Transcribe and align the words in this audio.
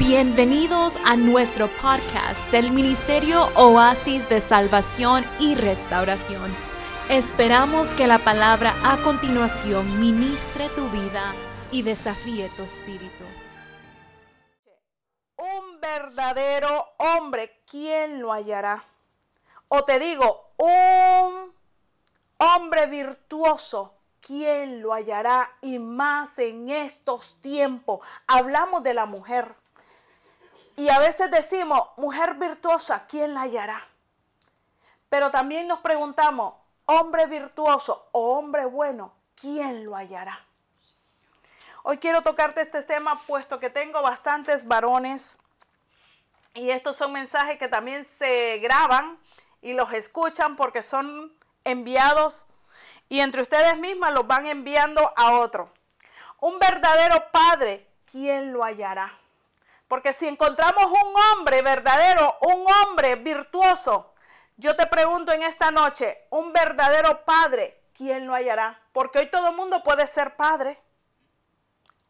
Bienvenidos 0.00 0.94
a 1.04 1.14
nuestro 1.14 1.68
podcast 1.68 2.50
del 2.50 2.70
Ministerio 2.70 3.48
Oasis 3.54 4.26
de 4.30 4.40
Salvación 4.40 5.26
y 5.38 5.54
Restauración. 5.54 6.56
Esperamos 7.10 7.94
que 7.94 8.06
la 8.06 8.18
palabra 8.18 8.74
a 8.82 9.02
continuación 9.02 10.00
ministre 10.00 10.70
tu 10.70 10.88
vida 10.88 11.34
y 11.70 11.82
desafíe 11.82 12.48
tu 12.56 12.62
espíritu. 12.62 13.24
Un 15.36 15.80
verdadero 15.82 16.94
hombre, 16.96 17.60
¿quién 17.70 18.22
lo 18.22 18.32
hallará? 18.32 18.82
O 19.68 19.84
te 19.84 19.98
digo, 19.98 20.54
un 20.56 21.52
hombre 22.38 22.86
virtuoso, 22.86 23.98
¿quién 24.18 24.80
lo 24.80 24.94
hallará? 24.94 25.52
Y 25.60 25.78
más 25.78 26.38
en 26.38 26.70
estos 26.70 27.38
tiempos. 27.42 28.00
Hablamos 28.26 28.82
de 28.82 28.94
la 28.94 29.04
mujer. 29.04 29.59
Y 30.80 30.88
a 30.88 30.98
veces 30.98 31.30
decimos, 31.30 31.90
mujer 31.98 32.36
virtuosa, 32.36 33.04
¿quién 33.06 33.34
la 33.34 33.42
hallará? 33.42 33.86
Pero 35.10 35.30
también 35.30 35.68
nos 35.68 35.80
preguntamos, 35.80 36.54
hombre 36.86 37.26
virtuoso 37.26 38.08
o 38.12 38.38
hombre 38.38 38.64
bueno, 38.64 39.12
¿quién 39.38 39.84
lo 39.84 39.94
hallará? 39.94 40.42
Hoy 41.82 41.98
quiero 41.98 42.22
tocarte 42.22 42.62
este 42.62 42.82
tema 42.82 43.20
puesto 43.26 43.60
que 43.60 43.68
tengo 43.68 44.00
bastantes 44.00 44.66
varones 44.66 45.38
y 46.54 46.70
estos 46.70 46.96
son 46.96 47.12
mensajes 47.12 47.58
que 47.58 47.68
también 47.68 48.06
se 48.06 48.58
graban 48.60 49.18
y 49.60 49.74
los 49.74 49.92
escuchan 49.92 50.56
porque 50.56 50.82
son 50.82 51.30
enviados 51.62 52.46
y 53.10 53.20
entre 53.20 53.42
ustedes 53.42 53.76
mismas 53.76 54.14
los 54.14 54.26
van 54.26 54.46
enviando 54.46 55.12
a 55.14 55.32
otro. 55.32 55.70
Un 56.40 56.58
verdadero 56.58 57.30
padre, 57.30 57.86
¿quién 58.10 58.54
lo 58.54 58.64
hallará? 58.64 59.19
Porque 59.90 60.12
si 60.12 60.28
encontramos 60.28 60.84
un 60.84 61.14
hombre 61.20 61.62
verdadero, 61.62 62.38
un 62.42 62.64
hombre 62.64 63.16
virtuoso, 63.16 64.14
yo 64.56 64.76
te 64.76 64.86
pregunto 64.86 65.32
en 65.32 65.42
esta 65.42 65.72
noche, 65.72 66.28
un 66.30 66.52
verdadero 66.52 67.24
padre, 67.24 67.82
¿quién 67.92 68.28
lo 68.28 68.34
hallará? 68.34 68.80
Porque 68.92 69.18
hoy 69.18 69.26
todo 69.26 69.48
el 69.48 69.56
mundo 69.56 69.82
puede 69.82 70.06
ser 70.06 70.36
padre. 70.36 70.80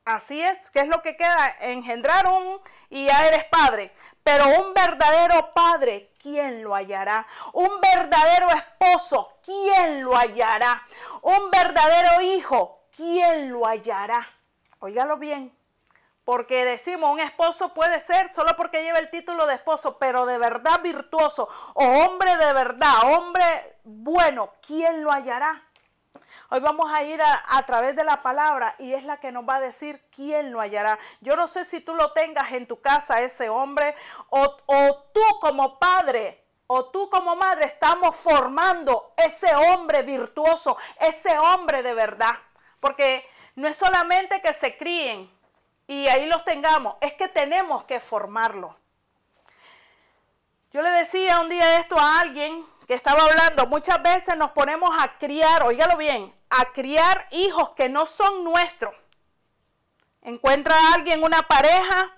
Así 0.05 0.43
es, 0.43 0.71
¿qué 0.71 0.81
es 0.81 0.89
lo 0.89 1.01
que 1.01 1.17
queda? 1.17 1.57
Engendrar 1.61 2.27
un 2.27 2.61
y 2.91 3.07
ya 3.07 3.27
eres 3.27 3.45
padre. 3.45 3.95
Pero 4.23 4.45
un 4.61 4.75
verdadero 4.75 5.55
padre, 5.55 6.13
¿quién 6.19 6.63
lo 6.63 6.75
hallará? 6.75 7.27
Un 7.55 7.81
verdadero 7.81 8.49
esposo, 8.51 9.39
¿quién 9.43 10.05
lo 10.05 10.15
hallará? 10.15 10.85
Un 11.23 11.51
verdadero 11.51 12.21
hijo, 12.21 12.85
¿quién 12.95 13.51
lo 13.51 13.67
hallará? 13.67 14.29
Óigalo 14.81 15.17
bien, 15.17 15.59
porque 16.31 16.65
decimos, 16.65 17.11
un 17.11 17.19
esposo 17.19 17.75
puede 17.75 17.99
ser 17.99 18.31
solo 18.31 18.55
porque 18.57 18.85
lleva 18.85 19.01
el 19.01 19.11
título 19.11 19.49
de 19.49 19.55
esposo, 19.55 19.99
pero 19.99 20.27
de 20.27 20.39
verdad 20.39 20.81
virtuoso, 20.81 21.49
o 21.75 21.85
hombre 21.85 22.37
de 22.37 22.53
verdad, 22.53 23.13
hombre 23.17 23.81
bueno, 23.83 24.53
¿quién 24.65 25.03
lo 25.03 25.11
hallará? 25.11 25.61
Hoy 26.51 26.61
vamos 26.61 26.89
a 26.93 27.03
ir 27.03 27.21
a, 27.21 27.61
través 27.67 27.97
de 27.97 28.05
la 28.05 28.23
palabra 28.23 28.77
y 28.79 28.95
es 28.95 29.03
la 29.03 29.19
que 29.19 29.33
nos 29.33 29.43
va 29.43 29.57
a 29.57 29.61
decir 29.61 30.07
quién 30.15 30.53
lo 30.53 30.61
hallará. 30.61 31.01
Yo 31.21 31.35
no 31.35 31.49
sé 31.49 31.65
si 31.65 31.81
tú 31.81 31.97
lo 31.97 32.13
tengas 32.13 32.53
en 32.53 32.69
tu 32.69 32.81
casa, 32.81 33.21
ese 33.23 33.49
hombre, 33.49 33.97
o, 34.29 34.57
tú 35.13 35.23
como 35.41 35.81
padre 35.81 36.45
o 36.69 36.91
tú 36.91 37.11
como 37.11 37.35
madre 37.35 37.65
estamos 37.65 38.15
formando 38.15 39.15
ese 39.17 39.53
hombre 39.57 40.03
virtuoso, 40.03 40.77
ese 41.01 41.37
hombre 41.41 41.83
de 41.83 41.93
verdad. 41.93 42.37
Porque 42.79 43.29
no 43.57 43.67
es 43.67 43.77
solamente 43.77 44.41
que 44.41 44.53
se 44.53 44.77
críen 44.77 45.40
y 45.91 46.07
ahí 46.07 46.27
los 46.27 46.45
tengamos, 46.45 46.95
es 47.01 47.15
que 47.15 47.27
tenemos 47.27 47.83
que 47.83 47.99
formarlo. 47.99 48.77
Yo 50.73 50.83
le 50.83 50.91
decía 50.91 51.41
un 51.41 51.49
día 51.49 51.81
esto 51.81 51.99
a 51.99 52.21
alguien 52.21 52.65
que 52.87 52.95
estaba 52.95 53.25
hablando, 53.25 53.67
muchas 53.67 54.01
veces 54.01 54.37
nos 54.37 54.53
ponemos 54.53 54.89
a 54.97 55.19
criar, 55.19 55.65
oígalo 55.65 55.97
bien, 55.97 56.33
a 56.49 56.67
criar 56.67 57.27
hijos 57.33 57.71
que 57.71 57.89
no 57.89 58.07
son 58.07 58.45
nuestros. 58.45 58.95
Encuentra 60.23 60.77
a 60.77 60.95
alguien, 60.95 61.25
una 61.25 61.43
pareja, 61.49 62.17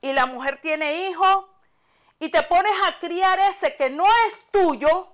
y 0.00 0.14
la 0.14 0.24
mujer 0.24 0.58
tiene 0.62 1.06
hijos, 1.10 1.44
y 2.18 2.30
te 2.30 2.42
pones 2.44 2.72
a 2.86 2.98
criar 3.00 3.38
ese 3.38 3.76
que 3.76 3.90
no 3.90 4.06
es 4.28 4.50
tuyo, 4.50 5.08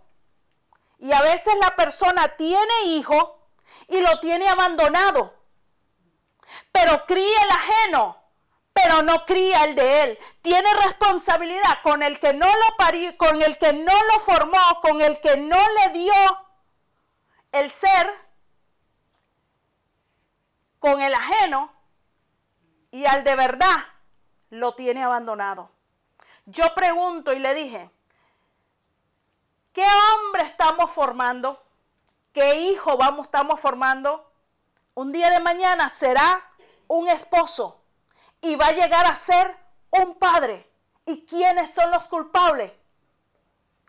y 1.01 1.11
a 1.11 1.23
veces 1.23 1.55
la 1.61 1.75
persona 1.75 2.37
tiene 2.37 2.85
hijo 2.85 3.49
y 3.89 4.01
lo 4.01 4.21
tiene 4.21 4.49
abandonado, 4.49 5.36
pero 6.77 7.07
cría 7.07 7.43
el 7.43 7.51
ajeno, 7.51 8.23
pero 8.75 9.01
no 9.01 9.25
cría 9.25 9.65
el 9.65 9.75
de 9.75 10.03
él. 10.03 10.19
Tiene 10.43 10.69
responsabilidad 10.85 11.81
con 11.83 12.03
el 12.03 12.21
que 12.21 12.35
no 12.35 12.45
lo 12.45 12.77
parió, 12.77 13.17
con 13.17 13.41
el 13.41 13.57
que 13.57 13.73
no 13.73 13.95
lo 14.13 14.21
formó, 14.21 14.59
con 14.83 15.01
el 15.01 15.19
que 15.23 15.39
no 15.39 15.57
le 15.57 15.93
dio 15.99 16.13
el 17.53 17.71
ser 17.71 18.07
con 20.79 21.01
el 21.01 21.15
ajeno 21.15 21.73
y 22.91 23.07
al 23.07 23.25
de 23.25 23.37
verdad 23.37 23.87
lo 24.51 24.75
tiene 24.75 25.03
abandonado. 25.03 25.71
Yo 26.45 26.75
pregunto 26.75 27.33
y 27.33 27.39
le 27.39 27.55
dije, 27.55 27.91
¿qué 29.73 29.87
hombre 30.13 30.43
estamos 30.43 30.91
formando? 30.91 31.65
¿Qué 32.35 32.57
hijo 32.57 32.99
vamos 32.99 33.25
estamos 33.29 33.59
formando? 33.59 34.31
Un 34.93 35.11
día 35.11 35.31
de 35.31 35.41
mañana 35.41 35.89
será 35.89 36.43
un 36.89 37.09
esposo 37.09 37.83
y 38.41 38.57
va 38.57 38.69
a 38.69 38.73
llegar 38.73 39.07
a 39.07 39.15
ser 39.15 39.57
un 39.91 40.15
padre. 40.15 40.71
¿Y 41.05 41.25
quiénes 41.25 41.73
son 41.73 41.91
los 41.91 42.09
culpables? 42.09 42.73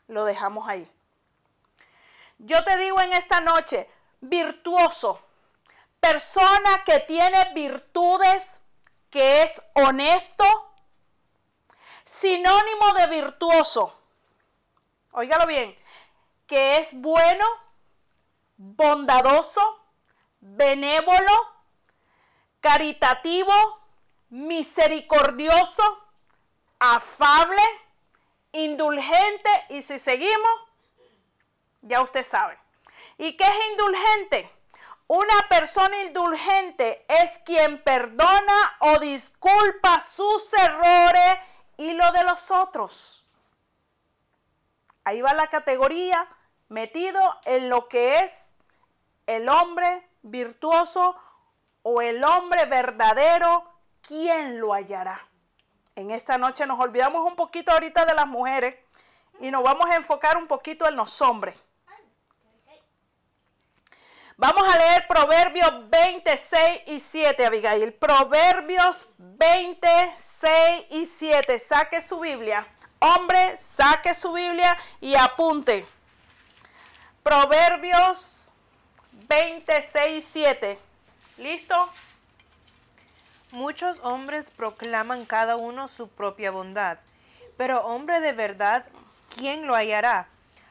Lo 0.08 0.24
dejamos 0.26 0.68
ahí. 0.68 0.90
Yo 2.38 2.64
te 2.64 2.78
digo 2.78 3.02
en 3.02 3.14
esta 3.14 3.42
noche, 3.42 3.90
virtuoso, 4.22 5.20
persona 6.00 6.84
que 6.86 7.00
tiene 7.00 7.54
virtudes, 7.54 8.62
que 9.10 9.44
es 9.44 9.62
honesto, 9.74 10.46
sinónimo 12.06 12.94
de 12.94 13.08
virtuoso. 13.08 14.00
Óigalo 15.14 15.48
bien, 15.48 15.76
que 16.46 16.78
es 16.78 16.94
bueno, 16.94 17.46
bondadoso, 18.58 19.62
benévolo, 20.40 21.57
caritativo, 22.62 23.54
misericordioso, 24.30 25.84
afable, 26.80 27.62
indulgente 28.52 29.50
y 29.70 29.82
si 29.82 30.00
seguimos, 30.00 30.52
ya 31.82 32.02
usted 32.02 32.24
sabe. 32.24 32.58
¿Y 33.18 33.36
qué 33.36 33.44
es 33.44 33.60
indulgente? 33.72 34.52
Una 35.08 35.48
persona 35.50 36.02
indulgente 36.04 37.06
es 37.08 37.40
quien 37.40 37.82
perdona 37.82 38.78
o 38.80 39.00
disculpa 39.00 40.02
sus 40.02 40.52
errores 40.54 41.38
y 41.78 41.94
lo 41.94 42.12
de 42.12 42.24
los 42.26 42.52
otros. 42.52 43.26
Ahí 45.06 45.22
va 45.22 45.34
la 45.34 45.48
categoría 45.48 46.28
metido 46.68 47.22
en 47.46 47.70
lo 47.70 47.88
que 47.88 48.20
es 48.20 48.56
el 49.26 49.48
hombre 49.48 50.06
virtuoso 50.22 51.16
o 51.90 52.02
el 52.02 52.22
hombre 52.22 52.66
verdadero, 52.66 53.64
¿quién 54.02 54.60
lo 54.60 54.74
hallará? 54.74 55.26
En 55.96 56.12
esta 56.12 56.38
noche 56.38 56.66
nos 56.66 56.78
olvidamos 56.82 57.26
un 57.26 57.38
poquito 57.38 57.72
ahorita 57.72 58.04
de 58.04 58.14
las 58.14 58.28
mujeres 58.28 58.76
y 59.40 59.50
nos 59.50 59.64
vamos 59.64 59.90
a 59.90 59.96
enfocar 59.96 60.36
un 60.36 60.48
poquito 60.48 60.86
en 60.86 60.98
los 60.98 61.22
hombres. 61.22 61.64
Vamos 64.36 64.68
a 64.68 64.78
leer 64.78 65.08
Proverbios 65.08 65.90
26 65.90 66.82
y 66.88 67.00
7, 67.00 67.46
Abigail. 67.46 67.94
Proverbios 67.94 69.08
26 69.18 70.88
y 70.90 71.06
7. 71.06 71.58
Saque 71.58 72.02
su 72.02 72.20
Biblia. 72.20 72.68
Hombre, 73.00 73.58
saque 73.58 74.14
su 74.14 74.34
Biblia 74.34 74.78
y 75.00 75.16
apunte. 75.16 75.88
Proverbios 77.24 78.52
26 79.30 80.18
y 80.18 80.22
7. 80.22 80.87
¿Listo? 81.38 81.76
Muchos 83.52 84.00
hombres 84.04 84.52
proclaman 84.52 85.26
cada 85.26 85.56
uno 85.56 85.88
su 85.88 86.10
propia 86.10 86.52
bondad, 86.52 87.00
pero 87.56 87.86
hombre 87.86 88.20
de 88.20 88.34
verdad, 88.34 88.86
¿quién 89.36 89.68
lo 89.68 89.76
hallará? 89.76 90.28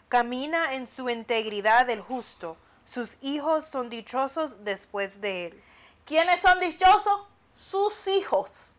Camina 0.08 0.74
en 0.74 0.86
su 0.86 1.08
integridad 1.08 1.88
el 1.90 2.00
justo 2.00 2.56
sus 2.86 3.16
hijos 3.20 3.66
son 3.66 3.88
dichosos 3.88 4.64
después 4.64 5.20
de 5.20 5.46
él. 5.46 5.64
¿Quiénes 6.04 6.40
son 6.40 6.60
dichosos? 6.60 7.20
Sus 7.52 8.06
hijos. 8.06 8.76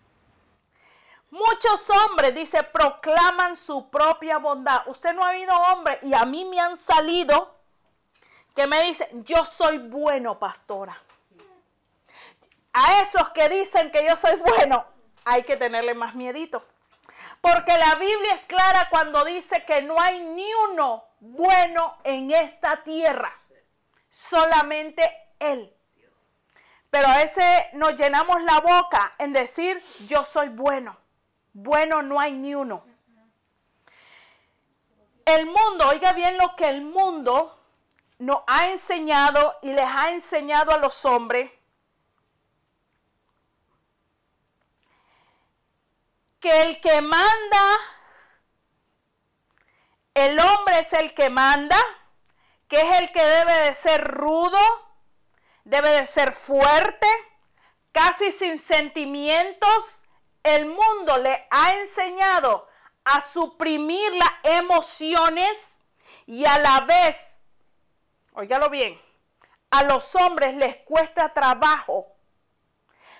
Muchos 1.29 1.89
hombres, 1.89 2.33
dice, 2.33 2.63
proclaman 2.63 3.57
su 3.57 3.89
propia 3.89 4.37
bondad. 4.37 4.87
Usted 4.87 5.13
no 5.13 5.23
ha 5.23 5.31
habido 5.31 5.53
hombres 5.53 5.99
y 6.03 6.13
a 6.13 6.23
mí 6.25 6.45
me 6.45 6.59
han 6.59 6.77
salido 6.77 7.53
que 8.55 8.65
me 8.65 8.81
dicen, 8.83 9.25
yo 9.25 9.43
soy 9.43 9.77
bueno, 9.77 10.39
pastora. 10.39 10.97
A 12.79 13.01
esos 13.01 13.29
que 13.29 13.49
dicen 13.49 13.89
que 13.89 14.05
yo 14.05 14.15
soy 14.15 14.35
bueno, 14.35 14.85
hay 15.25 15.41
que 15.41 15.57
tenerle 15.57 15.95
más 15.95 16.13
miedito. 16.13 16.63
Porque 17.41 17.75
la 17.75 17.95
Biblia 17.95 18.35
es 18.35 18.45
clara 18.45 18.87
cuando 18.91 19.25
dice 19.25 19.65
que 19.65 19.81
no 19.81 19.99
hay 19.99 20.19
ni 20.19 20.47
uno 20.69 21.03
bueno 21.19 21.97
en 22.03 22.29
esta 22.29 22.83
tierra, 22.83 23.33
solamente 24.11 25.03
Él. 25.39 25.75
Pero 26.91 27.07
a 27.07 27.17
veces 27.17 27.43
nos 27.73 27.95
llenamos 27.95 28.43
la 28.43 28.59
boca 28.59 29.11
en 29.17 29.33
decir, 29.33 29.83
yo 30.05 30.23
soy 30.23 30.49
bueno. 30.49 30.95
Bueno 31.53 32.03
no 32.03 32.19
hay 32.19 32.33
ni 32.33 32.53
uno. 32.53 32.85
El 35.25 35.47
mundo, 35.47 35.87
oiga 35.87 36.13
bien 36.13 36.37
lo 36.37 36.55
que 36.55 36.69
el 36.69 36.81
mundo 36.83 37.59
nos 38.19 38.43
ha 38.45 38.67
enseñado 38.67 39.57
y 39.63 39.73
les 39.73 39.87
ha 39.87 40.11
enseñado 40.11 40.73
a 40.73 40.77
los 40.77 41.05
hombres 41.05 41.56
que 46.39 46.61
el 46.61 46.79
que 46.79 47.01
manda, 47.01 47.77
el 50.13 50.39
hombre 50.39 50.79
es 50.79 50.93
el 50.93 51.13
que 51.13 51.29
manda, 51.29 51.77
que 52.67 52.81
es 52.81 52.99
el 52.99 53.11
que 53.11 53.23
debe 53.23 53.53
de 53.53 53.73
ser 53.73 54.03
rudo, 54.03 54.59
debe 55.63 55.89
de 55.89 56.05
ser 56.05 56.31
fuerte, 56.31 57.07
casi 57.91 58.31
sin 58.31 58.59
sentimientos. 58.59 60.01
El 60.43 60.65
mundo 60.65 61.17
le 61.17 61.47
ha 61.49 61.75
enseñado 61.75 62.67
a 63.03 63.21
suprimir 63.21 64.13
las 64.15 64.31
emociones 64.43 65.83
y 66.25 66.45
a 66.45 66.59
la 66.59 66.81
vez, 66.81 67.43
óigalo 68.33 68.69
bien, 68.69 68.99
a 69.71 69.83
los 69.83 70.15
hombres 70.15 70.55
les 70.55 70.77
cuesta 70.77 71.33
trabajo 71.33 72.07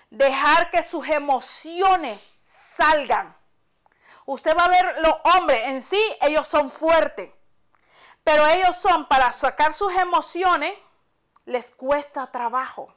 dejar 0.09 0.69
que 0.71 0.83
sus 0.83 1.07
emociones 1.07 2.19
salgan. 2.77 3.35
Usted 4.25 4.55
va 4.55 4.65
a 4.65 4.69
ver 4.69 4.95
los 5.01 5.15
hombres 5.35 5.61
en 5.65 5.81
sí, 5.81 6.01
ellos 6.21 6.47
son 6.47 6.69
fuertes, 6.69 7.31
pero 8.23 8.45
ellos 8.45 8.75
son 8.75 9.07
para 9.07 9.31
sacar 9.31 9.73
sus 9.73 9.93
emociones, 9.95 10.73
les 11.45 11.71
cuesta 11.71 12.29
trabajo, 12.29 12.93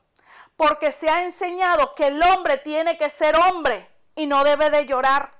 porque 0.57 0.93
se 0.93 1.09
ha 1.09 1.25
enseñado 1.25 1.95
que 1.95 2.09
el 2.09 2.23
hombre 2.23 2.59
tiene 2.59 2.99
que 2.99 3.09
ser 3.09 3.37
hombre 3.37 3.89
y 4.17 4.27
no 4.27 4.43
debe 4.43 4.71
de 4.71 4.87
llorar. 4.87 5.33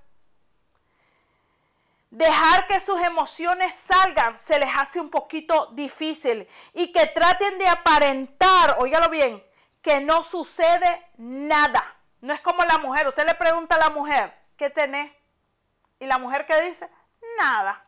Dejar 2.11 2.67
que 2.67 2.81
sus 2.81 3.01
emociones 3.03 3.75
salgan 3.75 4.39
se 4.39 4.59
les 4.59 4.71
hace 4.77 5.01
un 5.01 5.11
poquito 5.11 5.67
difícil 5.73 6.49
y 6.73 6.93
que 6.93 7.07
traten 7.07 7.59
de 7.59 7.69
aparentar, 7.69 8.77
óigalo 8.79 9.09
bien, 9.09 9.43
que 9.83 10.01
no 10.01 10.23
sucede 10.23 11.11
nada. 11.17 12.00
No 12.21 12.33
es 12.33 12.41
como 12.41 12.65
la 12.65 12.79
mujer. 12.79 13.09
Usted 13.09 13.27
le 13.27 13.35
pregunta 13.35 13.77
a 13.77 13.79
la 13.79 13.91
mujer, 13.91 14.37
¿qué 14.57 14.71
tenés? 14.71 15.13
Y 15.99 16.07
la 16.07 16.19
mujer 16.19 16.47
que 16.47 16.61
dice, 16.63 16.89
nada. 17.39 17.85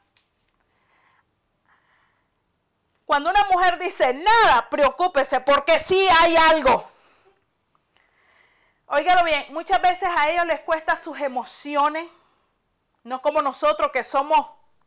Cuando 3.04 3.30
una 3.30 3.44
mujer 3.44 3.78
dice 3.78 4.14
nada, 4.14 4.70
preocúpese 4.70 5.40
porque 5.40 5.78
sí 5.78 6.08
hay 6.20 6.36
algo. 6.36 6.88
Óigalo 8.86 9.24
bien, 9.24 9.46
muchas 9.50 9.80
veces 9.80 10.08
a 10.16 10.30
ellos 10.30 10.46
les 10.46 10.60
cuesta 10.60 10.96
sus 10.96 11.18
emociones, 11.20 12.06
no 13.04 13.22
como 13.22 13.40
nosotros 13.40 13.90
que 13.90 14.04
somos 14.04 14.46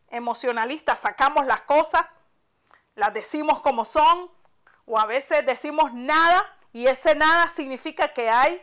emocionalistas, 0.10 1.00
sacamos 1.00 1.46
las 1.46 1.62
cosas, 1.62 2.06
las 2.94 3.14
decimos 3.14 3.62
como 3.62 3.84
son, 3.84 4.32
o 4.86 5.00
a 5.00 5.06
veces 5.06 5.46
decimos 5.46 5.94
nada, 5.94 6.46
y 6.72 6.88
ese 6.88 7.16
nada 7.16 7.50
significa 7.50 8.14
que 8.14 8.30
hay 8.30 8.62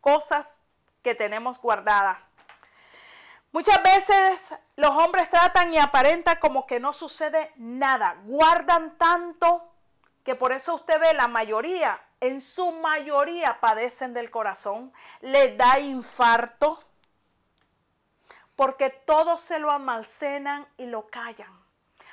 cosas 0.00 0.62
que 1.02 1.14
tenemos 1.14 1.60
guardadas. 1.60 2.18
Muchas 3.52 3.82
veces 3.82 4.54
los 4.76 4.96
hombres 4.96 5.28
tratan 5.28 5.74
y 5.74 5.78
aparentan 5.78 6.38
como 6.38 6.66
que 6.66 6.78
no 6.78 6.92
sucede 6.92 7.52
nada. 7.56 8.16
Guardan 8.24 8.96
tanto 8.96 9.72
que 10.22 10.34
por 10.36 10.52
eso 10.52 10.74
usted 10.74 11.00
ve 11.00 11.14
la 11.14 11.26
mayoría, 11.26 12.00
en 12.20 12.40
su 12.40 12.70
mayoría 12.72 13.58
padecen 13.60 14.14
del 14.14 14.30
corazón, 14.30 14.92
les 15.20 15.56
da 15.56 15.80
infarto, 15.80 16.78
porque 18.54 18.90
todo 18.90 19.38
se 19.38 19.58
lo 19.58 19.70
almacenan 19.70 20.68
y 20.76 20.86
lo 20.86 21.08
callan. 21.08 21.59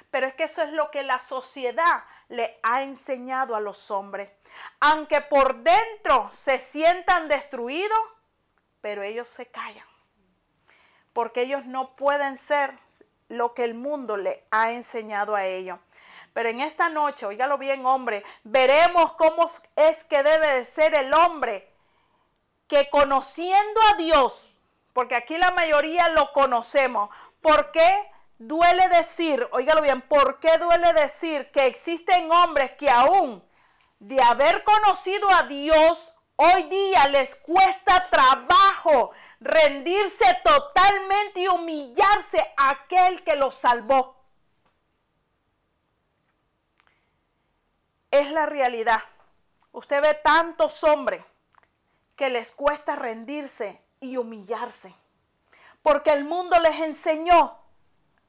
Pero 0.09 0.27
es 0.27 0.35
que 0.35 0.45
eso 0.45 0.61
es 0.61 0.71
lo 0.71 0.89
que 0.91 1.03
la 1.03 1.19
sociedad 1.19 2.03
le 2.29 2.59
ha 2.63 2.83
enseñado 2.83 3.55
a 3.55 3.59
los 3.59 3.91
hombres. 3.91 4.29
Aunque 4.79 5.21
por 5.21 5.57
dentro 5.57 6.29
se 6.31 6.59
sientan 6.59 7.27
destruidos, 7.27 7.99
pero 8.81 9.03
ellos 9.03 9.27
se 9.27 9.47
callan. 9.47 9.85
Porque 11.13 11.41
ellos 11.41 11.65
no 11.65 11.95
pueden 11.95 12.37
ser 12.37 12.77
lo 13.27 13.53
que 13.53 13.63
el 13.63 13.73
mundo 13.73 14.17
le 14.17 14.45
ha 14.51 14.71
enseñado 14.71 15.35
a 15.35 15.45
ellos. 15.45 15.79
Pero 16.33 16.49
en 16.49 16.61
esta 16.61 16.89
noche, 16.89 17.25
oígalo 17.25 17.57
bien, 17.57 17.85
hombre, 17.85 18.23
veremos 18.43 19.13
cómo 19.13 19.47
es 19.75 20.03
que 20.05 20.23
debe 20.23 20.47
de 20.47 20.63
ser 20.63 20.93
el 20.93 21.13
hombre 21.13 21.67
que 22.67 22.89
conociendo 22.89 23.81
a 23.91 23.97
Dios, 23.97 24.51
porque 24.93 25.15
aquí 25.15 25.37
la 25.37 25.51
mayoría 25.51 26.09
lo 26.09 26.31
conocemos, 26.33 27.09
¿por 27.41 27.71
qué 27.71 28.11
duele 28.39 28.87
decir, 28.89 29.47
oígalo 29.51 29.81
bien, 29.81 30.01
por 30.01 30.39
qué 30.39 30.57
duele 30.57 30.93
decir 30.93 31.51
que 31.51 31.65
existen 31.65 32.31
hombres 32.31 32.71
que 32.71 32.89
aún 32.89 33.43
de 33.99 34.21
haber 34.21 34.63
conocido 34.63 35.29
a 35.31 35.43
Dios, 35.43 36.13
hoy 36.35 36.63
día 36.63 37.07
les 37.07 37.35
cuesta 37.35 38.09
trabajo 38.09 39.11
rendirse 39.39 40.25
totalmente 40.43 41.41
y 41.41 41.47
humillarse 41.47 42.39
a 42.57 42.71
aquel 42.71 43.23
que 43.23 43.35
los 43.35 43.55
salvó. 43.55 44.15
Es 48.11 48.31
la 48.31 48.45
realidad. 48.45 49.01
Usted 49.71 50.01
ve 50.01 50.13
tantos 50.15 50.83
hombres 50.83 51.23
que 52.15 52.29
les 52.29 52.51
cuesta 52.51 52.95
rendirse 52.95 53.81
y 53.99 54.17
humillarse. 54.17 54.95
Porque 55.83 56.11
el 56.11 56.25
mundo 56.25 56.59
les 56.59 56.79
enseñó 56.81 57.66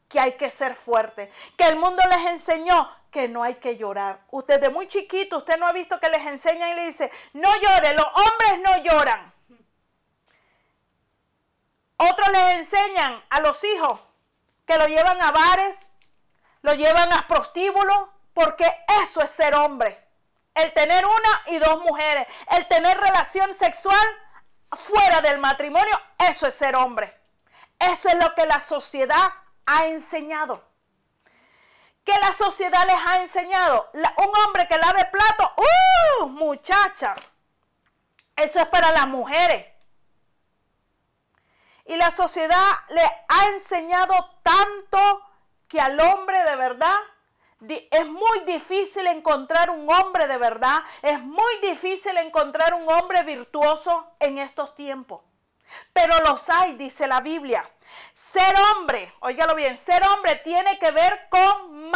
que 0.09 0.19
hay 0.19 0.33
que 0.33 0.51
ser 0.51 0.75
fuerte, 0.75 1.31
que 1.57 1.65
el 1.65 1.77
mundo 1.77 2.03
les 2.09 2.33
enseñó 2.33 2.91
que 3.11 3.29
no 3.29 3.43
hay 3.43 3.57
que 3.57 3.77
llorar. 3.77 4.21
Usted 4.31 4.61
de 4.61 4.71
muy 4.71 4.87
chiquito, 4.87 5.39
usted 5.39 5.59
no 5.59 5.67
ha 5.67 5.73
visto 5.73 6.01
que 6.01 6.09
les 6.09 6.27
enseña 6.27 6.71
y 6.71 6.75
le 6.75 6.87
dice, 6.87 7.11
no 7.35 7.49
llore, 7.61 7.95
los 7.95 8.07
hombres 8.07 8.61
no 8.63 8.83
lloran. 8.83 9.33
Otros 11.99 12.29
les 12.31 12.59
enseñan 12.61 13.23
a 13.29 13.41
los 13.41 13.63
hijos 13.65 14.01
que 14.65 14.79
lo 14.79 14.87
llevan 14.87 15.21
a 15.21 15.33
bares, 15.33 15.89
lo 16.63 16.75
llevan 16.75 17.13
a 17.13 17.27
prostíbulos, 17.27 18.09
porque 18.33 18.67
eso 19.03 19.21
es 19.21 19.31
ser 19.31 19.55
hombre. 19.55 19.99
El 20.55 20.73
tener 20.73 21.05
una 21.05 21.43
y 21.47 21.59
dos 21.59 21.83
mujeres, 21.83 22.27
el 22.53 22.67
tener 22.69 22.99
relación 22.99 23.53
sexual 23.55 24.07
fuera 24.73 25.21
del 25.21 25.39
matrimonio, 25.39 26.01
eso 26.19 26.47
es 26.47 26.55
ser 26.55 26.77
hombre. 26.77 27.15
Eso 27.79 28.09
es 28.09 28.17
lo 28.17 28.35
que 28.35 28.47
la 28.47 28.61
sociedad 28.61 29.33
ha 29.69 29.87
enseñado. 29.87 30.65
¿Qué 32.05 32.13
la 32.23 32.33
sociedad 32.33 32.87
les 32.87 33.07
ha 33.07 33.21
enseñado? 33.21 33.91
un 33.93 34.37
hombre 34.45 34.67
que 34.67 34.79
lave 34.79 35.05
plato, 35.05 35.53
¡uh! 36.23 36.29
Muchacha, 36.29 37.15
eso 38.35 38.61
es 38.61 38.67
para 38.69 38.91
las 38.93 39.07
mujeres. 39.07 39.67
Y 41.85 41.97
la 41.97 42.11
sociedad 42.11 42.67
le 42.91 43.03
ha 43.03 43.49
enseñado 43.53 44.15
tanto 44.43 45.23
que 45.69 45.81
al 45.81 46.01
hombre 46.01 46.43
de 46.45 46.57
verdad 46.57 46.97
es 47.61 48.07
muy 48.07 48.41
difícil 48.47 49.07
encontrar 49.07 49.69
un 49.69 49.91
hombre 49.91 50.27
de 50.29 50.39
verdad, 50.39 50.83
es 51.03 51.21
muy 51.21 51.59
difícil 51.61 52.17
encontrar 52.17 52.73
un 52.73 52.89
hombre 52.89 53.23
virtuoso 53.23 54.13
en 54.19 54.39
estos 54.39 54.75
tiempos. 54.75 55.21
Pero 55.93 56.19
los 56.25 56.49
hay, 56.49 56.75
dice 56.75 57.07
la 57.07 57.21
Biblia. 57.21 57.69
Ser 58.15 58.55
hombre, 58.73 59.13
óigalo 59.21 59.55
bien, 59.55 59.77
ser 59.77 60.03
hombre 60.05 60.37
tiene 60.37 60.79
que 60.79 60.91
ver 60.91 61.29
con 61.29 61.91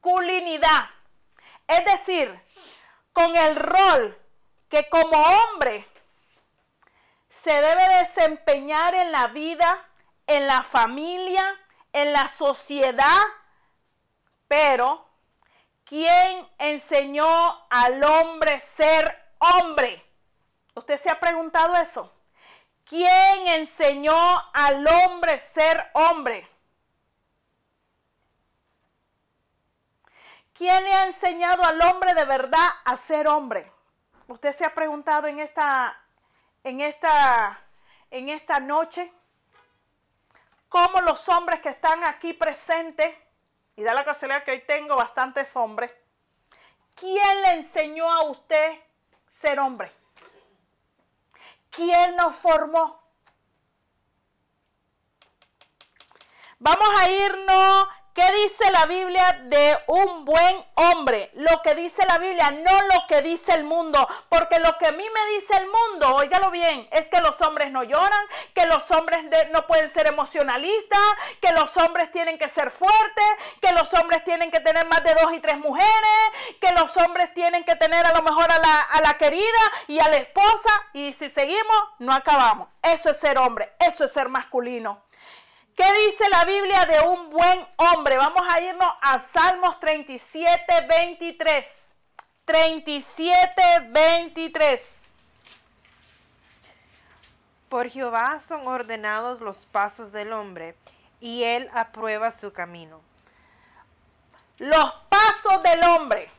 masculinidad. 0.00 0.90
Es 1.66 1.84
decir, 1.84 2.40
con 3.12 3.34
el 3.36 3.56
rol 3.56 4.18
que 4.68 4.88
como 4.88 5.16
hombre 5.16 5.86
se 7.28 7.52
debe 7.52 7.88
desempeñar 7.98 8.94
en 8.94 9.12
la 9.12 9.28
vida, 9.28 9.88
en 10.26 10.46
la 10.46 10.62
familia, 10.62 11.44
en 11.92 12.12
la 12.12 12.28
sociedad. 12.28 13.22
Pero, 14.48 15.06
¿quién 15.84 16.48
enseñó 16.58 17.66
al 17.70 18.02
hombre 18.02 18.60
ser 18.60 19.34
hombre? 19.38 20.04
¿Usted 20.74 20.98
se 20.98 21.10
ha 21.10 21.20
preguntado 21.20 21.74
eso? 21.76 22.12
¿Quién 22.84 23.46
enseñó 23.46 24.14
al 24.52 24.86
hombre 24.86 25.38
ser 25.38 25.90
hombre? 25.94 26.48
¿Quién 30.52 30.84
le 30.84 30.92
ha 30.92 31.06
enseñado 31.06 31.64
al 31.64 31.80
hombre 31.80 32.14
de 32.14 32.24
verdad 32.26 32.68
a 32.84 32.96
ser 32.96 33.26
hombre? 33.26 33.72
Usted 34.28 34.52
se 34.52 34.64
ha 34.64 34.74
preguntado 34.74 35.26
en 35.26 35.38
esta, 35.38 35.98
en 36.62 36.80
esta, 36.80 37.58
en 38.10 38.28
esta 38.28 38.60
noche 38.60 39.12
cómo 40.68 41.00
los 41.00 41.28
hombres 41.28 41.60
que 41.60 41.70
están 41.70 42.04
aquí 42.04 42.34
presentes, 42.34 43.16
y 43.76 43.82
da 43.82 43.94
la 43.94 44.04
casualidad 44.04 44.44
que 44.44 44.52
hoy 44.52 44.60
tengo 44.60 44.94
bastantes 44.94 45.56
hombres, 45.56 45.90
¿quién 46.94 47.42
le 47.42 47.54
enseñó 47.54 48.12
a 48.12 48.24
usted 48.24 48.78
ser 49.26 49.58
hombre? 49.58 49.90
¿Quién 51.74 52.16
nos 52.16 52.36
formó? 52.36 53.02
Vamos 56.60 56.88
a 57.00 57.10
irnos 57.10 57.88
¿Qué 58.14 58.22
dice 58.44 58.70
la 58.70 58.86
Biblia 58.86 59.40
de 59.46 59.76
un 59.88 60.24
buen 60.24 60.64
hombre? 60.74 61.32
Lo 61.34 61.60
que 61.62 61.74
dice 61.74 62.06
la 62.06 62.18
Biblia, 62.18 62.52
no 62.52 62.82
lo 62.82 63.08
que 63.08 63.22
dice 63.22 63.52
el 63.54 63.64
mundo. 63.64 64.06
Porque 64.28 64.60
lo 64.60 64.78
que 64.78 64.86
a 64.86 64.92
mí 64.92 65.04
me 65.04 65.34
dice 65.34 65.56
el 65.56 65.66
mundo, 65.66 66.14
óigalo 66.14 66.52
bien, 66.52 66.86
es 66.92 67.08
que 67.08 67.20
los 67.20 67.42
hombres 67.42 67.72
no 67.72 67.82
lloran, 67.82 68.24
que 68.54 68.66
los 68.66 68.88
hombres 68.92 69.24
no 69.50 69.66
pueden 69.66 69.90
ser 69.90 70.06
emocionalistas, 70.06 71.00
que 71.40 71.50
los 71.54 71.76
hombres 71.76 72.12
tienen 72.12 72.38
que 72.38 72.48
ser 72.48 72.70
fuertes, 72.70 73.24
que 73.60 73.72
los 73.72 73.92
hombres 73.94 74.22
tienen 74.22 74.52
que 74.52 74.60
tener 74.60 74.86
más 74.86 75.02
de 75.02 75.12
dos 75.14 75.32
y 75.32 75.40
tres 75.40 75.58
mujeres, 75.58 76.54
que 76.60 76.70
los 76.70 76.96
hombres 76.96 77.34
tienen 77.34 77.64
que 77.64 77.74
tener 77.74 78.06
a 78.06 78.12
lo 78.12 78.22
mejor 78.22 78.48
a 78.52 78.58
la, 78.60 78.80
a 78.80 79.00
la 79.00 79.18
querida 79.18 79.42
y 79.88 79.98
a 79.98 80.08
la 80.08 80.18
esposa. 80.18 80.70
Y 80.92 81.12
si 81.14 81.28
seguimos, 81.28 81.84
no 81.98 82.12
acabamos. 82.12 82.68
Eso 82.80 83.10
es 83.10 83.18
ser 83.18 83.38
hombre, 83.38 83.72
eso 83.80 84.04
es 84.04 84.12
ser 84.12 84.28
masculino. 84.28 85.02
¿Qué 85.74 85.84
dice 86.06 86.28
la 86.30 86.44
Biblia 86.44 86.86
de 86.86 87.00
un 87.00 87.30
buen 87.30 87.66
hombre? 87.76 88.16
Vamos 88.16 88.42
a 88.48 88.60
irnos 88.60 88.92
a 89.00 89.18
Salmos 89.18 89.80
37, 89.80 90.86
23. 90.88 91.94
37, 92.44 93.62
23. 93.88 95.08
Por 97.68 97.90
Jehová 97.90 98.38
son 98.38 98.68
ordenados 98.68 99.40
los 99.40 99.66
pasos 99.66 100.12
del 100.12 100.32
hombre, 100.32 100.76
y 101.18 101.42
él 101.42 101.68
aprueba 101.74 102.30
su 102.30 102.52
camino. 102.52 103.00
Los 104.58 104.94
pasos 105.08 105.60
del 105.64 105.82
hombre. 105.82 106.30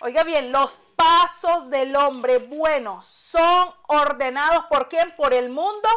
Oiga 0.00 0.24
bien, 0.24 0.52
los 0.52 0.80
pasos 0.96 1.68
del 1.68 1.94
hombre 1.96 2.38
buenos 2.38 3.04
son 3.04 3.74
ordenados 3.88 4.64
por 4.70 4.88
quién? 4.88 5.14
Por 5.16 5.34
el 5.34 5.50
mundo 5.50 5.88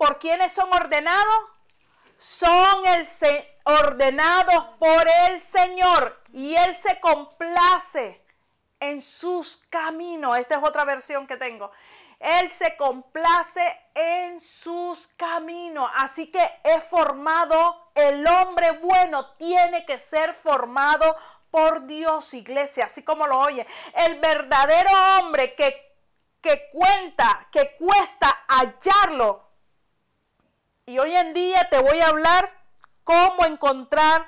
¿Por 0.00 0.18
quiénes 0.18 0.50
son 0.52 0.72
ordenados? 0.72 1.44
Son 2.16 2.86
el 2.86 3.06
ordenados 3.64 4.64
por 4.78 5.06
el 5.26 5.38
Señor 5.38 6.18
y 6.32 6.56
Él 6.56 6.74
se 6.74 6.98
complace 7.00 8.24
en 8.80 9.02
sus 9.02 9.58
caminos. 9.68 10.38
Esta 10.38 10.56
es 10.56 10.64
otra 10.64 10.86
versión 10.86 11.26
que 11.26 11.36
tengo. 11.36 11.70
Él 12.18 12.50
se 12.50 12.78
complace 12.78 13.60
en 13.92 14.40
sus 14.40 15.06
caminos. 15.18 15.90
Así 15.94 16.30
que 16.30 16.50
es 16.64 16.82
formado, 16.82 17.92
el 17.94 18.26
hombre 18.26 18.70
bueno 18.78 19.34
tiene 19.34 19.84
que 19.84 19.98
ser 19.98 20.32
formado 20.32 21.14
por 21.50 21.84
Dios, 21.84 22.32
iglesia, 22.32 22.86
así 22.86 23.02
como 23.02 23.26
lo 23.26 23.38
oye. 23.38 23.66
El 23.92 24.18
verdadero 24.18 24.90
hombre 25.18 25.54
que, 25.54 25.94
que 26.40 26.70
cuenta, 26.72 27.48
que 27.52 27.76
cuesta 27.76 28.46
hallarlo, 28.48 29.49
y 30.90 30.98
hoy 30.98 31.14
en 31.14 31.32
día 31.32 31.68
te 31.70 31.80
voy 31.80 32.00
a 32.00 32.08
hablar 32.08 32.52
cómo 33.04 33.44
encontrar 33.46 34.26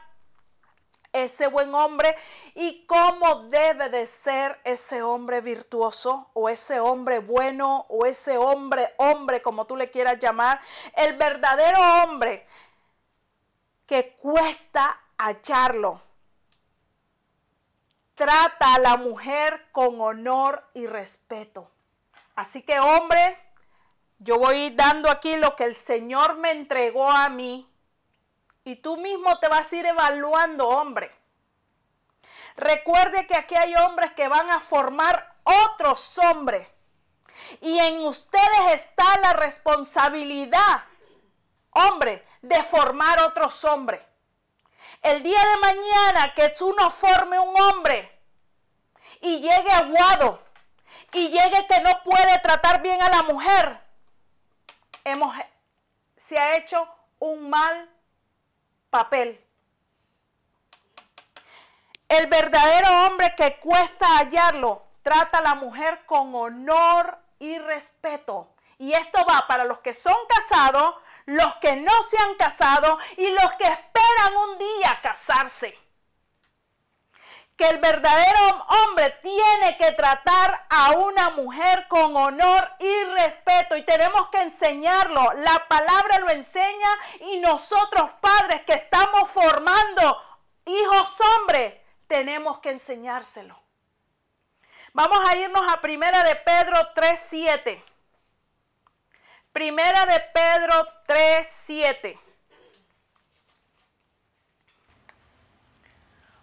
ese 1.13 1.49
buen 1.49 1.75
hombre 1.75 2.15
y 2.55 2.87
cómo 2.87 3.49
debe 3.49 3.89
de 3.89 4.07
ser 4.07 4.61
ese 4.63 5.03
hombre 5.03 5.41
virtuoso 5.41 6.31
o 6.35 6.49
ese 6.49 6.79
hombre 6.79 7.19
bueno 7.19 7.85
o 7.89 8.07
ese 8.07 8.39
hombre, 8.39 8.95
hombre 8.99 9.43
como 9.43 9.67
tú 9.67 9.75
le 9.75 9.91
quieras 9.91 10.21
llamar, 10.21 10.61
el 10.95 11.17
verdadero 11.17 11.81
hombre 12.05 12.47
que 13.85 14.13
cuesta 14.13 15.01
hallarlo. 15.19 16.01
Trata 18.15 18.75
a 18.75 18.79
la 18.79 18.97
mujer 18.97 19.67
con 19.73 20.01
honor 20.01 20.65
y 20.75 20.87
respeto. 20.87 21.69
Así 22.37 22.63
que 22.63 22.79
hombre, 22.79 23.42
yo 24.23 24.39
voy 24.39 24.71
dando 24.71 25.11
aquí 25.11 25.37
lo 25.37 25.57
que 25.57 25.65
el 25.65 25.75
Señor 25.75 26.37
me 26.37 26.53
entregó 26.53 27.11
a 27.11 27.29
mí 27.29 27.69
y 28.65 28.77
tú 28.77 28.97
mismo 28.97 29.39
te 29.41 29.49
vas 29.49 29.73
a 29.73 29.77
ir 29.77 29.87
evaluando, 29.87 30.69
hombre. 30.69 31.11
Recuerde 32.57 33.27
que 33.27 33.35
aquí 33.35 33.57
hay 33.57 33.75
hombres 33.75 34.13
que 34.13 34.29
van 34.29 34.49
a 34.51 34.61
formar 34.61 35.35
otros 35.43 36.19
hombres. 36.19 36.69
Y 37.61 37.79
en 37.81 38.03
ustedes 38.03 38.75
está 38.75 39.19
la 39.23 39.33
responsabilidad, 39.33 40.85
hombre, 41.71 42.25
de 42.43 42.63
formar 42.63 43.21
otros 43.23 43.65
hombres. 43.65 44.01
El 45.03 45.23
día 45.25 45.41
de 45.41 45.57
mañana 45.57 46.33
que 46.35 46.53
uno 46.61 46.91
forme 46.91 47.41
un 47.41 47.61
hombre 47.61 48.09
y 49.21 49.41
llegue 49.41 49.73
aguado 49.73 50.41
y 51.13 51.29
llegue 51.29 51.67
que 51.67 51.81
no 51.81 52.03
puede 52.05 52.39
tratar 52.39 52.83
bien 52.83 53.03
a 53.03 53.11
la 53.11 53.23
mujer, 53.25 53.82
hemos, 55.05 55.35
se 56.17 56.39
ha 56.39 56.57
hecho 56.57 56.89
un 57.19 57.51
mal 57.51 57.91
papel. 58.91 59.43
El 62.09 62.27
verdadero 62.27 63.07
hombre 63.07 63.35
que 63.37 63.57
cuesta 63.57 64.07
hallarlo 64.19 64.83
trata 65.03 65.39
a 65.39 65.43
la 65.43 65.55
mujer 65.55 66.05
con 66.07 66.35
honor 66.35 67.19
y 67.39 67.59
respeto. 67.59 68.55
Y 68.79 68.93
esto 68.93 69.25
va 69.25 69.47
para 69.47 69.65
los 69.65 69.79
que 69.79 69.95
son 69.95 70.17
casados, 70.29 70.97
los 71.27 71.55
que 71.57 71.77
no 71.77 72.03
se 72.03 72.19
han 72.19 72.35
casado 72.35 72.99
y 73.17 73.31
los 73.31 73.53
que 73.55 73.67
esperan 73.67 74.37
un 74.49 74.59
día 74.59 74.99
casarse 75.03 75.82
que 77.63 77.69
el 77.69 77.79
verdadero 77.79 78.67
hombre 78.71 79.11
tiene 79.23 79.77
que 79.77 79.93
tratar 79.93 80.67
a 80.69 80.95
una 80.95 81.31
mujer 81.31 81.87
con 81.87 82.17
honor 82.17 82.69
y 82.81 83.05
respeto 83.05 83.77
y 83.77 83.85
tenemos 83.85 84.31
que 84.31 84.43
enseñarlo. 84.43 85.33
La 85.37 85.69
palabra 85.69 86.19
lo 86.19 86.31
enseña 86.31 86.89
y 87.21 87.39
nosotros 87.39 88.11
padres 88.21 88.63
que 88.63 88.73
estamos 88.73 89.31
formando 89.31 90.21
hijos 90.65 91.21
hombres 91.21 91.75
tenemos 92.09 92.59
que 92.59 92.71
enseñárselo. 92.71 93.57
Vamos 94.93 95.21
a 95.25 95.37
irnos 95.37 95.63
a 95.73 95.81
Primera 95.81 96.25
de 96.25 96.35
Pedro 96.35 96.93
3:7. 96.97 97.81
Primera 99.53 100.05
de 100.07 100.19
Pedro 100.19 100.89
3:7. 101.07 102.19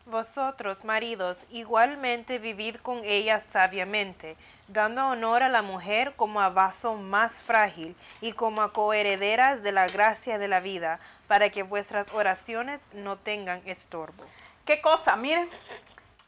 Vosotros, 0.10 0.86
maridos, 0.86 1.38
igualmente 1.52 2.40
vivid 2.40 2.78
con 2.78 3.06
ella 3.06 3.42
sabiamente, 3.42 4.38
dando 4.68 5.06
honor 5.06 5.44
a 5.44 5.50
la 5.50 5.62
mujer 5.62 6.16
como 6.16 6.42
a 6.42 6.50
vaso 6.50 6.96
más 6.96 7.40
frágil 7.40 7.96
y 8.20 8.32
como 8.34 8.64
a 8.64 8.74
coherederas 8.74 9.62
de 9.62 9.72
la 9.72 9.86
gracia 9.86 10.40
de 10.40 10.48
la 10.48 10.62
vida, 10.62 11.00
para 11.28 11.52
que 11.52 11.62
vuestras 11.62 12.12
oraciones 12.12 12.88
no 12.94 13.18
tengan 13.18 13.62
estorbo. 13.68 14.26
¿Qué 14.66 14.82
cosa? 14.82 15.16
Miren, 15.16 15.48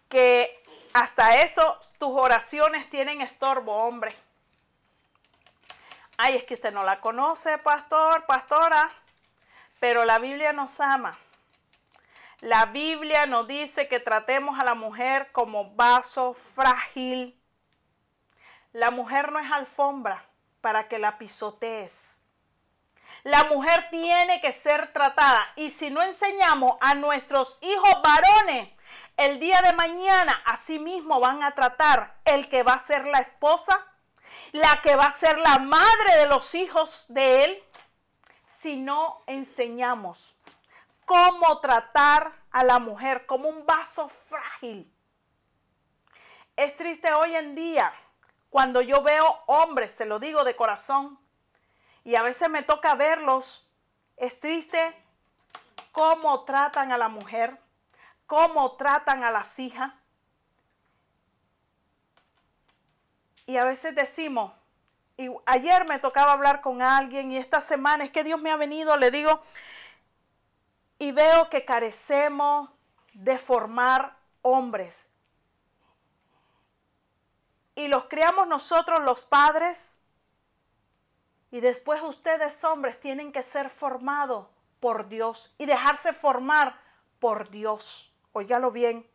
que 0.09 0.63
hasta 0.93 1.41
eso 1.41 1.79
tus 1.97 2.11
oraciones 2.11 2.87
tienen 2.87 3.19
estorbo, 3.19 3.73
hombre. 3.73 4.15
Ay, 6.17 6.35
es 6.35 6.43
que 6.43 6.53
usted 6.53 6.71
no 6.71 6.83
la 6.83 6.99
conoce, 6.99 7.57
pastor, 7.57 8.27
pastora, 8.27 8.91
pero 9.79 10.05
la 10.05 10.19
Biblia 10.19 10.53
nos 10.53 10.79
ama. 10.79 11.17
La 12.41 12.65
Biblia 12.65 13.27
nos 13.27 13.47
dice 13.47 13.87
que 13.87 13.99
tratemos 13.99 14.59
a 14.59 14.63
la 14.63 14.73
mujer 14.73 15.31
como 15.31 15.75
vaso 15.75 16.33
frágil. 16.33 17.39
La 18.73 18.89
mujer 18.89 19.31
no 19.31 19.37
es 19.37 19.51
alfombra 19.51 20.27
para 20.59 20.87
que 20.87 20.97
la 20.97 21.19
pisotees. 21.19 22.25
La 23.21 23.43
mujer 23.43 23.89
tiene 23.91 24.41
que 24.41 24.51
ser 24.51 24.91
tratada 24.91 25.53
y 25.55 25.69
si 25.69 25.91
no 25.91 26.01
enseñamos 26.01 26.77
a 26.81 26.95
nuestros 26.95 27.59
hijos 27.61 28.01
varones, 28.01 28.69
el 29.17 29.39
día 29.39 29.61
de 29.61 29.73
mañana 29.73 30.41
así 30.47 30.79
mismo 30.79 31.19
van 31.19 31.43
a 31.43 31.53
tratar 31.53 32.17
el 32.25 32.49
que 32.49 32.63
va 32.63 32.73
a 32.73 32.79
ser 32.79 33.05
la 33.05 33.19
esposa, 33.19 33.85
la 34.51 34.81
que 34.81 34.95
va 34.95 35.05
a 35.05 35.11
ser 35.11 35.37
la 35.37 35.59
madre 35.59 36.17
de 36.17 36.25
los 36.25 36.55
hijos 36.55 37.05
de 37.09 37.43
él, 37.43 37.63
si 38.47 38.77
no 38.77 39.21
enseñamos 39.27 40.37
cómo 41.11 41.59
tratar 41.59 42.31
a 42.51 42.63
la 42.63 42.79
mujer 42.79 43.25
como 43.25 43.49
un 43.49 43.65
vaso 43.65 44.07
frágil. 44.07 44.89
Es 46.55 46.77
triste 46.77 47.11
hoy 47.11 47.35
en 47.35 47.53
día 47.53 47.91
cuando 48.49 48.81
yo 48.81 49.01
veo 49.03 49.43
hombres, 49.47 49.91
se 49.91 50.05
lo 50.05 50.19
digo 50.19 50.45
de 50.45 50.55
corazón, 50.55 51.19
y 52.05 52.15
a 52.15 52.21
veces 52.21 52.49
me 52.49 52.63
toca 52.63 52.95
verlos. 52.95 53.67
Es 54.15 54.39
triste 54.39 54.79
cómo 55.91 56.45
tratan 56.45 56.93
a 56.93 56.97
la 56.97 57.09
mujer, 57.09 57.59
cómo 58.25 58.77
tratan 58.77 59.25
a 59.25 59.31
las 59.31 59.59
hijas. 59.59 59.91
Y 63.47 63.57
a 63.57 63.65
veces 63.65 63.93
decimos, 63.95 64.53
y 65.17 65.29
ayer 65.45 65.85
me 65.89 65.99
tocaba 65.99 66.31
hablar 66.31 66.61
con 66.61 66.81
alguien 66.81 67.33
y 67.33 67.37
esta 67.37 67.59
semana 67.59 68.05
es 68.05 68.11
que 68.11 68.23
Dios 68.23 68.41
me 68.41 68.49
ha 68.51 68.55
venido, 68.55 68.95
le 68.95 69.11
digo, 69.11 69.41
y 71.01 71.11
veo 71.11 71.49
que 71.49 71.65
carecemos 71.65 72.69
de 73.13 73.39
formar 73.39 74.19
hombres. 74.43 75.09
Y 77.73 77.87
los 77.87 78.05
criamos 78.05 78.47
nosotros 78.47 79.01
los 79.01 79.25
padres. 79.25 79.99
Y 81.49 81.59
después 81.59 82.03
ustedes 82.03 82.63
hombres 82.63 82.99
tienen 82.99 83.31
que 83.31 83.41
ser 83.41 83.71
formados 83.71 84.45
por 84.79 85.09
Dios 85.09 85.55
y 85.57 85.65
dejarse 85.65 86.13
formar 86.13 86.79
por 87.19 87.49
Dios. 87.49 88.13
Óigalo 88.31 88.69
bien. 88.69 89.09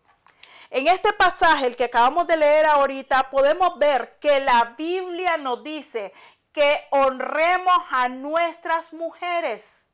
En 0.71 0.89
este 0.89 1.13
pasaje, 1.13 1.67
el 1.67 1.77
que 1.77 1.85
acabamos 1.85 2.27
de 2.27 2.37
leer 2.37 2.67
ahorita, 2.67 3.31
podemos 3.31 3.79
ver 3.79 4.19
que 4.19 4.41
la 4.41 4.75
Biblia 4.77 5.37
nos 5.37 5.63
dice 5.63 6.13
que 6.53 6.85
honremos 6.91 7.79
a 7.91 8.09
nuestras 8.09 8.93
mujeres. 8.93 9.93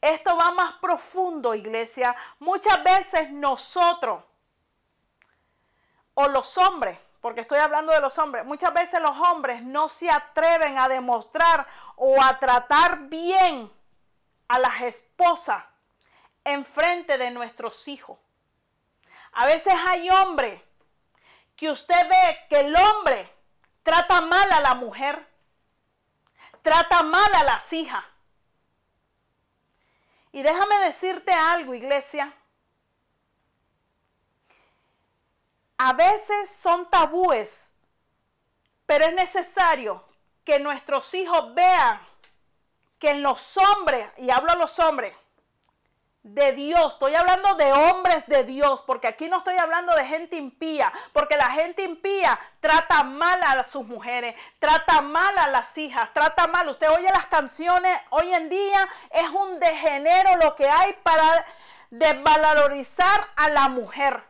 Esto 0.00 0.36
va 0.36 0.50
más 0.52 0.74
profundo, 0.74 1.54
iglesia. 1.54 2.16
Muchas 2.38 2.82
veces 2.82 3.30
nosotros, 3.30 4.24
o 6.14 6.28
los 6.28 6.56
hombres, 6.58 6.98
porque 7.20 7.42
estoy 7.42 7.58
hablando 7.58 7.92
de 7.92 8.00
los 8.00 8.18
hombres, 8.18 8.44
muchas 8.44 8.72
veces 8.72 9.00
los 9.02 9.16
hombres 9.18 9.62
no 9.62 9.88
se 9.88 10.10
atreven 10.10 10.78
a 10.78 10.88
demostrar 10.88 11.66
o 11.96 12.22
a 12.22 12.38
tratar 12.38 13.00
bien 13.08 13.70
a 14.48 14.58
las 14.58 14.80
esposas 14.80 15.62
en 16.44 16.64
frente 16.64 17.18
de 17.18 17.30
nuestros 17.30 17.86
hijos. 17.88 18.18
A 19.32 19.46
veces 19.46 19.74
hay 19.86 20.08
hombres 20.10 20.60
que 21.56 21.70
usted 21.70 22.08
ve 22.08 22.38
que 22.48 22.60
el 22.60 22.74
hombre 22.74 23.30
trata 23.82 24.22
mal 24.22 24.50
a 24.50 24.60
la 24.60 24.74
mujer, 24.74 25.28
trata 26.62 27.02
mal 27.02 27.34
a 27.34 27.44
las 27.44 27.72
hijas. 27.72 28.02
Y 30.32 30.42
déjame 30.42 30.78
decirte 30.80 31.32
algo, 31.32 31.74
iglesia. 31.74 32.32
A 35.78 35.92
veces 35.94 36.50
son 36.50 36.88
tabúes, 36.90 37.72
pero 38.86 39.06
es 39.06 39.14
necesario 39.14 40.04
que 40.44 40.58
nuestros 40.58 41.14
hijos 41.14 41.54
vean 41.54 42.00
que 42.98 43.10
en 43.10 43.22
los 43.22 43.56
hombres, 43.56 44.10
y 44.18 44.30
hablo 44.30 44.52
a 44.52 44.56
los 44.56 44.78
hombres, 44.78 45.16
de 46.22 46.52
Dios, 46.52 46.94
estoy 46.94 47.14
hablando 47.14 47.54
de 47.54 47.72
hombres 47.72 48.26
de 48.26 48.44
Dios, 48.44 48.82
porque 48.82 49.08
aquí 49.08 49.28
no 49.28 49.38
estoy 49.38 49.56
hablando 49.56 49.94
de 49.94 50.04
gente 50.04 50.36
impía, 50.36 50.92
porque 51.12 51.36
la 51.36 51.50
gente 51.50 51.82
impía 51.82 52.38
trata 52.60 53.02
mal 53.04 53.42
a 53.42 53.64
sus 53.64 53.86
mujeres, 53.86 54.34
trata 54.58 55.00
mal 55.00 55.36
a 55.38 55.48
las 55.48 55.76
hijas, 55.78 56.12
trata 56.12 56.46
mal. 56.46 56.68
Usted 56.68 56.90
oye 56.90 57.08
las 57.10 57.26
canciones, 57.26 57.98
hoy 58.10 58.34
en 58.34 58.50
día 58.50 58.86
es 59.10 59.28
un 59.30 59.58
degenero 59.58 60.36
lo 60.36 60.54
que 60.54 60.68
hay 60.68 60.92
para 61.02 61.46
desvalorizar 61.88 63.26
a 63.36 63.48
la 63.48 63.68
mujer. 63.68 64.22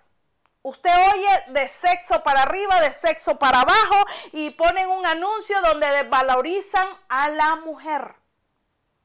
Usted 0.62 0.92
oye 1.12 1.44
de 1.48 1.68
sexo 1.68 2.22
para 2.22 2.42
arriba, 2.42 2.80
de 2.80 2.92
sexo 2.92 3.38
para 3.38 3.62
abajo 3.62 4.06
y 4.32 4.50
ponen 4.50 4.90
un 4.90 5.06
anuncio 5.06 5.60
donde 5.62 5.86
desvalorizan 5.88 6.86
a 7.08 7.30
la 7.30 7.56
mujer. 7.56 8.14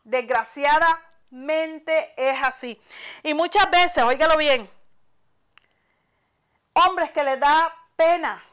Desgraciada 0.04 1.02
mente 1.30 2.14
es 2.18 2.42
así. 2.44 2.82
Y 3.24 3.34
muchas 3.34 3.70
veces, 3.70 4.04
óigalo 4.04 4.38
bien, 4.38 4.70
hombres 6.74 7.12
que 7.12 7.24
les 7.24 7.40
da 7.40 7.74
pena 7.96 8.44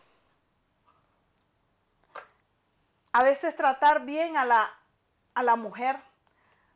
a 3.12 3.23
veces 3.23 3.54
tratar 3.54 4.04
bien 4.04 4.37
a 4.37 4.45
la, 4.45 4.73
a 5.35 5.43
la 5.43 5.56
mujer 5.56 5.99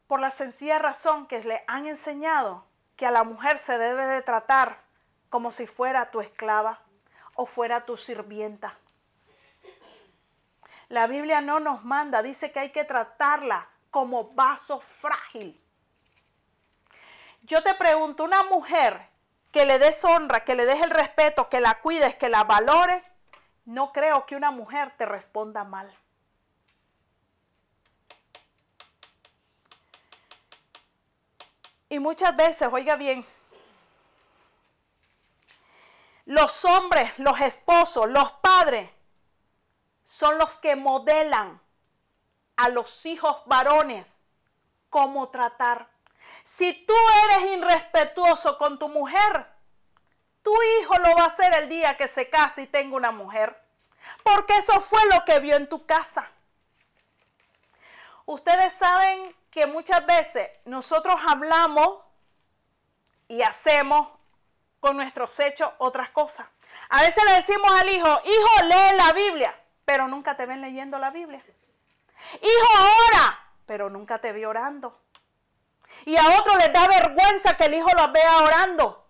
por 0.07 0.21
la 0.21 0.31
sencilla 0.31 0.79
razón 0.79 1.27
que 1.27 1.41
le 1.41 1.65
han 1.67 1.87
enseñado 1.87 2.67
que 2.97 3.07
a 3.07 3.11
la 3.11 3.25
mujer 3.25 3.59
se 3.59 3.79
debe 3.79 4.07
de 4.07 4.23
tratar 4.23 4.81
como 5.31 5.51
si 5.51 5.67
fuera 5.67 6.11
tu 6.11 6.21
esclava 6.21 6.81
o 7.35 7.47
fuera 7.47 7.85
tu 7.85 7.97
sirvienta. 7.97 8.77
La 10.89 11.07
Biblia 11.07 11.41
no 11.41 11.59
nos 11.59 11.85
manda, 11.85 12.23
dice 12.23 12.53
que 12.53 12.61
hay 12.61 12.71
que 12.71 12.85
tratarla 12.85 13.69
como 13.91 14.33
vaso 14.35 14.81
frágil. 14.81 15.61
Yo 17.47 17.63
te 17.63 17.75
pregunto, 17.75 18.25
una 18.25 18.43
mujer 18.43 19.09
que 19.53 19.65
le 19.67 19.79
des 19.79 20.05
honra, 20.05 20.43
que 20.43 20.57
le 20.57 20.67
des 20.67 20.83
el 20.83 20.91
respeto, 20.91 21.49
que 21.49 21.61
la 21.61 21.81
cuides, 21.81 22.17
que 22.17 22.29
la 22.29 22.43
valore, 22.43 23.01
no 23.67 23.93
creo 23.93 24.27
que 24.27 24.35
una 24.35 24.51
mujer 24.51 24.93
te 24.99 25.07
responda 25.07 25.63
mal. 25.63 25.97
Y 31.89 32.01
muchas 32.01 32.35
veces, 32.35 32.69
oiga 32.73 32.97
bien, 32.97 33.25
los 36.25 36.65
hombres, 36.65 37.17
los 37.21 37.41
esposos, 37.41 38.11
los 38.11 38.33
padres, 38.33 38.91
son 40.03 40.37
los 40.37 40.57
que 40.57 40.75
modelan 40.75 41.61
a 42.57 42.69
los 42.71 43.07
hijos 43.07 43.37
varones 43.47 44.21
cómo 44.91 45.29
tratar 45.29 45.96
si 46.45 46.73
tú 46.87 46.95
eres 47.25 47.59
irrespetuoso 47.59 48.57
con 48.59 48.79
tu 48.79 48.89
mujer, 48.89 49.47
tu 50.43 50.55
hijo 50.81 50.97
lo 50.99 51.17
va 51.17 51.25
a 51.25 51.27
hacer 51.27 51.53
el 51.55 51.69
día 51.69 51.97
que 51.97 52.07
se 52.07 52.31
case 52.31 52.62
y 52.62 52.67
tenga 52.67 52.97
una 52.97 53.11
mujer. 53.11 53.61
Porque 54.23 54.57
eso 54.57 54.81
fue 54.81 55.05
lo 55.07 55.25
que 55.25 55.41
vio 55.41 55.57
en 55.57 55.69
tu 55.69 55.85
casa. 55.87 56.31
Ustedes 58.27 58.73
saben 58.73 59.35
que 59.51 59.67
muchas 59.67 60.05
veces 60.07 60.49
nosotros 60.65 61.19
hablamos 61.27 62.01
y 63.29 63.43
hacemos 63.43 64.09
con 64.81 64.97
nuestros 64.97 65.39
hechos 65.41 65.71
otras 65.79 66.11
cosas. 66.11 66.47
A 66.91 67.03
veces 67.03 67.25
le 67.25 67.33
decimos 67.33 67.71
al 67.73 67.89
hijo, 67.89 68.07
hijo, 68.25 68.65
lee 68.65 68.97
la 68.97 69.12
Biblia, 69.12 69.61
pero 69.85 70.09
nunca 70.09 70.37
te 70.37 70.47
ven 70.47 70.61
leyendo 70.61 70.99
la 70.99 71.11
Biblia. 71.11 71.43
Hijo, 72.41 72.85
ora, 73.11 73.41
pero 73.67 73.91
nunca 73.91 74.19
te 74.19 74.33
vi 74.33 74.45
orando. 74.45 75.01
Y 76.07 76.16
a 76.16 76.38
otros 76.38 76.57
les 76.59 76.73
da 76.73 76.87
vergüenza 76.87 77.57
que 77.57 77.64
el 77.64 77.75
hijo 77.75 77.90
los 77.97 78.12
vea 78.12 78.38
orando. 78.38 79.05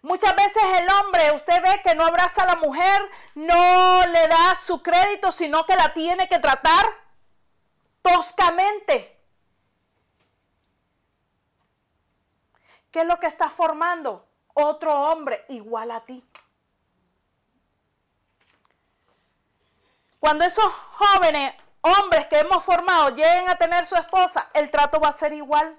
Muchas 0.00 0.34
veces 0.34 0.62
el 0.78 0.88
hombre, 0.88 1.30
usted 1.32 1.62
ve 1.62 1.82
que 1.82 1.94
no 1.94 2.06
abraza 2.06 2.42
a 2.42 2.46
la 2.46 2.56
mujer, 2.56 3.08
no 3.34 4.02
le 4.06 4.28
da 4.28 4.54
su 4.54 4.82
crédito, 4.82 5.30
sino 5.30 5.66
que 5.66 5.76
la 5.76 5.92
tiene 5.92 6.26
que 6.26 6.38
tratar 6.38 6.86
toscamente. 8.00 9.20
¿Qué 12.90 13.02
es 13.02 13.06
lo 13.06 13.20
que 13.20 13.26
está 13.26 13.50
formando? 13.50 14.26
Otro 14.54 14.92
hombre 14.92 15.44
igual 15.50 15.90
a 15.90 16.00
ti. 16.00 16.24
Cuando 20.18 20.44
esos 20.44 20.64
jóvenes 20.64 21.54
hombres 21.82 22.26
que 22.26 22.38
hemos 22.38 22.64
formado 22.64 23.10
lleguen 23.10 23.48
a 23.48 23.56
tener 23.56 23.84
su 23.86 23.96
esposa, 23.96 24.48
el 24.54 24.70
trato 24.70 25.00
va 25.00 25.08
a 25.08 25.12
ser 25.12 25.32
igual. 25.32 25.76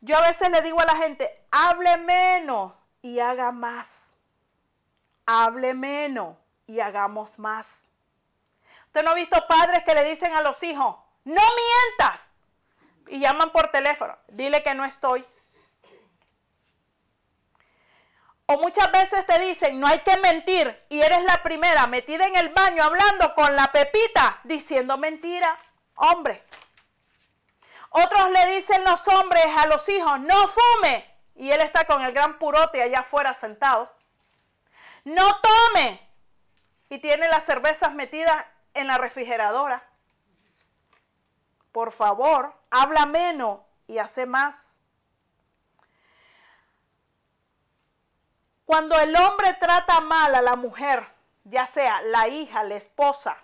Yo 0.00 0.16
a 0.16 0.22
veces 0.22 0.50
le 0.50 0.62
digo 0.62 0.80
a 0.80 0.86
la 0.86 0.96
gente, 0.96 1.46
hable 1.50 1.96
menos 1.98 2.76
y 3.02 3.20
haga 3.20 3.52
más. 3.52 4.16
Hable 5.26 5.74
menos 5.74 6.36
y 6.66 6.80
hagamos 6.80 7.38
más. 7.38 7.90
Usted 8.86 9.02
no 9.02 9.10
ha 9.10 9.14
visto 9.14 9.46
padres 9.46 9.82
que 9.82 9.94
le 9.94 10.04
dicen 10.04 10.32
a 10.34 10.42
los 10.42 10.62
hijos, 10.62 10.96
no 11.24 11.42
mientas. 11.42 12.32
Y 13.08 13.18
llaman 13.18 13.50
por 13.50 13.70
teléfono, 13.70 14.16
dile 14.28 14.62
que 14.62 14.74
no 14.74 14.84
estoy. 14.84 15.26
O 18.46 18.58
muchas 18.58 18.92
veces 18.92 19.24
te 19.26 19.38
dicen, 19.38 19.80
no 19.80 19.86
hay 19.86 20.00
que 20.00 20.16
mentir, 20.18 20.84
y 20.90 21.00
eres 21.00 21.24
la 21.24 21.42
primera 21.42 21.86
metida 21.86 22.26
en 22.26 22.36
el 22.36 22.50
baño 22.50 22.82
hablando 22.82 23.34
con 23.34 23.56
la 23.56 23.72
pepita, 23.72 24.40
diciendo 24.44 24.98
mentira. 24.98 25.58
Hombre. 25.94 26.44
Otros 27.90 28.30
le 28.30 28.56
dicen 28.56 28.84
los 28.84 29.06
hombres 29.08 29.46
a 29.56 29.66
los 29.66 29.88
hijos, 29.88 30.20
no 30.20 30.48
fume. 30.48 31.10
Y 31.36 31.50
él 31.50 31.60
está 31.60 31.86
con 31.86 32.02
el 32.02 32.12
gran 32.12 32.38
purote 32.38 32.82
allá 32.82 33.00
afuera 33.00 33.32
sentado. 33.34 33.90
No 35.04 35.40
tome. 35.40 36.00
Y 36.90 36.98
tiene 36.98 37.28
las 37.28 37.44
cervezas 37.44 37.94
metidas 37.94 38.44
en 38.74 38.88
la 38.88 38.98
refrigeradora. 38.98 39.88
Por 41.72 41.92
favor, 41.92 42.54
habla 42.70 43.06
menos 43.06 43.60
y 43.86 43.98
hace 43.98 44.26
más. 44.26 44.80
Cuando 48.64 48.98
el 48.98 49.14
hombre 49.16 49.54
trata 49.54 50.00
mal 50.00 50.34
a 50.34 50.42
la 50.42 50.56
mujer, 50.56 51.06
ya 51.44 51.66
sea 51.66 52.00
la 52.02 52.28
hija, 52.28 52.64
la 52.64 52.76
esposa, 52.76 53.36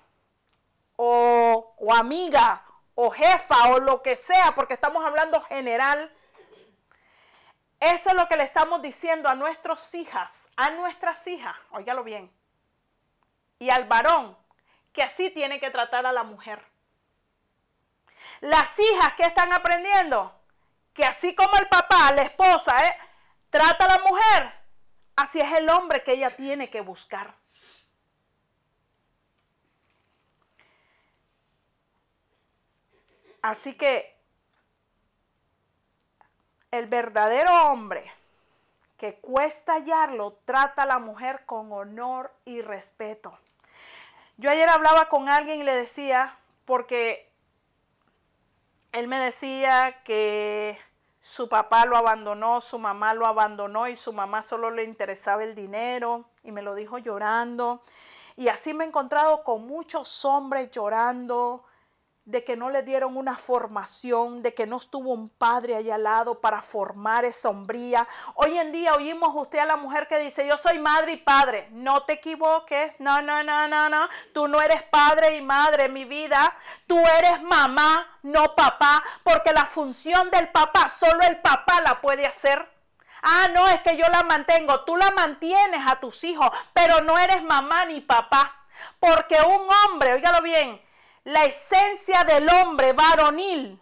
o, 0.96 1.74
amiga, 1.94 2.64
o 2.94 3.10
jefa, 3.10 3.68
o 3.68 3.80
lo 3.80 4.02
que 4.02 4.16
sea, 4.16 4.54
porque 4.54 4.74
estamos 4.74 5.04
hablando 5.04 5.40
general, 5.42 6.12
Eso 7.80 8.10
es 8.10 8.16
lo 8.16 8.28
que 8.28 8.36
le 8.36 8.44
estamos 8.44 8.82
diciendo 8.82 9.30
a 9.30 9.34
nuestras 9.34 9.94
hijas, 9.94 10.50
a 10.56 10.68
nuestras 10.70 11.26
hijas, 11.26 11.56
óigalo 11.70 12.04
bien, 12.04 12.30
y 13.58 13.70
al 13.70 13.84
varón, 13.84 14.36
que 14.92 15.02
así 15.02 15.30
tiene 15.30 15.58
que 15.60 15.70
tratar 15.70 16.04
a 16.04 16.12
la 16.12 16.22
mujer. 16.22 16.62
Las 18.40 18.78
hijas 18.78 19.14
que 19.14 19.24
están 19.24 19.50
aprendiendo, 19.54 20.30
que 20.92 21.06
así 21.06 21.34
como 21.34 21.56
el 21.56 21.68
papá, 21.68 22.12
la 22.12 22.22
esposa, 22.22 22.86
¿eh? 22.86 22.96
trata 23.48 23.86
a 23.86 23.96
la 23.96 24.04
mujer, 24.04 24.59
así 25.20 25.40
es 25.40 25.52
el 25.52 25.68
hombre 25.68 26.02
que 26.02 26.12
ella 26.12 26.34
tiene 26.36 26.70
que 26.70 26.80
buscar. 26.80 27.34
Así 33.42 33.74
que 33.74 34.18
el 36.70 36.86
verdadero 36.86 37.70
hombre 37.70 38.10
que 38.96 39.14
cuesta 39.14 39.74
hallarlo 39.74 40.38
trata 40.44 40.82
a 40.82 40.86
la 40.86 40.98
mujer 40.98 41.46
con 41.46 41.72
honor 41.72 42.34
y 42.44 42.60
respeto. 42.60 43.38
Yo 44.36 44.50
ayer 44.50 44.68
hablaba 44.68 45.08
con 45.08 45.28
alguien 45.28 45.60
y 45.60 45.64
le 45.64 45.74
decía, 45.74 46.38
porque 46.66 47.30
él 48.92 49.08
me 49.08 49.18
decía 49.18 50.02
que 50.04 50.78
su 51.20 51.48
papá 51.48 51.84
lo 51.84 51.96
abandonó, 51.96 52.60
su 52.60 52.78
mamá 52.78 53.12
lo 53.12 53.26
abandonó 53.26 53.88
y 53.88 53.96
su 53.96 54.12
mamá 54.12 54.42
solo 54.42 54.70
le 54.70 54.84
interesaba 54.84 55.44
el 55.44 55.54
dinero 55.54 56.24
y 56.42 56.50
me 56.50 56.62
lo 56.62 56.74
dijo 56.74 56.98
llorando. 56.98 57.82
Y 58.36 58.48
así 58.48 58.72
me 58.72 58.84
he 58.84 58.88
encontrado 58.88 59.44
con 59.44 59.66
muchos 59.66 60.24
hombres 60.24 60.70
llorando, 60.70 61.64
de 62.30 62.44
que 62.44 62.56
no 62.56 62.70
le 62.70 62.82
dieron 62.82 63.16
una 63.16 63.36
formación, 63.36 64.42
de 64.42 64.54
que 64.54 64.66
no 64.66 64.76
estuvo 64.76 65.12
un 65.12 65.28
padre 65.28 65.74
allá 65.74 65.96
al 65.96 66.04
lado 66.04 66.40
para 66.40 66.62
formar 66.62 67.24
esa 67.24 67.48
hombría. 67.48 68.06
Hoy 68.34 68.56
en 68.56 68.70
día 68.70 68.94
oímos 68.94 69.32
usted 69.34 69.58
a 69.58 69.66
la 69.66 69.76
mujer 69.76 70.06
que 70.06 70.18
dice, 70.18 70.46
yo 70.46 70.56
soy 70.56 70.78
madre 70.78 71.12
y 71.12 71.16
padre. 71.16 71.68
No 71.72 72.04
te 72.04 72.14
equivoques, 72.14 72.94
no, 73.00 73.20
no, 73.20 73.42
no, 73.42 73.66
no, 73.66 73.88
no. 73.88 74.08
Tú 74.32 74.46
no 74.46 74.62
eres 74.62 74.82
padre 74.84 75.36
y 75.36 75.42
madre, 75.42 75.88
mi 75.88 76.04
vida. 76.04 76.56
Tú 76.86 76.98
eres 76.98 77.42
mamá, 77.42 78.18
no 78.22 78.54
papá, 78.54 79.02
porque 79.24 79.52
la 79.52 79.66
función 79.66 80.30
del 80.30 80.48
papá, 80.50 80.88
solo 80.88 81.22
el 81.22 81.40
papá 81.40 81.80
la 81.80 82.00
puede 82.00 82.26
hacer. 82.26 82.64
Ah, 83.22 83.48
no, 83.52 83.68
es 83.68 83.82
que 83.82 83.96
yo 83.96 84.06
la 84.08 84.22
mantengo. 84.22 84.84
Tú 84.84 84.96
la 84.96 85.10
mantienes 85.10 85.80
a 85.84 85.98
tus 85.98 86.22
hijos, 86.22 86.48
pero 86.72 87.00
no 87.00 87.18
eres 87.18 87.42
mamá 87.42 87.86
ni 87.86 88.00
papá. 88.00 88.56
Porque 89.00 89.36
un 89.42 89.66
hombre, 89.84 90.14
óigalo 90.14 90.40
bien, 90.42 90.80
la 91.24 91.44
esencia 91.44 92.24
del 92.24 92.48
hombre 92.48 92.92
varonil 92.92 93.80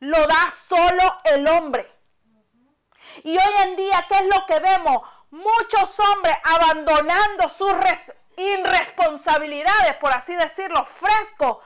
lo 0.00 0.26
da 0.26 0.50
solo 0.50 1.20
el 1.24 1.48
hombre. 1.48 1.90
Y 3.22 3.36
hoy 3.36 3.54
en 3.64 3.76
día, 3.76 4.06
¿qué 4.08 4.18
es 4.18 4.26
lo 4.26 4.44
que 4.46 4.58
vemos? 4.60 5.02
Muchos 5.30 5.98
hombres 6.00 6.36
abandonando 6.44 7.48
sus 7.48 7.72
irresponsabilidades, 8.36 9.96
por 9.96 10.12
así 10.12 10.34
decirlo, 10.34 10.84
fresco, 10.84 11.62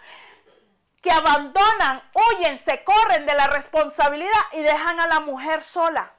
que 1.01 1.11
abandonan, 1.11 2.03
huyen, 2.15 2.59
se 2.59 2.83
corren 2.85 3.27
de 3.27 3.35
la 3.35 3.47
responsabilidad 3.47 4.41
y 4.53 4.63
dejan 4.63 5.01
a 5.01 5.07
la 5.07 5.21
mujer 5.21 5.63
sola. 5.63 6.13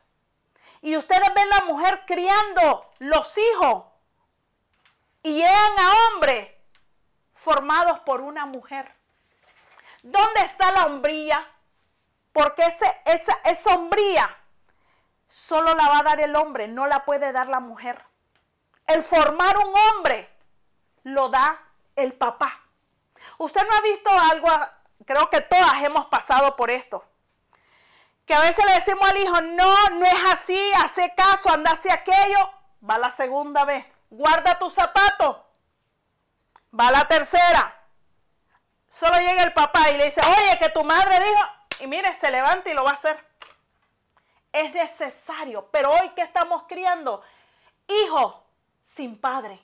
Y 0.81 0.95
ustedes 0.95 1.33
ven 1.33 1.49
la 1.49 1.61
mujer 1.65 2.03
criando 2.05 2.89
los 2.99 3.37
hijos 3.37 3.83
y 5.23 5.33
llegan 5.33 5.79
a 5.79 5.93
hombres 6.07 6.49
formados 7.39 7.99
por 7.99 8.19
una 8.19 8.45
mujer. 8.45 8.93
¿Dónde 10.03 10.41
está 10.41 10.71
la 10.73 10.85
hombría? 10.87 11.49
Porque 12.33 12.63
ese, 12.63 13.01
esa, 13.05 13.33
esa 13.45 13.75
hombría 13.75 14.29
solo 15.25 15.73
la 15.73 15.87
va 15.87 15.99
a 15.99 16.03
dar 16.03 16.19
el 16.19 16.35
hombre, 16.35 16.67
no 16.67 16.85
la 16.85 17.05
puede 17.05 17.31
dar 17.31 17.47
la 17.47 17.61
mujer. 17.61 18.03
El 18.87 19.03
formar 19.03 19.57
un 19.57 19.73
hombre 19.73 20.29
lo 21.03 21.29
da 21.29 21.57
el 21.95 22.11
papá. 22.13 22.59
Usted 23.37 23.65
no 23.65 23.73
ha 23.73 23.81
visto 23.81 24.09
algo, 24.11 24.49
creo 25.05 25.29
que 25.29 25.39
todas 25.39 25.81
hemos 25.81 26.07
pasado 26.07 26.57
por 26.57 26.69
esto. 26.69 27.05
Que 28.25 28.33
a 28.33 28.41
veces 28.41 28.65
le 28.65 28.73
decimos 28.73 29.09
al 29.09 29.17
hijo, 29.17 29.41
no, 29.41 29.89
no 29.91 30.05
es 30.05 30.23
así, 30.29 30.71
hace 30.77 31.15
caso, 31.15 31.49
anda 31.49 31.71
hacia 31.71 31.93
aquello. 31.93 32.51
Va 32.87 32.97
la 32.97 33.11
segunda 33.11 33.63
vez, 33.63 33.85
guarda 34.09 34.59
tu 34.59 34.69
zapato. 34.69 35.48
Va 36.77 36.91
la 36.91 37.07
tercera. 37.07 37.75
Solo 38.87 39.17
llega 39.17 39.43
el 39.43 39.53
papá 39.53 39.89
y 39.89 39.97
le 39.97 40.05
dice, 40.05 40.21
oye, 40.21 40.57
que 40.57 40.69
tu 40.69 40.83
madre 40.83 41.19
dijo, 41.19 41.41
y 41.81 41.87
mire, 41.87 42.13
se 42.15 42.31
levanta 42.31 42.69
y 42.69 42.73
lo 42.73 42.83
va 42.83 42.91
a 42.91 42.95
hacer. 42.95 43.23
Es 44.51 44.73
necesario, 44.73 45.69
pero 45.71 45.91
hoy 45.91 46.09
que 46.09 46.21
estamos 46.21 46.63
criando, 46.67 47.21
hijos 47.87 48.35
sin 48.81 49.19
padre, 49.19 49.59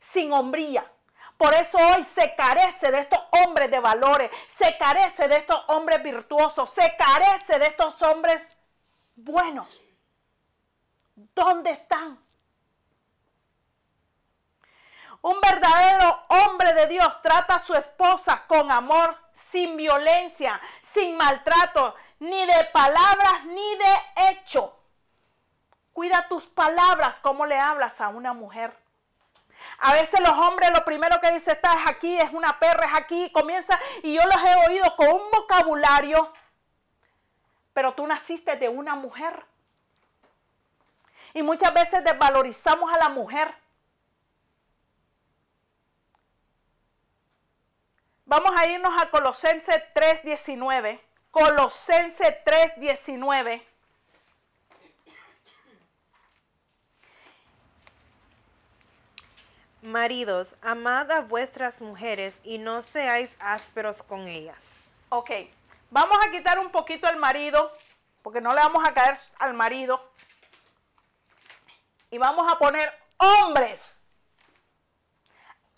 sin 0.00 0.32
hombría. 0.32 0.90
Por 1.38 1.54
eso 1.54 1.78
hoy 1.78 2.04
se 2.04 2.34
carece 2.34 2.90
de 2.90 2.98
estos 2.98 3.20
hombres 3.30 3.70
de 3.70 3.78
valores, 3.78 4.30
se 4.48 4.76
carece 4.76 5.28
de 5.28 5.36
estos 5.36 5.62
hombres 5.68 6.02
virtuosos, 6.02 6.68
se 6.68 6.96
carece 6.96 7.58
de 7.58 7.66
estos 7.66 8.02
hombres 8.02 8.56
buenos. 9.14 9.80
¿Dónde 11.14 11.70
están? 11.70 12.18
Un 15.20 15.40
verdadero 15.40 16.22
hombre 16.28 16.74
de 16.74 16.86
Dios 16.86 17.22
trata 17.22 17.56
a 17.56 17.60
su 17.60 17.74
esposa 17.74 18.44
con 18.46 18.70
amor, 18.70 19.16
sin 19.34 19.76
violencia, 19.76 20.60
sin 20.82 21.16
maltrato, 21.16 21.94
ni 22.20 22.46
de 22.46 22.64
palabras 22.72 23.44
ni 23.44 23.76
de 23.76 24.30
hecho. 24.30 24.76
Cuida 25.92 26.28
tus 26.28 26.46
palabras, 26.46 27.18
cómo 27.20 27.46
le 27.46 27.58
hablas 27.58 28.00
a 28.00 28.08
una 28.08 28.32
mujer. 28.32 28.76
A 29.80 29.92
veces 29.92 30.20
los 30.20 30.38
hombres 30.38 30.70
lo 30.72 30.84
primero 30.84 31.20
que 31.20 31.32
dicen, 31.32 31.56
está 31.56 31.74
es 31.80 31.88
aquí, 31.88 32.16
es 32.16 32.32
una 32.32 32.60
perra, 32.60 32.86
es 32.86 32.94
aquí, 32.94 33.30
comienza, 33.32 33.78
y 34.04 34.14
yo 34.14 34.22
los 34.24 34.44
he 34.44 34.54
oído 34.68 34.94
con 34.94 35.08
un 35.08 35.30
vocabulario, 35.32 36.32
pero 37.72 37.94
tú 37.94 38.06
naciste 38.06 38.54
de 38.54 38.68
una 38.68 38.94
mujer. 38.94 39.44
Y 41.34 41.42
muchas 41.42 41.74
veces 41.74 42.04
desvalorizamos 42.04 42.92
a 42.92 42.98
la 42.98 43.08
mujer 43.08 43.52
Vamos 48.28 48.54
a 48.54 48.66
irnos 48.66 48.92
a 49.00 49.08
Colosense 49.08 49.72
3.19. 49.94 51.00
Colosense 51.30 52.44
3.19. 52.44 53.62
Maridos, 59.80 60.56
amad 60.60 61.10
a 61.10 61.22
vuestras 61.22 61.80
mujeres 61.80 62.40
y 62.44 62.58
no 62.58 62.82
seáis 62.82 63.38
ásperos 63.40 64.02
con 64.02 64.28
ellas. 64.28 64.90
Ok, 65.08 65.30
vamos 65.90 66.18
a 66.22 66.30
quitar 66.30 66.58
un 66.58 66.70
poquito 66.70 67.06
al 67.06 67.16
marido, 67.16 67.72
porque 68.20 68.42
no 68.42 68.50
le 68.50 68.60
vamos 68.60 68.86
a 68.86 68.92
caer 68.92 69.16
al 69.38 69.54
marido. 69.54 70.06
Y 72.10 72.18
vamos 72.18 72.44
a 72.52 72.58
poner 72.58 72.92
hombres 73.16 74.07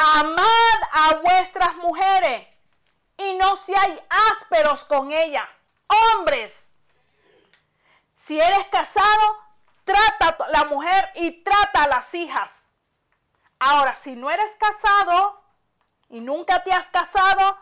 amad 0.01 0.81
a 0.93 1.15
vuestras 1.23 1.77
mujeres 1.77 2.49
y 3.19 3.35
no 3.35 3.55
seáis 3.57 4.01
ásperos 4.33 4.85
con 4.85 5.13
ellas. 5.13 5.47
Hombres, 5.87 6.73
si 8.15 8.41
eres 8.41 8.67
casado, 8.71 9.39
trata 9.85 10.45
a 10.45 10.49
la 10.51 10.65
mujer 10.65 11.11
y 11.17 11.43
trata 11.43 11.85
a 11.85 11.89
las 11.89 12.15
hijas. 12.15 12.67
Ahora, 13.59 13.95
si 13.95 14.17
no 14.17 14.31
eres 14.31 14.51
casado 14.59 15.43
y 16.09 16.21
nunca 16.21 16.65
te 16.65 16.73
has 16.73 16.91
casado, 16.91 17.59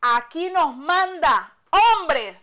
aquí 0.00 0.50
nos 0.50 0.76
manda, 0.76 1.56
hombres, 1.70 2.38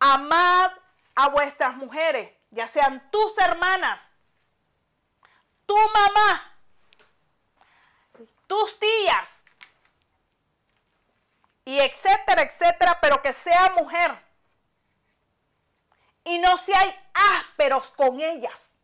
amad 0.00 0.72
a 1.14 1.28
vuestras 1.28 1.76
mujeres, 1.76 2.32
ya 2.50 2.66
sean 2.66 3.10
tus 3.10 3.38
hermanas, 3.38 4.16
tu 5.66 5.76
mamá, 5.76 6.55
tus 8.46 8.78
tías, 8.78 9.44
y 11.66 11.80
etcétera, 11.80 12.42
etcétera, 12.42 12.98
pero 13.00 13.20
que 13.20 13.32
sea 13.32 13.72
mujer. 13.76 14.16
Y 16.24 16.38
no 16.38 16.56
seáis 16.56 16.94
ásperos 17.12 17.90
con 17.90 18.20
ellas. 18.20 18.78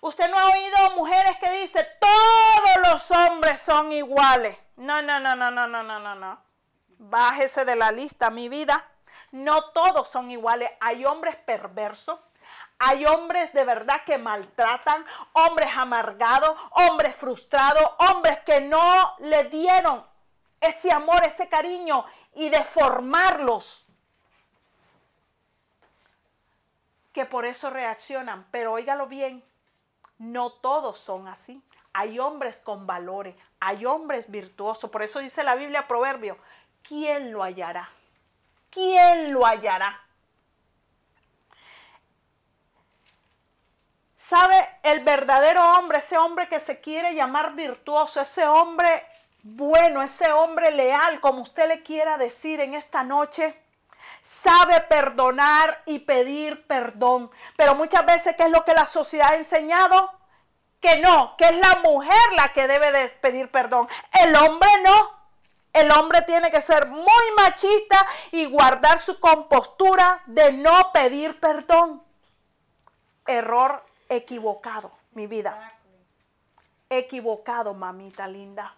Usted 0.00 0.28
no 0.28 0.38
ha 0.38 0.50
oído 0.50 0.90
mujeres 0.96 1.36
que 1.38 1.50
dicen, 1.62 1.86
todos 2.00 2.90
los 2.90 3.10
hombres 3.10 3.60
son 3.60 3.90
iguales. 3.92 4.56
No, 4.76 5.02
no, 5.02 5.18
no, 5.18 5.34
no, 5.34 5.50
no, 5.50 5.66
no, 5.66 5.82
no, 5.82 5.98
no, 5.98 6.14
no. 6.14 6.40
Bájese 6.98 7.64
de 7.64 7.74
la 7.74 7.90
lista, 7.90 8.30
mi 8.30 8.48
vida. 8.48 8.88
No 9.32 9.70
todos 9.70 10.08
son 10.08 10.30
iguales. 10.30 10.70
Hay 10.80 11.04
hombres 11.04 11.34
perversos, 11.36 12.20
hay 12.78 13.06
hombres 13.06 13.52
de 13.52 13.64
verdad 13.64 14.02
que 14.04 14.18
maltratan, 14.18 15.04
hombres 15.32 15.70
amargados, 15.76 16.56
hombres 16.70 17.16
frustrados, 17.16 17.90
hombres 18.10 18.38
que 18.40 18.60
no 18.60 19.14
le 19.20 19.44
dieron 19.44 20.04
ese 20.60 20.92
amor, 20.92 21.24
ese 21.24 21.48
cariño 21.48 22.04
y 22.34 22.48
de 22.48 22.62
formarlos. 22.64 23.86
que 27.16 27.24
por 27.24 27.46
eso 27.46 27.70
reaccionan. 27.70 28.46
Pero 28.50 28.74
óigalo 28.74 29.06
bien, 29.06 29.42
no 30.18 30.50
todos 30.50 30.98
son 30.98 31.28
así. 31.28 31.62
Hay 31.94 32.18
hombres 32.18 32.58
con 32.58 32.86
valores, 32.86 33.34
hay 33.58 33.86
hombres 33.86 34.30
virtuosos. 34.30 34.90
Por 34.90 35.02
eso 35.02 35.20
dice 35.20 35.42
la 35.42 35.54
Biblia 35.54 35.88
Proverbio, 35.88 36.36
¿quién 36.82 37.32
lo 37.32 37.42
hallará? 37.42 37.88
¿Quién 38.68 39.32
lo 39.32 39.46
hallará? 39.46 39.98
¿Sabe? 44.28 44.68
El 44.82 45.04
verdadero 45.04 45.62
hombre, 45.78 45.98
ese 45.98 46.18
hombre 46.18 46.48
que 46.48 46.58
se 46.58 46.80
quiere 46.80 47.14
llamar 47.14 47.54
virtuoso, 47.54 48.20
ese 48.20 48.46
hombre 48.46 49.06
bueno, 49.44 50.02
ese 50.02 50.32
hombre 50.32 50.72
leal, 50.72 51.20
como 51.20 51.42
usted 51.42 51.68
le 51.68 51.84
quiera 51.84 52.18
decir 52.18 52.58
en 52.58 52.74
esta 52.74 53.04
noche, 53.04 53.56
sabe 54.22 54.80
perdonar 54.80 55.80
y 55.86 56.00
pedir 56.00 56.66
perdón. 56.66 57.30
Pero 57.56 57.76
muchas 57.76 58.04
veces, 58.04 58.34
¿qué 58.34 58.42
es 58.42 58.50
lo 58.50 58.64
que 58.64 58.74
la 58.74 58.88
sociedad 58.88 59.30
ha 59.30 59.36
enseñado? 59.36 60.10
Que 60.80 60.98
no, 60.98 61.36
que 61.36 61.44
es 61.44 61.56
la 61.58 61.78
mujer 61.84 62.18
la 62.34 62.48
que 62.48 62.66
debe 62.66 62.90
de 62.90 63.08
pedir 63.08 63.48
perdón. 63.52 63.86
El 64.24 64.34
hombre 64.34 64.68
no. 64.82 65.14
El 65.72 65.92
hombre 65.92 66.22
tiene 66.22 66.50
que 66.50 66.60
ser 66.60 66.86
muy 66.88 67.30
machista 67.36 68.04
y 68.32 68.46
guardar 68.46 68.98
su 68.98 69.20
compostura 69.20 70.20
de 70.26 70.50
no 70.52 70.90
pedir 70.90 71.38
perdón. 71.38 72.02
Error 73.28 73.86
equivocado, 74.08 74.92
mi 75.12 75.26
vida. 75.26 75.68
Equivocado, 76.88 77.74
mamita 77.74 78.26
linda. 78.26 78.74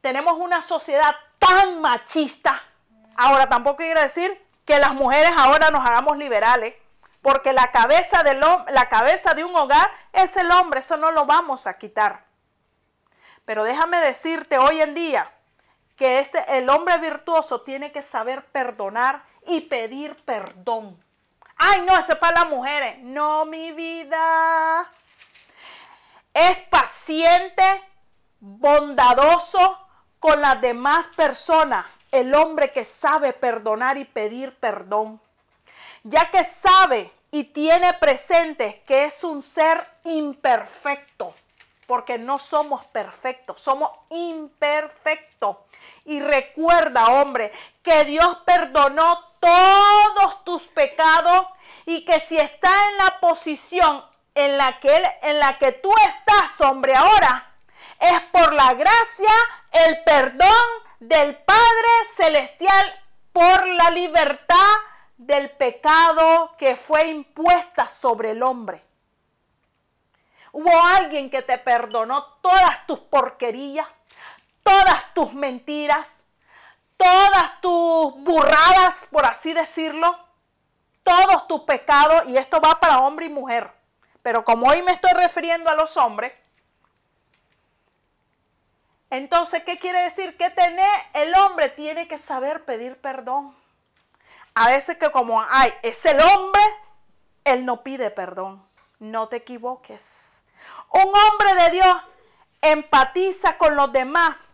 Tenemos 0.00 0.38
una 0.38 0.62
sociedad 0.62 1.14
tan 1.38 1.80
machista. 1.80 2.60
Ahora, 3.16 3.48
tampoco 3.48 3.78
quiere 3.78 4.02
decir 4.02 4.40
que 4.64 4.78
las 4.78 4.94
mujeres 4.94 5.32
ahora 5.36 5.70
nos 5.70 5.84
hagamos 5.84 6.16
liberales, 6.16 6.74
porque 7.20 7.52
la 7.52 7.70
cabeza, 7.70 8.22
del, 8.22 8.40
la 8.40 8.88
cabeza 8.88 9.34
de 9.34 9.44
un 9.44 9.54
hogar 9.54 9.90
es 10.12 10.36
el 10.36 10.50
hombre, 10.50 10.80
eso 10.80 10.96
no 10.96 11.12
lo 11.12 11.24
vamos 11.24 11.66
a 11.66 11.78
quitar. 11.78 12.24
Pero 13.44 13.64
déjame 13.64 13.98
decirte 13.98 14.58
hoy 14.58 14.80
en 14.80 14.94
día 14.94 15.30
que 15.96 16.18
este, 16.18 16.58
el 16.58 16.68
hombre 16.68 16.98
virtuoso 16.98 17.62
tiene 17.62 17.92
que 17.92 18.02
saber 18.02 18.44
perdonar 18.46 19.22
y 19.46 19.62
pedir 19.62 20.16
perdón. 20.24 21.01
Ay, 21.64 21.82
no, 21.82 21.96
ese 21.96 22.14
es 22.14 22.18
para 22.18 22.40
las 22.40 22.50
mujeres. 22.50 22.98
No, 23.02 23.44
mi 23.44 23.70
vida. 23.70 24.90
Es 26.34 26.60
paciente, 26.62 27.62
bondadoso 28.40 29.78
con 30.18 30.40
las 30.40 30.60
demás 30.60 31.06
personas. 31.14 31.86
El 32.10 32.34
hombre 32.34 32.72
que 32.72 32.84
sabe 32.84 33.32
perdonar 33.32 33.96
y 33.96 34.04
pedir 34.04 34.58
perdón. 34.58 35.20
Ya 36.02 36.32
que 36.32 36.42
sabe 36.42 37.12
y 37.30 37.44
tiene 37.44 37.92
presente 37.94 38.82
que 38.84 39.04
es 39.04 39.22
un 39.22 39.40
ser 39.40 39.88
imperfecto. 40.02 41.32
Porque 41.86 42.18
no 42.18 42.40
somos 42.40 42.84
perfectos, 42.86 43.60
somos 43.60 43.92
imperfectos. 44.10 45.58
Y 46.06 46.18
recuerda, 46.18 47.06
hombre, 47.22 47.52
que 47.84 48.04
Dios 48.04 48.38
perdonó 48.44 49.31
todos 49.42 50.44
tus 50.44 50.62
pecados 50.68 51.46
y 51.84 52.04
que 52.04 52.20
si 52.20 52.38
está 52.38 52.70
en 52.90 52.96
la 52.98 53.18
posición 53.18 54.04
en 54.36 54.56
la 54.56 54.78
que 54.78 55.02
en 55.22 55.40
la 55.40 55.58
que 55.58 55.72
tú 55.72 55.92
estás, 56.06 56.60
hombre, 56.60 56.94
ahora 56.94 57.50
es 57.98 58.20
por 58.30 58.54
la 58.54 58.72
gracia, 58.74 59.32
el 59.72 60.02
perdón 60.04 60.48
del 61.00 61.36
Padre 61.38 61.88
celestial 62.14 63.00
por 63.32 63.66
la 63.66 63.90
libertad 63.90 64.76
del 65.16 65.50
pecado 65.50 66.54
que 66.56 66.76
fue 66.76 67.08
impuesta 67.08 67.88
sobre 67.88 68.30
el 68.30 68.42
hombre. 68.44 68.84
Hubo 70.52 70.86
alguien 70.86 71.30
que 71.30 71.42
te 71.42 71.58
perdonó 71.58 72.24
todas 72.42 72.86
tus 72.86 73.00
porquerías, 73.00 73.88
todas 74.62 75.12
tus 75.14 75.32
mentiras, 75.34 76.21
todas 77.02 77.60
tus 77.60 78.14
burradas, 78.22 79.08
por 79.10 79.26
así 79.26 79.52
decirlo, 79.52 80.16
todos 81.02 81.48
tus 81.48 81.62
pecados, 81.62 82.28
y 82.28 82.36
esto 82.36 82.60
va 82.60 82.78
para 82.78 83.00
hombre 83.00 83.26
y 83.26 83.28
mujer. 83.28 83.72
Pero 84.22 84.44
como 84.44 84.68
hoy 84.68 84.82
me 84.82 84.92
estoy 84.92 85.10
refiriendo 85.12 85.68
a 85.68 85.74
los 85.74 85.96
hombres, 85.96 86.32
entonces, 89.10 89.64
¿qué 89.64 89.78
quiere 89.78 90.00
decir? 90.02 90.36
Que 90.36 90.48
tener 90.50 90.88
el 91.12 91.34
hombre 91.34 91.68
tiene 91.68 92.06
que 92.06 92.16
saber 92.16 92.64
pedir 92.64 92.98
perdón. 92.98 93.54
A 94.54 94.68
veces 94.68 94.96
que 94.96 95.10
como, 95.10 95.44
ay, 95.50 95.70
es 95.82 96.06
el 96.06 96.20
hombre, 96.20 96.62
él 97.44 97.66
no 97.66 97.82
pide 97.82 98.10
perdón. 98.10 98.64
No 99.00 99.28
te 99.28 99.36
equivoques. 99.36 100.46
Un 100.90 101.02
hombre 101.02 101.62
de 101.62 101.70
Dios 101.72 101.96
empatiza 102.62 103.58
con 103.58 103.74
los 103.76 103.92
demás, 103.92 104.48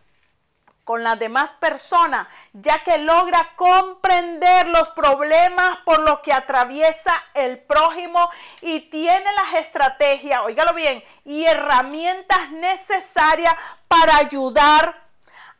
con 0.89 1.03
las 1.03 1.19
demás 1.19 1.51
personas, 1.59 2.27
ya 2.51 2.81
que 2.83 2.97
logra 2.97 3.51
comprender 3.55 4.69
los 4.69 4.89
problemas 4.89 5.77
por 5.85 5.99
los 5.99 6.21
que 6.21 6.33
atraviesa 6.33 7.13
el 7.35 7.59
prójimo 7.59 8.27
y 8.61 8.89
tiene 8.89 9.31
las 9.33 9.61
estrategias, 9.61 10.41
oígalo 10.43 10.73
bien, 10.73 11.03
y 11.25 11.45
herramientas 11.45 12.49
necesarias 12.53 13.53
para 13.87 14.17
ayudar. 14.17 14.99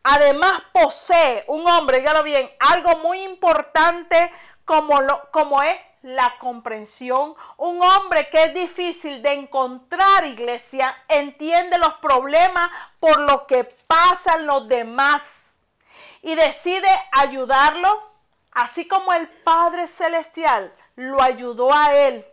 Además 0.01 0.63
posee 0.71 1.43
un 1.45 1.69
hombre, 1.69 1.97
oígalo 1.97 2.23
bien, 2.23 2.49
algo 2.59 2.97
muy 2.97 3.21
importante 3.21 4.31
como, 4.65 4.99
lo, 4.99 5.29
como 5.29 5.61
es 5.61 5.79
la 6.01 6.38
comprensión. 6.39 7.35
Un 7.57 7.81
hombre 7.81 8.29
que 8.29 8.43
es 8.43 8.53
difícil 8.53 9.21
de 9.21 9.33
encontrar, 9.33 10.25
iglesia, 10.25 10.95
entiende 11.07 11.77
los 11.77 11.93
problemas 11.95 12.69
por 12.99 13.19
lo 13.19 13.45
que 13.47 13.63
pasan 13.63 14.45
los 14.45 14.67
demás 14.67 15.59
y 16.21 16.35
decide 16.35 16.88
ayudarlo, 17.12 18.12
así 18.51 18.88
como 18.88 19.13
el 19.13 19.27
Padre 19.27 19.88
Celestial 19.88 20.73
lo 20.95 21.21
ayudó 21.21 21.73
a 21.73 21.93
él. 21.93 22.25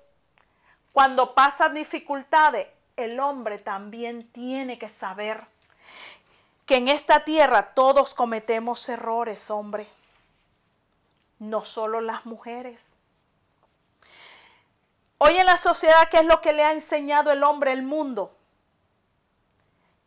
Cuando 0.93 1.35
pasan 1.35 1.75
dificultades, 1.75 2.67
el 2.97 3.21
hombre 3.21 3.59
también 3.59 4.31
tiene 4.33 4.79
que 4.79 4.89
saber 4.89 5.47
que 6.65 6.77
en 6.77 6.89
esta 6.89 7.25
tierra 7.25 7.75
todos 7.75 8.15
cometemos 8.15 8.89
errores, 8.89 9.51
hombre. 9.51 9.87
No 11.39 11.65
solo 11.65 12.01
las 12.01 12.27
mujeres. 12.27 12.99
Hoy 15.19 15.37
en 15.39 15.47
la 15.47 15.57
sociedad, 15.57 16.09
¿qué 16.11 16.19
es 16.19 16.27
lo 16.27 16.41
que 16.41 16.53
le 16.53 16.63
ha 16.63 16.73
enseñado 16.73 17.33
el 17.33 17.43
hombre 17.43 17.73
el 17.73 17.83
mundo? 17.83 18.37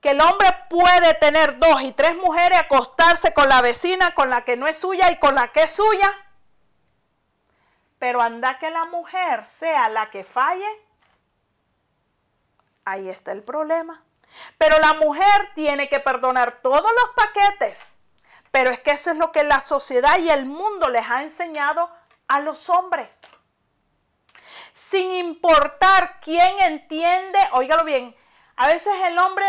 Que 0.02 0.12
el 0.12 0.22
hombre 0.22 0.48
puede 0.69 1.13
tener 1.15 1.58
dos 1.58 1.82
y 1.82 1.91
tres 1.91 2.15
mujeres, 2.15 2.60
acostarse 2.60 3.34
con 3.34 3.50
la 3.50 3.62
vecina, 3.62 4.13
con 4.13 4.30
la 4.30 4.45
que 4.45 4.56
no 4.56 4.67
es 4.67 4.78
suya 4.78 5.10
y 5.12 5.17
con 5.17 5.36
la 5.36 5.52
que 5.52 5.63
es 5.63 5.72
suya. 5.72 6.10
Pero 7.98 8.22
anda 8.22 8.60
que 8.60 8.69
la 8.69 8.86
mujer 8.86 9.45
sea 9.48 9.89
la 9.89 10.10
que 10.10 10.24
falle. 10.24 10.69
Ahí 12.86 13.10
está 13.10 13.32
el 13.32 13.43
problema. 13.43 14.04
Pero 14.58 14.78
la 14.80 14.93
mujer 14.93 15.52
tiene 15.56 15.89
que 15.89 16.00
perdonar 16.00 16.62
todos 16.62 16.91
los 17.02 17.10
paquetes. 17.15 17.95
Pero 18.52 18.69
es 18.69 18.80
que 18.80 18.91
eso 18.91 19.12
es 19.12 19.17
lo 19.17 19.32
que 19.32 19.43
la 19.43 19.60
sociedad 19.60 20.17
y 20.19 20.30
el 20.30 20.45
mundo 20.45 20.88
les 20.88 21.10
ha 21.10 21.24
enseñado 21.24 21.91
a 22.28 22.39
los 22.39 22.69
hombres 22.69 23.10
sin 24.80 25.12
importar 25.12 26.22
quién 26.22 26.58
entiende, 26.62 27.38
óigalo 27.52 27.84
bien, 27.84 28.15
a 28.56 28.68
veces 28.68 28.94
el 29.08 29.18
hombre, 29.20 29.46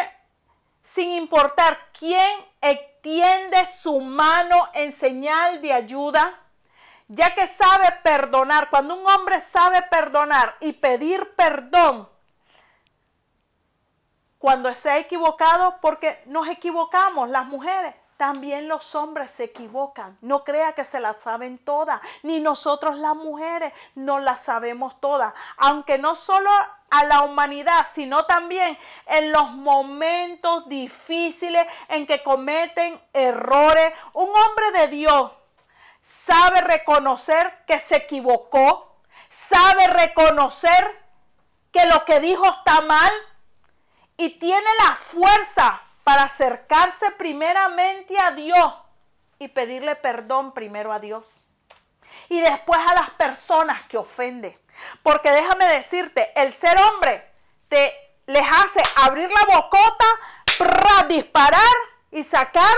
sin 0.82 1.08
importar 1.12 1.78
quién 1.96 2.44
extiende 2.60 3.64
su 3.64 4.00
mano 4.00 4.68
en 4.74 4.90
señal 4.90 5.62
de 5.62 5.72
ayuda, 5.72 6.36
ya 7.06 7.32
que 7.36 7.46
sabe 7.46 7.92
perdonar, 8.02 8.70
cuando 8.70 8.96
un 8.96 9.06
hombre 9.06 9.40
sabe 9.40 9.82
perdonar 9.82 10.56
y 10.58 10.72
pedir 10.72 11.32
perdón, 11.36 12.10
cuando 14.36 14.74
se 14.74 14.90
ha 14.90 14.98
equivocado, 14.98 15.78
porque 15.80 16.24
nos 16.26 16.48
equivocamos 16.48 17.30
las 17.30 17.46
mujeres, 17.46 17.94
también 18.20 18.68
los 18.68 18.94
hombres 18.94 19.30
se 19.30 19.44
equivocan. 19.44 20.18
No 20.20 20.44
crea 20.44 20.74
que 20.74 20.84
se 20.84 21.00
las 21.00 21.22
saben 21.22 21.56
todas, 21.56 22.02
ni 22.22 22.38
nosotros 22.38 22.98
las 22.98 23.16
mujeres 23.16 23.72
no 23.94 24.18
las 24.18 24.42
sabemos 24.42 25.00
todas. 25.00 25.32
Aunque 25.56 25.96
no 25.96 26.14
solo 26.14 26.50
a 26.90 27.04
la 27.04 27.22
humanidad, 27.22 27.86
sino 27.90 28.26
también 28.26 28.76
en 29.06 29.32
los 29.32 29.52
momentos 29.52 30.68
difíciles 30.68 31.66
en 31.88 32.06
que 32.06 32.22
cometen 32.22 33.00
errores. 33.14 33.90
Un 34.12 34.28
hombre 34.28 34.70
de 34.72 34.88
Dios 34.88 35.32
sabe 36.02 36.60
reconocer 36.60 37.64
que 37.66 37.78
se 37.78 37.96
equivocó, 37.96 38.96
sabe 39.30 39.86
reconocer 39.86 41.06
que 41.72 41.86
lo 41.86 42.04
que 42.04 42.20
dijo 42.20 42.44
está 42.44 42.82
mal 42.82 43.12
y 44.18 44.38
tiene 44.38 44.68
la 44.86 44.94
fuerza 44.94 45.80
para 46.04 46.24
acercarse 46.24 47.10
primeramente 47.12 48.18
a 48.18 48.32
Dios 48.32 48.74
y 49.38 49.48
pedirle 49.48 49.96
perdón 49.96 50.52
primero 50.52 50.92
a 50.92 50.98
Dios. 50.98 51.40
Y 52.28 52.40
después 52.40 52.80
a 52.86 52.94
las 52.94 53.10
personas 53.10 53.82
que 53.84 53.96
ofende. 53.96 54.58
Porque 55.02 55.30
déjame 55.30 55.66
decirte, 55.66 56.32
el 56.40 56.52
ser 56.52 56.76
hombre 56.78 57.30
te 57.68 57.94
les 58.26 58.46
hace 58.50 58.82
abrir 58.96 59.30
la 59.30 59.56
bocota, 59.56 60.06
para 60.60 61.04
disparar 61.08 61.74
y 62.10 62.22
sacar 62.22 62.76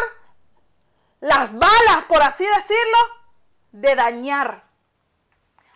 las 1.20 1.52
balas, 1.52 2.04
por 2.08 2.22
así 2.22 2.44
decirlo, 2.44 2.98
de 3.72 3.94
dañar. 3.94 4.64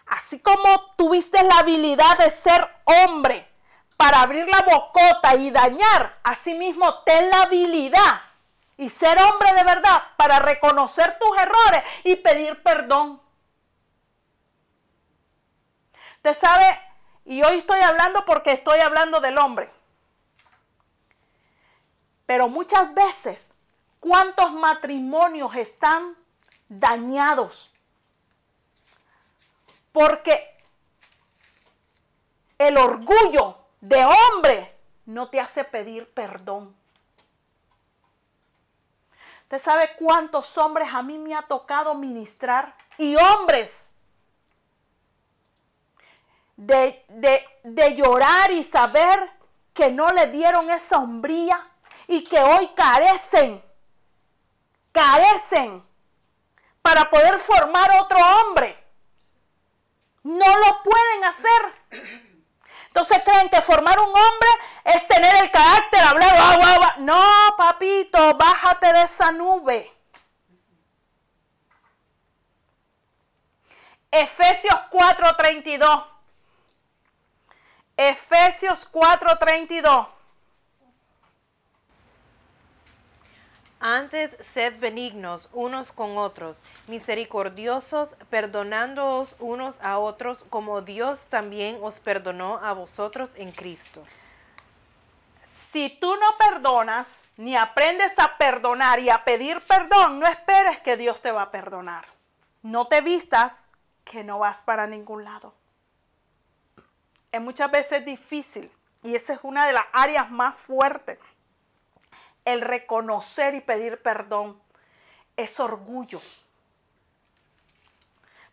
Así 0.06 0.40
como 0.40 0.94
tuviste 0.96 1.42
la 1.42 1.58
habilidad 1.58 2.16
de 2.18 2.30
ser 2.30 2.68
hombre 2.84 3.48
para 3.96 4.22
abrir 4.22 4.46
la 4.48 4.62
bocota 4.62 5.34
y 5.36 5.50
dañar, 5.50 6.18
asimismo 6.22 7.02
ten 7.04 7.30
la 7.30 7.42
habilidad 7.42 8.20
y 8.76 8.90
ser 8.90 9.18
hombre 9.22 9.52
de 9.54 9.64
verdad 9.64 10.02
para 10.16 10.38
reconocer 10.38 11.18
tus 11.18 11.36
errores 11.38 11.82
y 12.04 12.16
pedir 12.16 12.62
perdón. 12.62 13.20
Usted 16.16 16.34
sabe, 16.34 16.80
y 17.24 17.42
hoy 17.42 17.58
estoy 17.58 17.80
hablando 17.80 18.24
porque 18.24 18.52
estoy 18.52 18.80
hablando 18.80 19.20
del 19.20 19.38
hombre. 19.38 19.70
Pero 22.26 22.48
muchas 22.48 22.92
veces, 22.92 23.54
¿cuántos 24.00 24.52
matrimonios 24.52 25.54
están 25.54 26.16
dañados? 26.68 27.70
Porque 29.92 30.54
el 32.58 32.76
orgullo 32.76 33.65
de 33.88 34.04
hombre 34.04 34.76
no 35.06 35.28
te 35.28 35.40
hace 35.40 35.64
pedir 35.64 36.12
perdón. 36.12 36.74
¿Usted 39.42 39.58
sabe 39.58 39.90
cuántos 39.96 40.58
hombres 40.58 40.88
a 40.92 41.02
mí 41.02 41.18
me 41.18 41.36
ha 41.36 41.42
tocado 41.42 41.94
ministrar? 41.94 42.76
Y 42.98 43.14
hombres 43.14 43.92
de, 46.56 47.04
de, 47.62 47.94
llorar 47.94 48.50
y 48.50 48.64
saber 48.64 49.30
que 49.72 49.90
no 49.90 50.10
le 50.10 50.28
dieron 50.28 50.68
esa 50.70 50.98
hombría 50.98 51.64
y 52.08 52.24
que 52.24 52.40
hoy 52.40 52.68
carecen, 52.74 53.62
carecen 54.90 55.84
para 56.82 57.08
poder 57.08 57.38
formar 57.38 57.90
otro 58.00 58.18
hombre. 58.18 58.76
No 60.24 60.56
lo 60.58 60.82
pueden 60.82 61.24
hacer. 61.24 62.25
Entonces 62.96 63.22
creen 63.24 63.50
que 63.50 63.60
formar 63.60 64.00
un 64.00 64.08
hombre 64.08 64.48
es 64.84 65.06
tener 65.06 65.36
el 65.42 65.50
carácter, 65.50 66.00
hablar, 66.00 66.98
No, 67.00 67.54
papito, 67.58 68.32
bájate 68.38 68.90
de 68.90 69.02
esa 69.02 69.32
nube. 69.32 69.92
Efesios 74.10 74.80
4:32. 74.90 76.04
Efesios 77.98 78.86
4:32. 78.90 80.06
Antes 83.78 84.34
sed 84.54 84.78
benignos 84.80 85.50
unos 85.52 85.92
con 85.92 86.16
otros, 86.16 86.62
misericordiosos, 86.86 88.16
perdonándoos 88.30 89.36
unos 89.38 89.78
a 89.82 89.98
otros, 89.98 90.44
como 90.48 90.80
Dios 90.80 91.28
también 91.28 91.78
os 91.82 92.00
perdonó 92.00 92.58
a 92.62 92.72
vosotros 92.72 93.32
en 93.36 93.52
Cristo. 93.52 94.02
Si 95.44 95.90
tú 96.00 96.16
no 96.16 96.36
perdonas, 96.38 97.24
ni 97.36 97.54
aprendes 97.54 98.18
a 98.18 98.38
perdonar 98.38 98.98
y 98.98 99.10
a 99.10 99.24
pedir 99.24 99.60
perdón, 99.60 100.20
no 100.20 100.26
esperes 100.26 100.80
que 100.80 100.96
Dios 100.96 101.20
te 101.20 101.30
va 101.30 101.42
a 101.42 101.50
perdonar. 101.50 102.06
No 102.62 102.86
te 102.86 103.02
vistas 103.02 103.72
que 104.04 104.24
no 104.24 104.38
vas 104.38 104.62
para 104.62 104.86
ningún 104.86 105.24
lado. 105.24 105.52
Es 107.30 107.42
muchas 107.42 107.70
veces 107.70 108.06
difícil 108.06 108.72
y 109.02 109.14
esa 109.16 109.34
es 109.34 109.40
una 109.42 109.66
de 109.66 109.74
las 109.74 109.84
áreas 109.92 110.30
más 110.30 110.56
fuertes 110.56 111.18
el 112.46 112.62
reconocer 112.62 113.54
y 113.54 113.60
pedir 113.60 114.00
perdón 114.00 114.58
es 115.36 115.60
orgullo. 115.60 116.20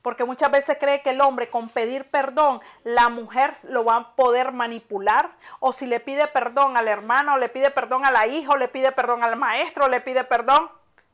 Porque 0.01 0.25
muchas 0.25 0.51
veces 0.51 0.77
cree 0.77 1.01
que 1.01 1.11
el 1.11 1.21
hombre 1.21 1.49
con 1.49 1.69
pedir 1.69 2.09
perdón, 2.09 2.59
la 2.83 3.07
mujer 3.07 3.53
lo 3.69 3.85
va 3.85 3.95
a 3.95 4.15
poder 4.17 4.51
manipular. 4.51 5.31
O 5.61 5.71
si 5.71 5.85
le 5.85 6.01
pide 6.01 6.27
perdón 6.27 6.75
al 6.75 6.89
hermano, 6.89 7.37
le 7.37 7.47
pide 7.47 7.71
perdón 7.71 8.03
a 8.03 8.11
la 8.11 8.27
hija, 8.27 8.57
le 8.57 8.67
pide 8.67 8.91
perdón 8.91 9.23
al 9.23 9.37
maestro, 9.37 9.87
le 9.87 10.01
pide 10.01 10.25
perdón, 10.25 10.69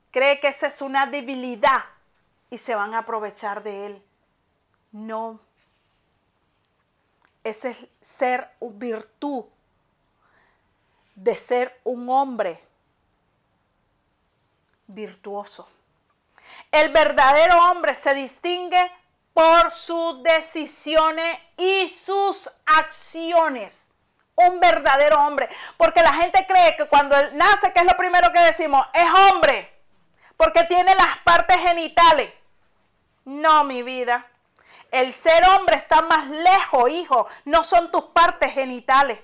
cree 0.09 0.39
que 0.39 0.47
esa 0.47 0.65
es 0.67 0.81
una 0.81 1.05
debilidad 1.05 1.85
y 2.49 2.57
se 2.57 2.73
van 2.73 2.95
a 2.95 2.99
aprovechar 2.99 3.61
de 3.61 3.85
él. 3.85 4.03
No. 4.91 5.39
Ese 7.43 7.69
es 7.69 7.87
ser 8.01 8.49
virtud 8.59 9.45
de 11.13 11.35
ser 11.35 11.79
un 11.83 12.09
hombre 12.09 12.63
virtuoso. 14.89 15.67
El 16.71 16.89
verdadero 16.89 17.57
hombre 17.69 17.95
se 17.95 18.13
distingue 18.13 18.91
por 19.33 19.71
sus 19.71 20.21
decisiones 20.23 21.37
y 21.57 21.87
sus 21.87 22.49
acciones. 22.65 23.91
Un 24.35 24.59
verdadero 24.59 25.19
hombre. 25.19 25.49
Porque 25.77 26.01
la 26.01 26.13
gente 26.13 26.45
cree 26.47 26.75
que 26.75 26.87
cuando 26.87 27.15
él 27.15 27.29
nace, 27.33 27.71
que 27.73 27.79
es 27.79 27.85
lo 27.85 27.97
primero 27.97 28.31
que 28.31 28.41
decimos? 28.41 28.85
Es 28.93 29.07
hombre. 29.31 29.73
Porque 30.37 30.63
tiene 30.63 30.95
las 30.95 31.19
partes 31.19 31.57
genitales. 31.57 32.31
No, 33.25 33.63
mi 33.63 33.83
vida. 33.83 34.25
El 34.91 35.13
ser 35.13 35.47
hombre 35.49 35.75
está 35.75 36.01
más 36.01 36.27
lejos, 36.27 36.89
hijo. 36.89 37.27
No 37.45 37.63
son 37.63 37.91
tus 37.91 38.05
partes 38.05 38.53
genitales. 38.53 39.19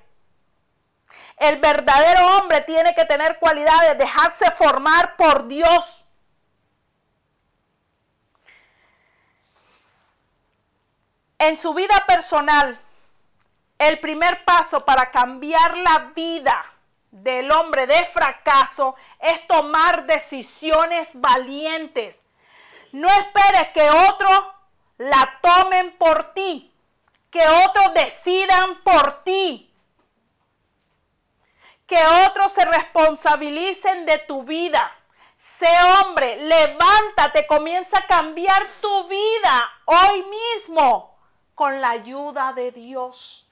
El 1.37 1.57
verdadero 1.57 2.37
hombre 2.37 2.61
tiene 2.61 2.95
que 2.95 3.05
tener 3.05 3.39
cualidades, 3.39 3.97
dejarse 3.97 4.49
formar 4.51 5.15
por 5.15 5.47
Dios. 5.47 6.03
En 11.37 11.57
su 11.57 11.73
vida 11.73 12.03
personal, 12.07 12.79
el 13.77 13.99
primer 13.99 14.45
paso 14.45 14.85
para 14.85 15.11
cambiar 15.11 15.77
la 15.77 16.11
vida 16.15 16.65
del 17.11 17.51
hombre 17.51 17.85
de 17.85 18.05
fracaso 18.05 18.95
es 19.19 19.45
tomar 19.47 20.05
decisiones 20.05 21.11
valientes. 21.13 22.21
No 22.93 23.09
esperes 23.09 23.69
que 23.73 23.89
otros 23.89 24.47
la 24.97 25.39
tomen 25.41 25.97
por 25.97 26.33
ti, 26.33 26.73
que 27.29 27.45
otros 27.45 27.93
decidan 27.93 28.81
por 28.83 29.23
ti 29.23 29.74
que 31.85 32.01
otros 32.27 32.51
se 32.51 32.65
responsabilicen 32.65 34.05
de 34.05 34.17
tu 34.19 34.43
vida. 34.43 34.91
Sé 35.37 35.67
hombre, 35.99 36.37
levántate, 36.37 37.45
comienza 37.45 37.99
a 37.99 38.07
cambiar 38.07 38.65
tu 38.81 39.07
vida 39.07 39.71
hoy 39.85 40.23
mismo 40.23 41.17
con 41.53 41.81
la 41.81 41.91
ayuda 41.91 42.53
de 42.53 42.71
Dios. 42.71 43.47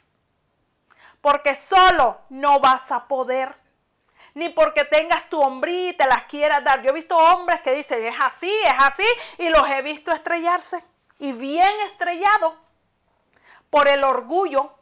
Porque 1.21 1.55
solo 1.55 2.19
no 2.29 2.59
vas 2.59 2.91
a 2.91 3.07
poder. 3.07 3.55
Ni 4.33 4.49
porque 4.49 4.83
tengas 4.83 5.29
tu 5.29 5.39
hombrita 5.39 5.89
y 5.89 5.97
te 5.97 6.07
las 6.07 6.23
quieras 6.23 6.63
dar. 6.63 6.81
Yo 6.81 6.89
he 6.89 6.93
visto 6.93 7.15
hombres 7.15 7.61
que 7.61 7.73
dicen, 7.73 8.03
es 8.03 8.15
así, 8.19 8.51
es 8.65 8.75
así, 8.79 9.05
y 9.37 9.49
los 9.49 9.69
he 9.69 9.81
visto 9.83 10.11
estrellarse. 10.11 10.83
Y 11.19 11.33
bien 11.33 11.69
estrellado 11.85 12.57
por 13.69 13.87
el 13.87 14.03
orgullo 14.03 14.73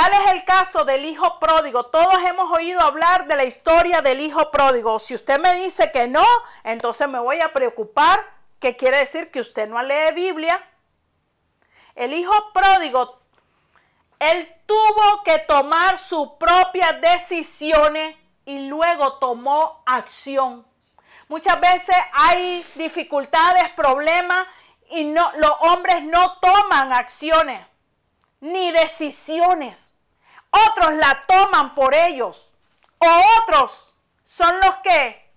Tal 0.00 0.12
es 0.12 0.30
el 0.30 0.44
caso 0.44 0.84
del 0.84 1.04
hijo 1.04 1.40
pródigo. 1.40 1.86
Todos 1.86 2.18
hemos 2.24 2.52
oído 2.52 2.80
hablar 2.80 3.26
de 3.26 3.34
la 3.34 3.42
historia 3.42 4.00
del 4.00 4.20
hijo 4.20 4.48
pródigo. 4.48 5.00
Si 5.00 5.12
usted 5.12 5.40
me 5.40 5.52
dice 5.54 5.90
que 5.90 6.06
no, 6.06 6.24
entonces 6.62 7.08
me 7.08 7.18
voy 7.18 7.40
a 7.40 7.52
preocupar, 7.52 8.20
que 8.60 8.76
quiere 8.76 8.98
decir 8.98 9.32
que 9.32 9.40
usted 9.40 9.68
no 9.68 9.82
lee 9.82 10.14
Biblia. 10.14 10.64
El 11.96 12.12
hijo 12.12 12.32
pródigo, 12.54 13.18
él 14.20 14.48
tuvo 14.66 15.24
que 15.24 15.40
tomar 15.40 15.98
sus 15.98 16.28
propias 16.38 17.00
decisiones 17.00 18.14
y 18.44 18.68
luego 18.68 19.14
tomó 19.14 19.82
acción. 19.84 20.64
Muchas 21.26 21.60
veces 21.60 21.96
hay 22.12 22.64
dificultades, 22.76 23.68
problemas 23.70 24.46
y 24.90 25.02
no, 25.06 25.28
los 25.38 25.52
hombres 25.62 26.04
no 26.04 26.38
toman 26.38 26.92
acciones 26.92 27.66
ni 28.40 28.72
decisiones. 28.72 29.92
Otros 30.50 30.94
la 30.94 31.24
toman 31.26 31.74
por 31.74 31.94
ellos. 31.94 32.50
O 32.98 33.06
otros 33.42 33.92
son 34.22 34.58
los 34.60 34.76
que, 34.76 35.30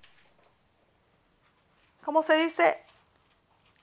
¿cómo 2.03 2.23
se 2.23 2.35
dice? 2.35 2.83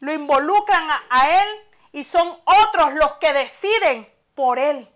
Lo 0.01 0.12
involucran 0.12 0.89
a, 1.09 1.41
él 1.41 1.49
y 1.93 2.05
son 2.05 2.29
otros 2.45 2.95
los 2.95 3.14
que 3.14 3.33
deciden 3.33 4.12
por 4.35 4.59
él. 4.59 4.89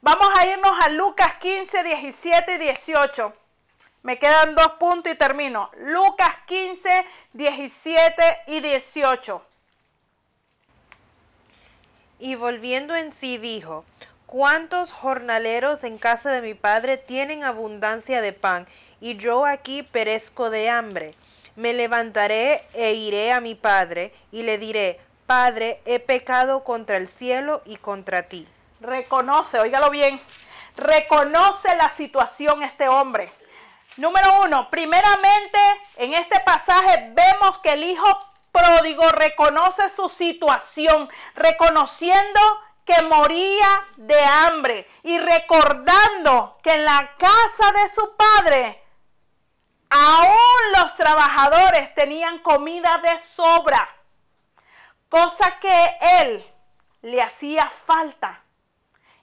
Vamos 0.00 0.28
a 0.36 0.46
irnos 0.46 0.80
a 0.80 0.88
Lucas 0.90 1.34
15, 1.34 1.82
17 1.82 2.54
y 2.54 2.58
18. 2.58 3.32
Me 4.02 4.18
quedan 4.18 4.54
dos 4.54 4.72
puntos 4.72 5.12
y 5.12 5.16
termino. 5.16 5.70
Lucas 5.78 6.36
15, 6.46 7.06
17 7.32 8.42
y 8.46 8.60
18. 8.60 9.47
Y 12.18 12.34
volviendo 12.34 12.96
en 12.96 13.12
sí 13.12 13.38
dijo, 13.38 13.84
¿cuántos 14.26 14.90
jornaleros 14.90 15.84
en 15.84 15.98
casa 15.98 16.30
de 16.32 16.42
mi 16.42 16.54
padre 16.54 16.96
tienen 16.96 17.44
abundancia 17.44 18.20
de 18.20 18.32
pan, 18.32 18.66
y 19.00 19.16
yo 19.16 19.46
aquí 19.46 19.82
perezco 19.82 20.50
de 20.50 20.70
hambre? 20.70 21.14
Me 21.56 21.74
levantaré 21.74 22.64
e 22.74 22.94
iré 22.94 23.32
a 23.32 23.40
mi 23.40 23.54
padre, 23.54 24.12
y 24.32 24.42
le 24.42 24.58
diré, 24.58 25.00
Padre, 25.28 25.82
he 25.84 25.98
pecado 25.98 26.64
contra 26.64 26.96
el 26.96 27.06
cielo 27.06 27.60
y 27.66 27.76
contra 27.76 28.22
ti. 28.22 28.48
Reconoce, 28.80 29.60
óigalo 29.60 29.90
bien, 29.90 30.18
reconoce 30.74 31.76
la 31.76 31.90
situación 31.90 32.62
este 32.62 32.88
hombre. 32.88 33.30
Número 33.98 34.42
uno, 34.42 34.70
primeramente 34.70 35.58
en 35.98 36.14
este 36.14 36.40
pasaje 36.40 37.12
vemos 37.12 37.58
que 37.58 37.74
el 37.74 37.84
hijo 37.84 38.06
pródigo 38.52 39.08
reconoce 39.10 39.88
su 39.88 40.08
situación, 40.08 41.08
reconociendo 41.34 42.40
que 42.84 43.02
moría 43.02 43.68
de 43.96 44.20
hambre 44.20 44.88
y 45.02 45.18
recordando 45.18 46.58
que 46.62 46.72
en 46.72 46.84
la 46.84 47.14
casa 47.16 47.72
de 47.72 47.88
su 47.88 48.16
padre 48.16 48.82
aún 49.90 50.72
los 50.76 50.96
trabajadores 50.96 51.94
tenían 51.94 52.38
comida 52.38 52.98
de 52.98 53.18
sobra 53.18 53.88
cosa 55.08 55.58
que 55.58 55.96
él 56.20 56.44
le 57.02 57.22
hacía 57.22 57.68
falta. 57.68 58.42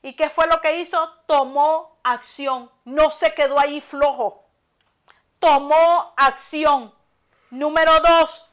¿Y 0.01 0.15
qué 0.15 0.29
fue 0.29 0.47
lo 0.47 0.61
que 0.61 0.79
hizo? 0.79 1.09
Tomó 1.25 1.99
acción, 2.03 2.71
no 2.83 3.09
se 3.09 3.33
quedó 3.33 3.59
ahí 3.59 3.81
flojo. 3.81 4.45
Tomó 5.39 6.13
acción. 6.15 6.93
Número 7.49 7.99
dos, 7.99 8.44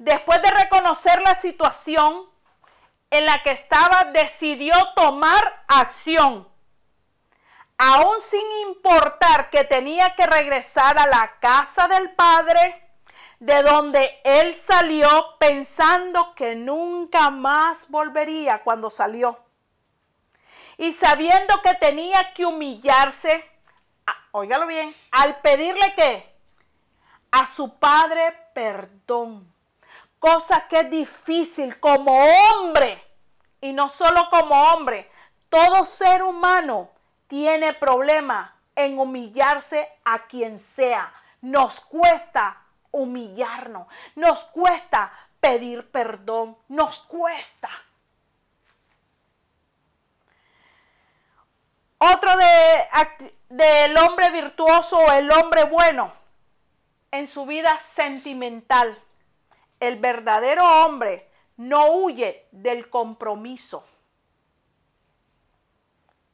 después 0.00 0.40
de 0.40 0.50
reconocer 0.50 1.20
la 1.20 1.34
situación 1.34 2.26
en 3.10 3.26
la 3.26 3.42
que 3.42 3.50
estaba, 3.50 4.04
decidió 4.04 4.74
tomar 4.96 5.64
acción. 5.68 6.48
Aún 7.76 8.20
sin 8.20 8.44
importar 8.68 9.50
que 9.50 9.64
tenía 9.64 10.14
que 10.14 10.26
regresar 10.26 10.98
a 10.98 11.06
la 11.06 11.38
casa 11.38 11.86
del 11.88 12.12
padre, 12.12 12.88
de 13.40 13.62
donde 13.62 14.20
él 14.24 14.54
salió 14.54 15.36
pensando 15.38 16.34
que 16.34 16.54
nunca 16.54 17.30
más 17.30 17.90
volvería 17.90 18.62
cuando 18.62 18.88
salió. 18.88 19.38
Y 20.78 20.92
sabiendo 20.92 21.60
que 21.60 21.74
tenía 21.74 22.32
que 22.32 22.46
humillarse, 22.46 23.44
óigalo 24.32 24.66
bien, 24.66 24.94
al 25.10 25.40
pedirle 25.42 25.94
que 25.94 26.34
a 27.32 27.46
su 27.46 27.78
padre 27.78 28.32
perdón. 28.54 29.49
Cosa 30.20 30.68
que 30.68 30.80
es 30.80 30.90
difícil 30.90 31.80
como 31.80 32.12
hombre, 32.12 33.02
y 33.60 33.72
no 33.72 33.88
solo 33.88 34.28
como 34.30 34.54
hombre, 34.54 35.10
todo 35.48 35.84
ser 35.84 36.22
humano 36.22 36.90
tiene 37.26 37.72
problema 37.72 38.54
en 38.76 38.98
humillarse 38.98 39.90
a 40.04 40.26
quien 40.26 40.60
sea. 40.60 41.12
Nos 41.40 41.80
cuesta 41.80 42.62
humillarnos, 42.90 43.86
nos 44.14 44.44
cuesta 44.44 45.10
pedir 45.40 45.90
perdón, 45.90 46.56
nos 46.68 47.00
cuesta. 47.00 47.70
Otro 51.98 52.30
de, 52.36 53.28
del 53.48 53.96
hombre 53.98 54.30
virtuoso 54.30 54.98
o 54.98 55.12
el 55.12 55.30
hombre 55.32 55.64
bueno 55.64 56.12
en 57.10 57.26
su 57.26 57.46
vida 57.46 57.78
sentimental. 57.80 58.98
El 59.80 59.96
verdadero 59.96 60.84
hombre 60.84 61.28
no 61.56 61.88
huye 61.92 62.46
del 62.52 62.88
compromiso. 62.88 63.84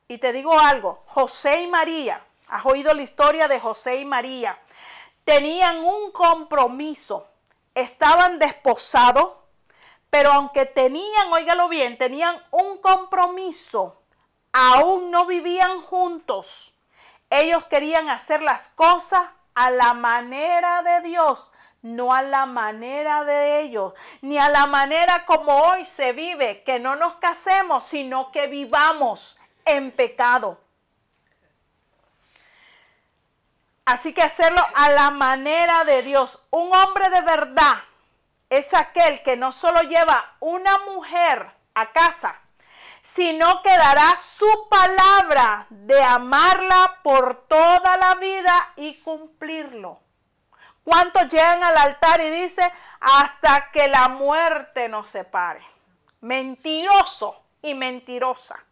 Y 0.09 0.19
te 0.19 0.33
digo 0.33 0.59
algo, 0.59 1.03
José 1.07 1.63
y 1.63 1.67
María, 1.67 2.23
has 2.49 2.67
oído 2.67 2.93
la 2.93 3.03
historia 3.03 3.49
de 3.49 3.59
José 3.59 3.97
y 3.97 4.05
María 4.05 4.59
tenían 5.27 5.79
un 5.79 6.13
compromiso, 6.13 7.29
estaban 7.75 8.39
desposados, 8.39 9.33
pero 10.09 10.33
aunque 10.33 10.67
tenían, 10.67 11.33
óigalo 11.33 11.69
bien, 11.69 11.99
tenían 11.99 12.41
un 12.53 12.79
compromiso, 12.79 14.01
aún 14.53 15.11
no 15.11 15.27
vivían 15.27 15.83
juntos. 15.83 16.73
Ellos 17.29 17.65
querían 17.65 18.09
hacer 18.09 18.41
las 18.41 18.69
cosas 18.69 19.29
a 19.57 19.71
la 19.73 19.95
manera 19.95 20.83
de 20.83 21.01
Dios, 21.01 21.51
no 21.87 22.13
a 22.13 22.23
la 22.23 22.47
manera 22.47 23.25
de 23.25 23.61
ellos, 23.61 23.95
ni 24.21 24.39
a 24.39 24.49
la 24.49 24.67
manera 24.67 25.25
como 25.25 25.57
hoy 25.57 25.85
se 25.85 26.13
vive, 26.13 26.63
que 26.65 26.79
no 26.79 26.97
nos 26.97 27.15
casemos, 27.17 27.85
sino 27.85 28.33
que 28.33 28.49
vivamos 28.49 29.37
en 29.65 29.93
pecado. 29.93 30.61
Así 33.85 34.13
que 34.13 34.23
hacerlo 34.23 34.65
a 34.75 34.91
la 34.91 35.11
manera 35.11 35.85
de 35.85 36.03
Dios. 36.03 36.41
Un 36.51 36.75
hombre 36.75 37.09
de 37.09 37.21
verdad 37.21 37.77
es 38.51 38.75
aquel 38.75 39.23
que 39.23 39.37
no 39.37 39.53
solo 39.53 39.81
lleva 39.83 40.35
una 40.41 40.79
mujer 40.79 41.47
a 41.75 41.93
casa, 41.93 42.41
sino 43.03 43.63
que 43.63 43.71
dará 43.71 44.19
su 44.19 44.69
palabra 44.69 45.67
de 45.71 46.03
amarla 46.03 46.99
por 47.05 47.47
toda 47.47 47.97
la 47.97 48.17
vida 48.17 48.73
y 48.75 48.95
cumplirlo. 48.97 50.06
¿Cuántos 50.87 51.27
llegan 51.27 51.65
al 51.65 51.77
altar 51.77 52.21
y 52.21 52.31
dicen 52.31 52.71
hasta 53.01 53.73
que 53.73 53.89
la 53.89 54.07
muerte 54.07 54.89
nos 54.89 55.11
separe? 55.11 55.61
Mentiroso 56.21 57.43
y 57.61 57.75
mentirosa. 57.75 58.65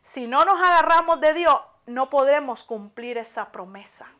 Si 0.00 0.26
no 0.26 0.46
nos 0.46 0.58
agarramos 0.58 1.20
de 1.20 1.34
Dios, 1.34 1.60
no 1.84 2.08
podremos 2.08 2.64
cumplir 2.64 3.18
esa 3.18 3.52
promesa. 3.52 4.10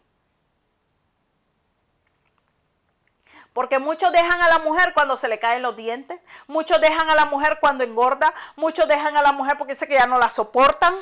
Porque 3.54 3.78
muchos 3.78 4.12
dejan 4.12 4.42
a 4.42 4.50
la 4.50 4.58
mujer 4.58 4.92
cuando 4.92 5.16
se 5.16 5.28
le 5.28 5.38
caen 5.38 5.62
los 5.62 5.76
dientes, 5.76 6.20
muchos 6.46 6.78
dejan 6.78 7.08
a 7.08 7.14
la 7.14 7.24
mujer 7.24 7.56
cuando 7.58 7.84
engorda, 7.84 8.34
muchos 8.54 8.86
dejan 8.86 9.16
a 9.16 9.22
la 9.22 9.32
mujer 9.32 9.56
porque 9.56 9.72
dice 9.72 9.88
que 9.88 9.94
ya 9.94 10.06
no 10.06 10.18
la 10.18 10.28
soportan, 10.28 10.94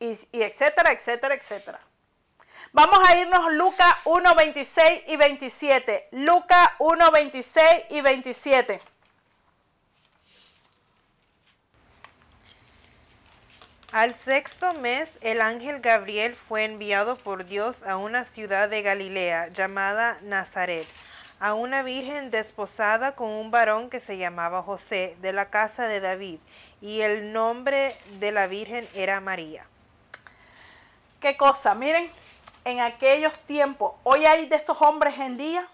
y, 0.00 0.18
y 0.32 0.42
etcétera, 0.42 0.90
etcétera, 0.90 1.36
etcétera. 1.36 1.80
Vamos 2.74 2.98
a 3.08 3.16
irnos 3.16 3.52
Lucas 3.52 3.94
1, 4.04 4.34
26 4.34 5.02
y 5.06 5.14
27. 5.16 6.08
Lucas 6.10 6.70
1, 6.80 7.10
26 7.12 7.66
y 7.90 8.00
27. 8.00 8.80
Al 13.92 14.16
sexto 14.16 14.74
mes, 14.74 15.08
el 15.20 15.40
ángel 15.40 15.78
Gabriel 15.78 16.34
fue 16.34 16.64
enviado 16.64 17.16
por 17.16 17.44
Dios 17.44 17.84
a 17.84 17.96
una 17.96 18.24
ciudad 18.24 18.68
de 18.68 18.82
Galilea 18.82 19.50
llamada 19.52 20.18
Nazaret, 20.22 20.88
a 21.38 21.54
una 21.54 21.84
virgen 21.84 22.32
desposada 22.32 23.14
con 23.14 23.28
un 23.28 23.52
varón 23.52 23.88
que 23.88 24.00
se 24.00 24.18
llamaba 24.18 24.64
José, 24.64 25.16
de 25.20 25.32
la 25.32 25.48
casa 25.48 25.86
de 25.86 26.00
David, 26.00 26.40
y 26.80 27.02
el 27.02 27.32
nombre 27.32 27.94
de 28.18 28.32
la 28.32 28.48
virgen 28.48 28.84
era 28.94 29.20
María. 29.20 29.64
¿Qué 31.20 31.36
cosa? 31.36 31.76
Miren, 31.76 32.10
en 32.64 32.80
aquellos 32.80 33.38
tiempos, 33.40 33.94
hoy 34.02 34.24
hay 34.26 34.46
de 34.46 34.56
esos 34.56 34.80
hombres 34.80 35.18
en 35.18 35.36
día. 35.36 35.68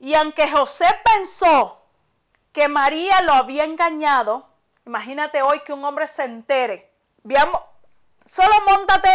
Y 0.00 0.14
aunque 0.14 0.50
José 0.50 0.86
pensó 1.04 1.80
que 2.52 2.68
María 2.68 3.22
lo 3.22 3.32
había 3.32 3.64
engañado, 3.64 4.54
Imagínate 4.86 5.40
hoy 5.40 5.60
que 5.60 5.72
un 5.72 5.84
hombre 5.84 6.06
se 6.06 6.24
entere. 6.24 6.90
Veamos, 7.22 7.60
solo 8.24 8.52
montate 8.68 9.08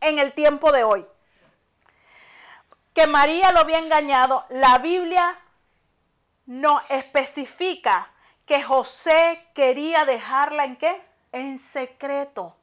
en 0.00 0.18
el 0.18 0.32
tiempo 0.32 0.72
de 0.72 0.82
hoy. 0.82 1.06
Que 2.92 3.06
María 3.06 3.52
lo 3.52 3.60
había 3.60 3.78
engañado. 3.78 4.44
La 4.48 4.78
Biblia 4.78 5.38
no 6.46 6.82
especifica 6.88 8.10
que 8.46 8.62
José 8.62 9.46
quería 9.54 10.04
dejarla 10.04 10.64
en 10.64 10.76
qué? 10.76 11.00
En 11.30 11.58
secreto. 11.58 12.56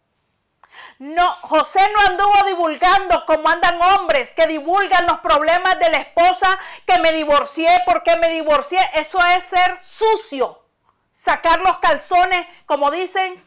No, 0.99 1.35
José 1.41 1.81
no 1.93 2.11
anduvo 2.11 2.45
divulgando 2.47 3.25
como 3.25 3.49
andan 3.49 3.81
hombres 3.81 4.31
que 4.31 4.47
divulgan 4.47 5.07
los 5.07 5.19
problemas 5.19 5.79
de 5.79 5.89
la 5.89 5.97
esposa, 5.97 6.57
que 6.85 6.99
me 6.99 7.11
divorcié, 7.11 7.81
porque 7.85 8.15
me 8.17 8.29
divorcié. 8.29 8.79
Eso 8.93 9.19
es 9.35 9.43
ser 9.43 9.79
sucio 9.79 10.63
sacar 11.13 11.61
los 11.61 11.77
calzones, 11.77 12.45
como 12.65 12.91
dicen, 12.91 13.41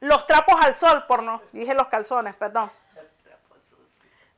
los 0.00 0.26
trapos 0.26 0.54
al 0.62 0.74
sol, 0.74 1.04
por 1.06 1.22
no, 1.22 1.42
dije 1.52 1.74
los 1.74 1.88
calzones, 1.88 2.34
perdón. 2.36 2.70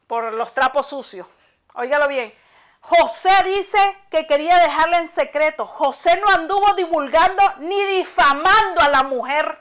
Por 0.09 0.33
los 0.33 0.55
trapos 0.55 0.89
sucios. 0.89 1.27
Óigalo 1.75 2.09
bien. 2.09 2.35
José 2.81 3.31
dice 3.45 3.79
que 4.11 4.27
quería 4.27 4.59
dejarla 4.59 5.01
en 5.01 5.09
secreto. 5.09 5.67
José 5.67 6.19
no 6.25 6.31
anduvo 6.31 6.73
divulgando 6.75 7.43
ni 7.59 7.85
difamando 7.85 8.81
a 8.81 8.89
la 8.89 9.03
mujer. 9.03 9.61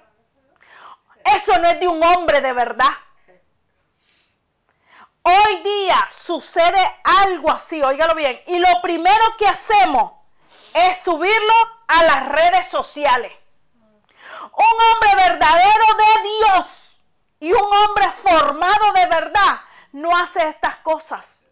Eso 1.35 1.57
no 1.59 1.67
es 1.67 1.79
de 1.79 1.87
un 1.87 2.03
hombre 2.03 2.41
de 2.41 2.53
verdad. 2.53 2.91
Hoy 5.21 5.57
día 5.61 6.07
sucede 6.09 7.01
algo 7.03 7.51
así, 7.51 7.81
óigalo 7.81 8.15
bien. 8.15 8.41
Y 8.47 8.59
lo 8.59 8.81
primero 8.81 9.25
que 9.37 9.47
hacemos 9.47 10.13
es 10.73 10.99
subirlo 10.99 11.53
a 11.87 12.03
las 12.03 12.27
redes 12.29 12.67
sociales. 12.67 13.33
Un 14.41 14.75
hombre 14.93 15.29
verdadero 15.29 15.85
de 15.97 16.29
Dios 16.29 16.99
y 17.39 17.51
un 17.51 17.61
hombre 17.61 18.11
formado 18.11 18.93
de 18.93 19.05
verdad 19.07 19.61
no 19.91 20.15
hace 20.15 20.47
estas 20.47 20.77
cosas. 20.77 21.45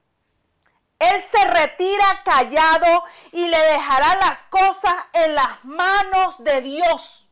Él 0.99 1.21
se 1.21 1.43
retira 1.45 2.23
callado 2.23 3.03
y 3.34 3.45
le 3.47 3.59
dejará 3.59 4.15
las 4.15 4.45
cosas 4.45 4.95
en 5.13 5.36
las 5.36 5.65
manos 5.65 6.41
de 6.43 6.61
Dios. 6.61 7.24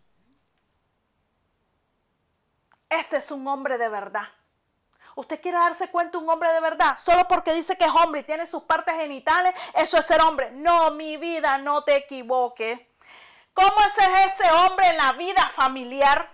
Ese 3.00 3.18
es 3.18 3.32
un 3.32 3.48
hombre 3.48 3.78
de 3.78 3.90
verdad. 3.90 4.28
¿Usted 5.16 5.42
quiere 5.42 5.58
darse 5.58 5.90
cuenta 5.90 6.18
un 6.18 6.30
hombre 6.30 6.52
de 6.54 6.60
verdad? 6.60 6.98
Solo 6.98 7.28
porque 7.28 7.54
dice 7.54 7.76
que 7.76 7.86
es 7.86 7.92
hombre 7.92 8.22
y 8.22 8.24
tiene 8.24 8.48
sus 8.48 8.64
partes 8.64 8.96
genitales, 8.96 9.54
eso 9.76 9.98
es 9.98 10.06
ser 10.06 10.22
hombre. 10.22 10.52
No, 10.52 10.92
mi 10.92 11.18
vida, 11.18 11.58
no 11.58 11.84
te 11.84 11.96
equivoques. 11.96 12.82
¿Cómo 13.54 13.76
es 13.82 14.34
ese 14.34 14.52
hombre 14.52 14.90
en 14.90 14.98
la 14.98 15.14
vida 15.14 15.50
familiar? 15.50 16.32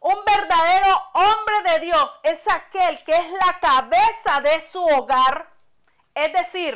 Un 0.00 0.24
verdadero 0.24 1.02
hombre 1.14 1.72
de 1.72 1.80
Dios 1.80 2.20
es 2.22 2.48
aquel 2.48 3.02
que 3.04 3.16
es 3.16 3.30
la 3.32 3.58
cabeza 3.58 4.40
de 4.42 4.60
su 4.60 4.82
hogar. 4.84 5.50
Es 6.14 6.32
decir, 6.32 6.74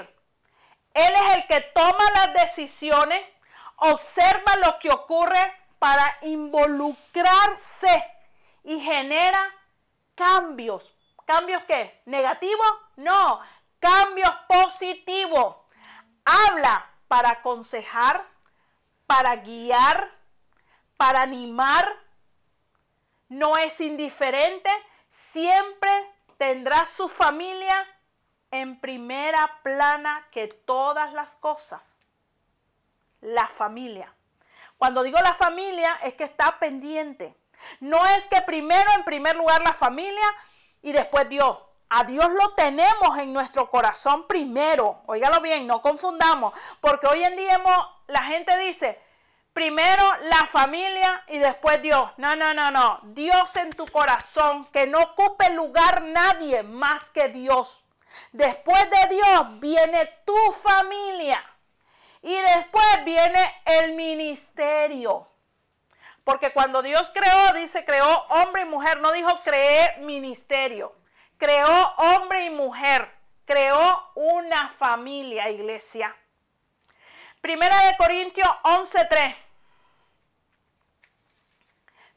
él 0.94 1.12
es 1.14 1.36
el 1.36 1.46
que 1.46 1.61
toma 1.61 2.11
las 2.14 2.34
decisiones, 2.34 3.22
observa 3.76 4.57
lo 4.57 4.78
que 4.78 4.90
ocurre 4.90 5.55
para 5.78 6.18
involucrarse 6.22 8.12
y 8.64 8.80
genera 8.80 9.40
cambios. 10.14 10.94
¿Cambios 11.24 11.62
qué? 11.64 12.02
¿Negativos? 12.06 12.66
No, 12.96 13.40
cambios 13.78 14.30
positivos. 14.48 15.56
Habla 16.24 16.90
para 17.08 17.30
aconsejar, 17.30 18.26
para 19.06 19.36
guiar, 19.36 20.10
para 20.96 21.22
animar. 21.22 21.92
No 23.28 23.56
es 23.56 23.80
indiferente, 23.80 24.70
siempre 25.08 25.90
tendrá 26.36 26.86
su 26.86 27.08
familia 27.08 27.86
en 28.50 28.78
primera 28.80 29.60
plana 29.62 30.26
que 30.30 30.48
todas 30.48 31.12
las 31.12 31.36
cosas. 31.36 32.04
La 33.20 33.46
familia. 33.48 34.14
Cuando 34.76 35.02
digo 35.02 35.18
la 35.20 35.34
familia 35.34 35.98
es 36.02 36.14
que 36.14 36.24
está 36.24 36.58
pendiente 36.58 37.36
no 37.80 38.06
es 38.06 38.26
que 38.26 38.40
primero, 38.42 38.90
en 38.96 39.04
primer 39.04 39.36
lugar, 39.36 39.62
la 39.62 39.74
familia 39.74 40.26
y 40.82 40.92
después 40.92 41.28
Dios. 41.28 41.58
A 41.94 42.04
Dios 42.04 42.30
lo 42.30 42.54
tenemos 42.54 43.18
en 43.18 43.32
nuestro 43.32 43.68
corazón 43.68 44.26
primero. 44.26 45.02
Óigalo 45.06 45.40
bien, 45.42 45.66
no 45.66 45.82
confundamos. 45.82 46.54
Porque 46.80 47.06
hoy 47.06 47.22
en 47.22 47.36
día 47.36 47.62
la 48.06 48.22
gente 48.22 48.56
dice, 48.58 48.98
primero 49.52 50.02
la 50.30 50.46
familia 50.46 51.22
y 51.28 51.38
después 51.38 51.82
Dios. 51.82 52.10
No, 52.16 52.34
no, 52.34 52.54
no, 52.54 52.70
no. 52.70 53.00
Dios 53.02 53.56
en 53.56 53.70
tu 53.72 53.86
corazón, 53.86 54.64
que 54.72 54.86
no 54.86 55.00
ocupe 55.00 55.50
lugar 55.50 56.02
nadie 56.02 56.62
más 56.62 57.10
que 57.10 57.28
Dios. 57.28 57.84
Después 58.32 58.88
de 58.90 59.14
Dios 59.16 59.60
viene 59.60 60.06
tu 60.24 60.52
familia. 60.52 61.44
Y 62.22 62.34
después 62.34 63.04
viene 63.04 63.62
el 63.66 63.92
ministerio. 63.92 65.32
Porque 66.25 66.53
cuando 66.53 66.83
Dios 66.83 67.11
creó, 67.12 67.53
dice, 67.55 67.85
creó 67.85 68.25
hombre 68.29 68.62
y 68.62 68.66
mujer, 68.66 69.01
no 69.01 69.12
dijo 69.12 69.41
creé 69.43 69.99
ministerio. 70.01 70.95
Creó 71.37 71.95
hombre 71.97 72.47
y 72.47 72.51
mujer. 72.51 73.11
Creó 73.45 74.11
una 74.14 74.68
familia, 74.68 75.51
iglesia. 75.51 76.14
Primera 77.41 77.85
de 77.87 77.97
Corintios 77.97 78.49
11.3. 78.62 79.35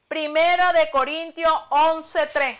Primera 0.07 0.71
de 0.71 0.91
Corintios 0.91 1.51
11.3. 1.71 2.57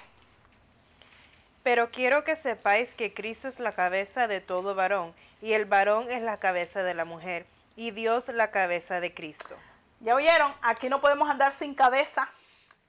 Pero 1.62 1.92
quiero 1.92 2.24
que 2.24 2.36
sepáis 2.36 2.96
que 2.96 3.14
Cristo 3.14 3.48
es 3.48 3.60
la 3.60 3.74
cabeza 3.74 4.28
de 4.28 4.42
todo 4.42 4.74
varón, 4.74 5.14
y 5.44 5.54
el 5.54 5.66
varón 5.66 6.12
es 6.12 6.24
la 6.24 6.40
cabeza 6.40 6.82
de 6.82 6.96
la 6.96 7.06
mujer, 7.06 7.46
y 7.76 7.92
Dios 7.92 8.28
la 8.30 8.50
cabeza 8.50 9.00
de 9.00 9.14
Cristo. 9.14 9.56
¿Ya 10.00 10.16
oyeron? 10.16 10.54
Aquí 10.62 10.90
no 10.90 11.02
podemos 11.02 11.30
andar 11.30 11.54
sin 11.54 11.74
cabeza. 11.74 12.30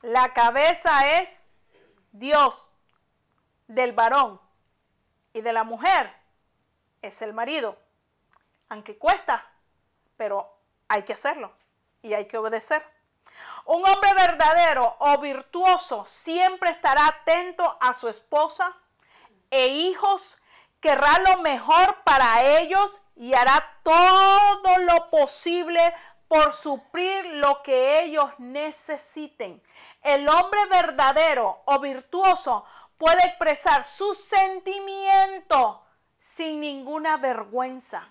La 0.03 0.33
cabeza 0.33 1.21
es 1.21 1.51
Dios 2.13 2.71
del 3.69 3.93
varón 3.93 4.41
y 5.33 5.41
de 5.41 5.53
la 5.53 5.65
mujer 5.65 6.13
es 7.03 7.23
el 7.23 7.33
marido. 7.33 7.79
Aunque 8.69 8.99
cuesta, 8.99 9.47
pero 10.17 10.59
hay 10.89 11.03
que 11.03 11.13
hacerlo 11.13 11.53
y 12.03 12.15
hay 12.15 12.27
que 12.27 12.39
obedecer. 12.39 12.85
Un 13.65 13.87
hombre 13.87 14.15
verdadero 14.15 14.97
o 14.99 15.19
virtuoso 15.19 16.05
siempre 16.07 16.71
estará 16.71 17.07
atento 17.09 17.77
a 17.81 17.95
su 17.95 18.09
esposa 18.09 18.77
e 19.51 19.67
hijos, 19.67 20.39
querrá 20.81 21.19
lo 21.19 21.43
mejor 21.43 22.03
para 22.05 22.43
ellos 22.59 23.01
y 23.17 23.35
hará 23.35 23.81
todo 23.83 24.79
lo 24.79 25.11
posible 25.11 25.81
por 26.29 26.53
suplir 26.53 27.25
lo 27.27 27.63
que 27.63 28.03
ellos 28.03 28.31
necesiten. 28.39 29.63
El 30.03 30.29
hombre 30.29 30.67
verdadero 30.67 31.63
o 31.67 31.79
virtuoso 31.79 32.65
puede 32.99 33.25
expresar 33.27 33.85
su 33.85 34.15
sentimiento 34.15 35.85
sin 36.19 36.61
ninguna 36.61 37.17
vergüenza. 37.17 38.09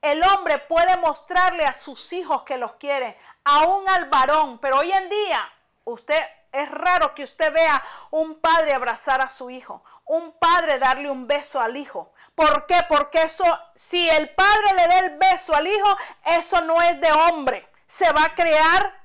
El 0.00 0.22
hombre 0.24 0.58
puede 0.58 0.96
mostrarle 0.96 1.64
a 1.64 1.74
sus 1.74 2.12
hijos 2.12 2.42
que 2.42 2.58
los 2.58 2.72
quiere, 2.74 3.16
aún 3.44 3.88
al 3.88 4.08
varón, 4.08 4.58
pero 4.58 4.80
hoy 4.80 4.90
en 4.90 5.08
día 5.08 5.52
usted 5.84 6.20
es 6.52 6.70
raro 6.70 7.14
que 7.14 7.24
usted 7.24 7.52
vea 7.52 7.82
un 8.10 8.38
padre 8.40 8.74
abrazar 8.74 9.20
a 9.20 9.30
su 9.30 9.50
hijo, 9.50 9.82
un 10.04 10.32
padre 10.32 10.78
darle 10.78 11.10
un 11.10 11.26
beso 11.26 11.60
al 11.60 11.76
hijo. 11.76 12.12
¿Por 12.34 12.66
qué? 12.66 12.76
Porque 12.88 13.22
eso, 13.22 13.44
si 13.74 14.08
el 14.08 14.30
padre 14.30 14.74
le 14.76 14.86
da 14.88 14.98
el 15.00 15.18
beso 15.18 15.54
al 15.54 15.66
hijo, 15.66 15.96
eso 16.24 16.60
no 16.60 16.80
es 16.82 17.00
de 17.00 17.10
hombre. 17.12 17.68
Se 17.86 18.10
va 18.12 18.24
a 18.24 18.34
crear 18.34 19.02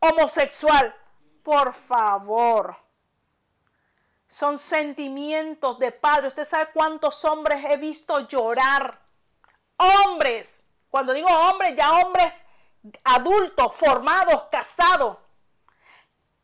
homosexual. 0.00 0.94
Por 1.42 1.74
favor. 1.74 2.76
Son 4.26 4.58
sentimientos 4.58 5.78
de 5.78 5.92
padre. 5.92 6.28
Usted 6.28 6.44
sabe 6.46 6.70
cuántos 6.72 7.24
hombres 7.24 7.64
he 7.64 7.76
visto 7.76 8.20
llorar. 8.20 8.98
Hombres. 9.76 10.66
Cuando 10.90 11.12
digo 11.12 11.28
hombres, 11.28 11.74
ya 11.76 11.92
hombres 11.92 12.44
adultos, 13.04 13.74
formados, 13.74 14.44
casados, 14.50 15.18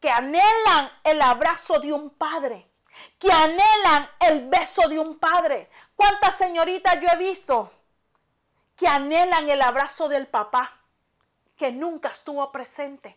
que 0.01 0.11
anhelan 0.11 0.91
el 1.05 1.21
abrazo 1.23 1.79
de 1.79 1.93
un 1.93 2.11
padre 2.11 2.71
que 3.19 3.31
anhelan 3.31 4.09
el 4.21 4.49
beso 4.49 4.89
de 4.89 4.99
un 4.99 5.19
padre. 5.19 5.69
¿Cuántas 5.95 6.37
señoritas 6.37 6.99
yo 7.01 7.09
he 7.09 7.17
visto 7.17 7.71
que 8.77 8.89
anhelan 8.89 9.49
el 9.49 9.61
abrazo 9.63 10.09
del 10.09 10.27
papá 10.27 10.81
que 11.57 11.73
nunca 11.73 12.09
estuvo 12.09 12.51
presente? 12.51 13.17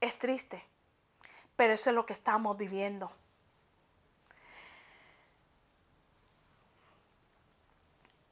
Es 0.00 0.18
triste, 0.18 0.64
pero 1.56 1.72
eso 1.72 1.90
es 1.90 1.96
lo 1.96 2.06
que 2.06 2.12
estamos 2.12 2.56
viviendo. 2.56 3.10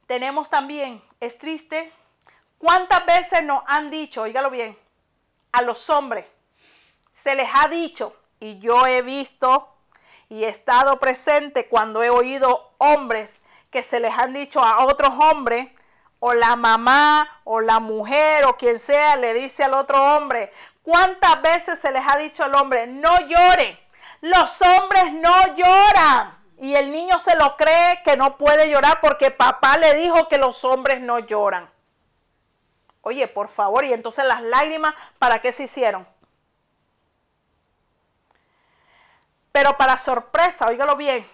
Tenemos 0.05 0.49
también, 0.49 1.03
es 1.19 1.39
triste, 1.39 1.91
cuántas 2.59 3.05
veces 3.05 3.43
nos 3.43 3.63
han 3.65 3.89
dicho, 3.89 4.21
oígalo 4.21 4.51
bien, 4.51 4.77
a 5.53 5.61
los 5.61 5.89
hombres, 5.89 6.25
se 7.09 7.35
les 7.35 7.49
ha 7.53 7.69
dicho, 7.69 8.13
y 8.39 8.59
yo 8.59 8.85
he 8.85 9.01
visto 9.01 9.69
y 10.27 10.43
he 10.43 10.49
estado 10.49 10.99
presente 10.99 11.67
cuando 11.67 12.03
he 12.03 12.09
oído 12.09 12.73
hombres 12.79 13.41
que 13.69 13.83
se 13.83 13.99
les 13.99 14.13
han 14.17 14.33
dicho 14.33 14.61
a 14.61 14.85
otros 14.85 15.13
hombres, 15.17 15.67
o 16.25 16.33
la 16.33 16.55
mamá 16.55 17.41
o 17.43 17.59
la 17.59 17.81
mujer 17.81 18.45
o 18.45 18.55
quien 18.55 18.79
sea 18.79 19.17
le 19.17 19.33
dice 19.33 19.63
al 19.63 19.73
otro 19.73 20.15
hombre, 20.15 20.53
¿cuántas 20.81 21.41
veces 21.41 21.79
se 21.79 21.91
les 21.91 22.01
ha 22.07 22.17
dicho 22.17 22.45
al 22.45 22.55
hombre, 22.55 22.87
no 22.87 23.19
llore? 23.27 23.77
Los 24.21 24.61
hombres 24.61 25.11
no 25.15 25.53
lloran. 25.53 26.41
Y 26.61 26.75
el 26.75 26.93
niño 26.93 27.19
se 27.19 27.35
lo 27.35 27.57
cree 27.57 28.01
que 28.05 28.15
no 28.15 28.37
puede 28.37 28.71
llorar 28.71 28.99
porque 29.01 29.31
papá 29.31 29.75
le 29.75 29.95
dijo 29.95 30.29
que 30.29 30.37
los 30.37 30.63
hombres 30.63 31.01
no 31.01 31.19
lloran. 31.19 31.69
Oye, 33.05 33.27
por 33.27 33.49
favor, 33.49 33.83
y 33.83 33.91
entonces 33.91 34.23
las 34.25 34.41
lágrimas, 34.41 34.95
¿para 35.19 35.41
qué 35.41 35.51
se 35.51 35.63
hicieron? 35.63 36.07
Pero 39.51 39.77
para 39.77 39.97
sorpresa, 39.97 40.67
óigalo 40.67 40.95
bien, 40.95 41.25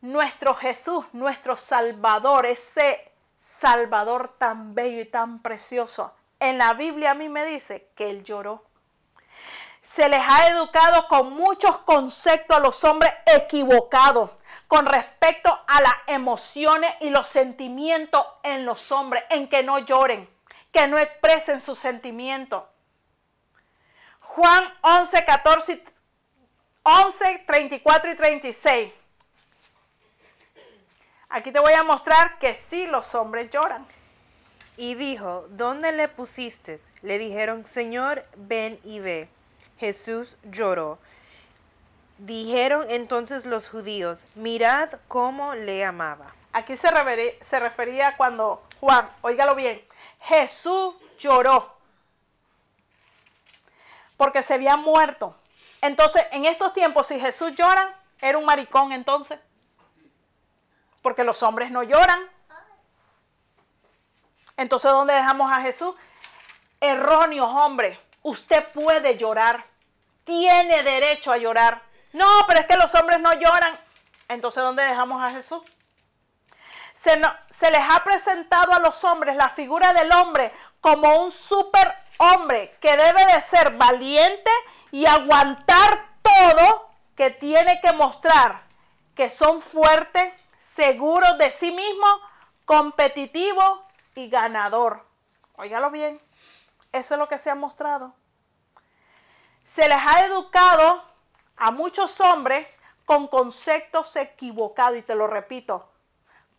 nuestro 0.00 0.54
Jesús, 0.54 1.04
nuestro 1.12 1.58
Salvador, 1.58 2.46
ese 2.46 3.12
Salvador 3.36 4.34
tan 4.38 4.74
bello 4.74 5.02
y 5.02 5.04
tan 5.04 5.40
precioso, 5.40 6.14
en 6.40 6.56
la 6.56 6.72
Biblia 6.72 7.10
a 7.10 7.14
mí 7.14 7.28
me 7.28 7.44
dice 7.44 7.90
que 7.94 8.08
Él 8.08 8.24
lloró. 8.24 8.64
Se 9.82 10.08
les 10.08 10.22
ha 10.26 10.48
educado 10.48 11.06
con 11.06 11.34
muchos 11.34 11.78
conceptos 11.78 12.56
a 12.56 12.60
los 12.60 12.82
hombres 12.82 13.12
equivocados 13.26 14.30
con 14.68 14.86
respecto 14.86 15.56
a 15.66 15.80
las 15.82 15.94
emociones 16.06 16.92
y 17.00 17.10
los 17.10 17.28
sentimientos 17.28 18.26
en 18.42 18.64
los 18.64 18.90
hombres, 18.90 19.22
en 19.30 19.48
que 19.48 19.62
no 19.62 19.78
lloren, 19.78 20.28
que 20.76 20.86
no 20.88 20.98
expresen 20.98 21.62
sus 21.62 21.78
sentimientos. 21.78 22.62
Juan 24.20 24.62
11, 24.82 25.24
14, 25.24 25.82
11, 26.82 27.44
34 27.46 28.12
y 28.12 28.14
36. 28.14 28.92
Aquí 31.30 31.50
te 31.50 31.60
voy 31.60 31.72
a 31.72 31.82
mostrar 31.82 32.38
que 32.38 32.52
sí 32.54 32.86
los 32.86 33.14
hombres 33.14 33.48
lloran. 33.48 33.86
Y 34.76 34.96
dijo, 34.96 35.46
¿dónde 35.48 35.92
le 35.92 36.08
pusiste? 36.08 36.78
Le 37.00 37.16
dijeron, 37.16 37.66
Señor, 37.66 38.26
ven 38.36 38.78
y 38.84 39.00
ve. 39.00 39.30
Jesús 39.78 40.36
lloró. 40.42 40.98
Dijeron 42.18 42.84
entonces 42.90 43.46
los 43.46 43.66
judíos, 43.66 44.26
mirad 44.34 44.90
cómo 45.08 45.54
le 45.54 45.86
amaba. 45.86 46.34
Aquí 46.52 46.76
se, 46.76 46.90
refería, 46.90 47.32
se 47.40 47.60
refería 47.60 48.14
cuando 48.18 48.62
Juan, 48.80 49.08
óigalo 49.22 49.54
bien, 49.54 49.82
Jesús 50.20 50.94
lloró 51.18 51.76
porque 54.16 54.42
se 54.42 54.54
había 54.54 54.76
muerto. 54.76 55.36
Entonces, 55.80 56.24
en 56.30 56.44
estos 56.46 56.72
tiempos, 56.72 57.06
si 57.06 57.20
Jesús 57.20 57.54
llora, 57.54 57.94
era 58.20 58.38
un 58.38 58.44
maricón 58.44 58.92
entonces. 58.92 59.38
Porque 61.02 61.24
los 61.24 61.42
hombres 61.42 61.70
no 61.70 61.82
lloran. 61.82 62.20
Entonces, 64.56 64.90
¿dónde 64.90 65.14
dejamos 65.14 65.52
a 65.52 65.60
Jesús? 65.60 65.94
Erróneo, 66.80 67.44
hombre. 67.44 68.00
Usted 68.22 68.66
puede 68.72 69.16
llorar. 69.18 69.64
Tiene 70.24 70.82
derecho 70.82 71.30
a 71.30 71.36
llorar. 71.36 71.82
No, 72.12 72.26
pero 72.48 72.60
es 72.60 72.66
que 72.66 72.76
los 72.76 72.94
hombres 72.94 73.20
no 73.20 73.34
lloran. 73.34 73.76
Entonces, 74.28 74.62
¿dónde 74.62 74.82
dejamos 74.82 75.22
a 75.22 75.30
Jesús? 75.30 75.62
Se, 76.96 77.14
les 77.70 77.90
ha 77.90 78.02
presentado 78.04 78.72
a 78.72 78.78
los 78.78 79.04
hombres 79.04 79.36
la 79.36 79.50
figura 79.50 79.92
del 79.92 80.10
hombre 80.12 80.50
como 80.80 81.22
un 81.22 81.30
super 81.30 81.94
hombre 82.16 82.74
que 82.80 82.96
debe 82.96 83.22
de 83.26 83.42
ser 83.42 83.76
valiente 83.76 84.50
y 84.90 85.04
aguantar 85.04 86.06
todo 86.22 86.88
que 87.14 87.28
tiene 87.28 87.82
que 87.82 87.92
mostrar 87.92 88.62
que 89.14 89.28
son 89.28 89.60
fuertes, 89.60 90.32
seguros 90.56 91.36
de 91.36 91.50
sí 91.50 91.70
mismo, 91.70 92.06
competitivo 92.64 93.82
y 94.14 94.30
ganador. 94.30 95.04
Óigalo 95.56 95.90
bien, 95.90 96.18
eso 96.92 97.14
es 97.14 97.18
lo 97.18 97.28
que 97.28 97.36
se 97.36 97.50
ha 97.50 97.54
mostrado. 97.54 98.14
Se 99.64 99.86
les 99.86 99.98
ha 99.98 100.24
educado 100.24 101.04
a 101.58 101.70
muchos 101.70 102.20
hombres 102.22 102.66
con 103.04 103.28
conceptos 103.28 104.16
equivocados, 104.16 104.96
y 104.96 105.02
te 105.02 105.14
lo 105.14 105.26
repito, 105.26 105.90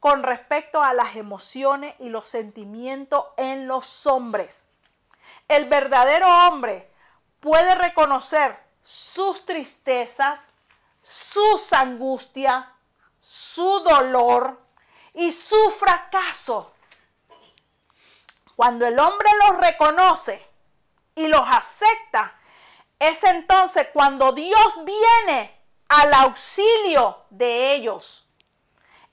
con 0.07 0.23
respecto 0.23 0.81
a 0.81 0.93
las 0.93 1.17
emociones 1.17 1.93
y 1.99 2.07
los 2.07 2.25
sentimientos 2.25 3.25
en 3.35 3.67
los 3.67 4.07
hombres. 4.07 4.71
El 5.49 5.65
verdadero 5.65 6.25
hombre 6.47 6.89
puede 7.41 7.75
reconocer 7.75 8.57
sus 8.81 9.45
tristezas, 9.45 10.53
sus 11.03 11.73
angustias, 11.73 12.67
su 13.19 13.81
dolor 13.81 14.61
y 15.13 15.33
su 15.33 15.71
fracaso. 15.71 16.71
Cuando 18.55 18.87
el 18.87 18.97
hombre 18.97 19.29
los 19.45 19.57
reconoce 19.57 20.41
y 21.15 21.27
los 21.27 21.43
acepta, 21.45 22.33
es 22.97 23.21
entonces 23.25 23.89
cuando 23.91 24.31
Dios 24.31 24.85
viene 24.85 25.61
al 25.89 26.13
auxilio 26.13 27.25
de 27.29 27.73
ellos. 27.73 28.26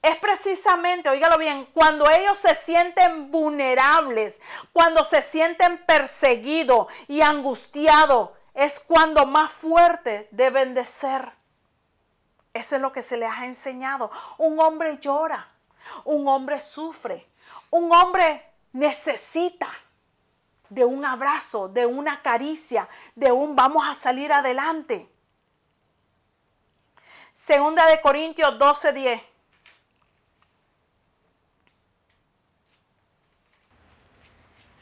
Es 0.05 0.18
precisamente, 0.18 1.09
oígalo 1.09 1.38
bien, 1.38 1.64
cuando 1.72 2.11
ellos 2.11 2.36
se 2.36 2.55
sienten 2.55 3.30
vulnerables, 3.30 4.38
cuando 4.70 5.02
se 5.02 5.22
sienten 5.22 5.82
perseguidos 5.86 6.92
y 7.09 7.22
angustiados, 7.22 8.28
es 8.52 8.80
cuando 8.80 9.24
más 9.24 9.50
fuertes 9.50 10.26
deben 10.30 10.74
de 10.74 10.84
ser. 10.84 11.32
Eso 12.52 12.76
es 12.76 12.82
lo 12.82 12.92
que 12.92 13.02
se 13.02 13.16
les 13.16 13.30
ha 13.30 13.46
enseñado. 13.46 14.11
Un 14.36 14.61
hombre 14.61 14.98
llora, 14.98 15.48
un 16.05 16.28
hombre 16.28 16.61
sufre, 16.61 17.26
un 17.70 17.90
hombre 17.90 18.44
necesita 18.74 19.72
de 20.68 20.84
un 20.84 21.02
abrazo, 21.07 21.70
de 21.70 21.86
una 21.86 22.20
caricia, 22.20 22.90
de 23.14 23.32
un 23.32 23.57
vamos 23.57 23.88
a 23.88 23.94
salir 23.94 24.34
adelante. 24.34 25.11
Segunda 27.32 27.86
de 27.86 28.02
Corintios 28.02 28.59
12, 28.59 28.92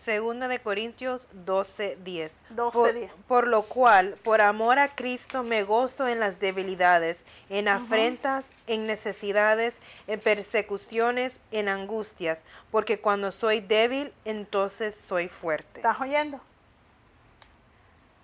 Segunda 0.03 0.49
de 0.49 0.59
Corintios 0.59 1.29
12, 1.31 1.99
10. 2.03 2.33
12, 2.51 2.73
por, 2.77 2.93
10. 2.93 3.13
por 3.29 3.47
lo 3.47 3.63
cual, 3.63 4.17
por 4.25 4.41
amor 4.41 4.81
a 4.81 4.89
Cristo, 4.89 5.45
me 5.45 5.63
gozo 5.63 6.09
en 6.09 6.19
las 6.19 6.41
debilidades, 6.41 7.25
en 7.49 7.69
afrentas, 7.69 8.45
en 8.67 8.89
necesidades, 8.89 9.77
en 10.09 10.19
persecuciones, 10.19 11.41
en 11.53 11.69
angustias, 11.69 12.41
porque 12.73 12.99
cuando 12.99 13.31
soy 13.31 13.61
débil, 13.61 14.13
entonces 14.25 14.97
soy 14.97 15.29
fuerte. 15.29 15.79
¿Estás 15.79 16.01
oyendo? 16.01 16.41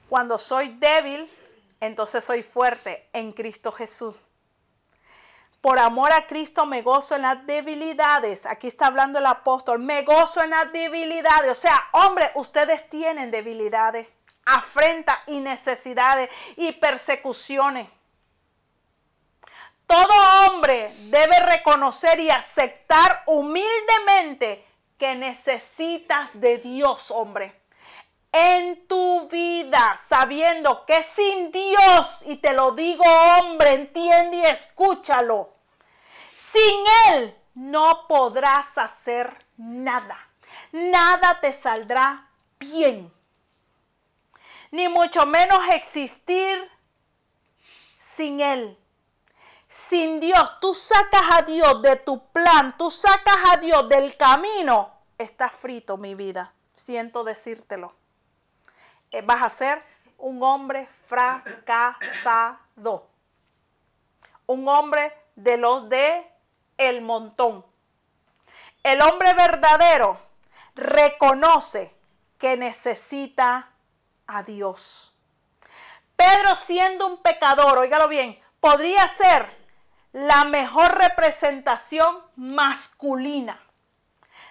Cuando 0.09 0.37
soy 0.37 0.71
débil, 0.81 1.31
entonces 1.81 2.25
soy 2.25 2.43
fuerte 2.43 3.07
en 3.13 3.31
Cristo 3.31 3.71
Jesús. 3.71 4.17
Por 5.61 5.79
amor 5.79 6.13
a 6.13 6.27
Cristo 6.27 6.67
me 6.67 6.83
gozo 6.83 7.17
en 7.17 7.23
las 7.23 7.45
debilidades. 7.45 8.47
Aquí 8.47 8.69
está 8.69 8.87
hablando 8.87 9.19
el 9.19 9.27
apóstol. 9.27 9.81
Me 9.81 10.03
gozo 10.03 10.43
en 10.43 10.51
las 10.51 10.73
debilidades. 10.73 11.51
O 11.51 11.55
sea, 11.55 11.89
hombre, 11.93 12.31
ustedes 12.35 12.89
tienen 12.89 13.31
debilidades, 13.31 14.09
afrenta 14.45 15.21
y 15.27 15.41
necesidades 15.41 16.31
y 16.57 16.73
persecuciones. 16.73 17.89
Todo 19.87 20.13
hombre 20.47 20.95
debe 21.05 21.41
reconocer 21.41 22.21
y 22.21 22.31
aceptar 22.31 23.23
humildemente 23.27 24.65
que 24.99 25.15
necesitas 25.15 26.39
de 26.39 26.59
Dios, 26.59 27.11
hombre. 27.11 27.58
En 28.31 28.87
tu 28.87 29.29
vida, 29.29 29.97
sabiendo 29.97 30.85
que 30.85 31.03
sin 31.03 31.51
Dios, 31.51 32.21
y 32.27 32.37
te 32.37 32.53
lo 32.53 32.73
digo 32.73 33.05
hombre, 33.05 33.75
entiende 33.75 34.39
y 34.39 34.43
escúchalo, 34.43 35.55
sin 36.37 36.85
Él 37.11 37.37
no 37.55 38.07
podrás 38.07 38.79
hacer 38.79 39.45
nada. 39.57 40.19
Nada 40.73 41.41
te 41.41 41.53
saldrá 41.53 42.29
bien. 42.59 43.13
Ni 44.71 44.89
mucho 44.89 45.25
menos 45.25 45.61
existir 45.71 46.71
sin 47.95 48.41
Él 48.41 48.79
sin 49.69 50.19
Dios, 50.19 50.61
tú 50.61 50.75
sacas 50.75 51.23
a 51.31 51.43
Dios 51.43 51.83
de 51.83 51.97
tu 51.97 52.27
plan, 52.33 52.77
tú 52.79 52.91
sacas 52.91 53.37
a 53.51 53.57
Dios 53.59 53.89
del 53.89 54.17
camino, 54.17 54.91
está 55.19 55.51
frito 55.51 55.97
mi 55.97 56.15
vida. 56.15 56.55
Siento 56.75 57.23
decírtelo. 57.23 57.95
Eh, 59.11 59.23
vas 59.23 59.43
a 59.43 59.51
ser 59.51 59.83
un 60.19 60.43
hombre 60.43 60.89
fracasado. 61.07 62.59
Un 64.47 64.69
hombre 64.69 65.13
de 65.37 65.57
los 65.57 65.89
de 65.89 66.27
el 66.77 67.03
montón. 67.03 67.65
El 68.83 69.03
hombre 69.03 69.35
verdadero 69.35 70.19
reconoce 70.75 71.95
que 72.39 72.57
necesita 72.57 73.71
a 74.27 74.43
Dios. 74.43 75.15
Pedro 76.17 76.57
siendo 76.57 77.07
un 77.07 77.23
pecador, 77.23 77.79
óigalo 77.79 78.09
bien, 78.09 78.41
podría 78.61 79.07
ser 79.09 79.47
la 80.13 80.45
mejor 80.45 80.97
representación 80.99 82.23
masculina 82.37 83.61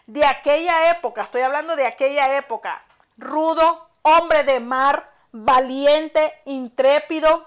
de 0.06 0.26
aquella 0.26 0.90
época, 0.92 1.24
estoy 1.24 1.42
hablando 1.42 1.76
de 1.76 1.86
aquella 1.86 2.38
época, 2.38 2.82
rudo, 3.18 3.87
hombre 4.08 4.44
de 4.44 4.60
mar, 4.60 5.12
valiente, 5.32 6.34
intrépido, 6.46 7.46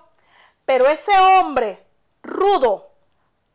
pero 0.65 0.89
ese 0.89 1.19
hombre 1.19 1.85
rudo 2.23 2.91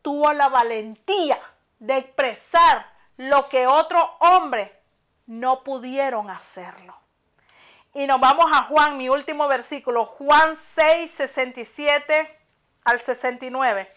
tuvo 0.02 0.32
la 0.32 0.48
valentía 0.48 1.40
de 1.78 1.98
expresar 1.98 2.92
lo 3.16 3.48
que 3.48 3.66
otro 3.66 4.16
hombre 4.20 4.78
no 5.26 5.62
pudieron 5.62 6.30
hacerlo. 6.30 6.96
Y 7.94 8.06
nos 8.06 8.20
vamos 8.20 8.46
a 8.52 8.64
Juan, 8.64 8.98
mi 8.98 9.08
último 9.08 9.48
versículo, 9.48 10.04
Juan 10.04 10.56
6, 10.56 11.10
67 11.10 12.38
al 12.84 13.00
69. 13.00 13.90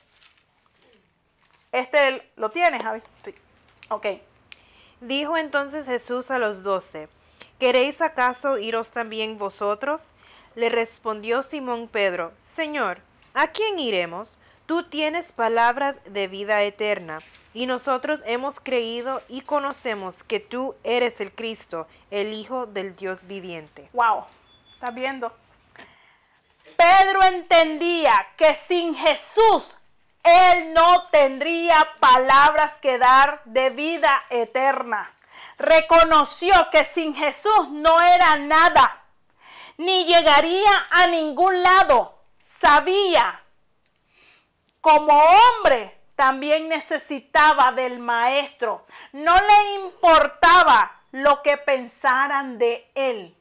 Este 1.71 2.31
lo 2.37 2.49
tienes, 2.49 2.81
Javi. 2.81 3.01
Sí. 3.23 3.35
Ok. 3.89 4.05
Dijo 5.01 5.37
entonces 5.37 5.85
Jesús 5.85 6.31
a 6.31 6.39
los 6.39 6.63
doce, 6.63 7.09
¿queréis 7.59 8.01
acaso 8.01 8.57
iros 8.57 8.91
también 8.91 9.37
vosotros? 9.37 10.07
Le 10.55 10.69
respondió 10.69 11.43
Simón 11.43 11.87
Pedro, 11.87 12.33
Señor, 12.39 13.01
¿a 13.33 13.47
quién 13.47 13.77
iremos? 13.77 14.33
Tú 14.65 14.83
tienes 14.83 15.31
palabras 15.31 15.97
de 16.05 16.27
vida 16.27 16.63
eterna, 16.63 17.19
y 17.53 17.65
nosotros 17.65 18.21
hemos 18.25 18.59
creído 18.59 19.21
y 19.27 19.41
conocemos 19.41 20.23
que 20.23 20.39
tú 20.39 20.75
eres 20.83 21.19
el 21.21 21.31
Cristo, 21.31 21.87
el 22.11 22.33
Hijo 22.33 22.65
del 22.65 22.95
Dios 22.95 23.19
viviente. 23.23 23.89
Wow, 23.93 24.25
¿estás 24.73 24.93
viendo? 24.93 25.33
Pedro 26.77 27.23
entendía 27.23 28.27
que 28.37 28.53
sin 28.53 28.95
Jesús 28.95 29.77
él 30.23 30.73
no 30.73 31.03
tendría 31.09 31.87
palabras 31.99 32.77
que 32.77 32.97
dar 32.97 33.41
de 33.45 33.69
vida 33.71 34.23
eterna. 34.29 35.11
Reconoció 35.59 36.69
que 36.71 36.85
sin 36.85 37.13
Jesús 37.13 37.69
no 37.69 38.01
era 38.01 38.37
nada, 38.37 39.03
ni 39.77 40.05
llegaría 40.05 40.87
a 40.89 41.07
ningún 41.07 41.61
lado. 41.61 42.17
Sabía 42.37 43.43
como 44.79 45.13
hombre 45.13 45.99
también 46.15 46.69
necesitaba 46.69 47.73
del 47.73 47.99
maestro. 47.99 48.85
No 49.11 49.35
le 49.35 49.83
importaba 49.83 51.01
lo 51.11 51.41
que 51.41 51.57
pensaran 51.57 52.57
de 52.57 52.89
él. 52.95 53.35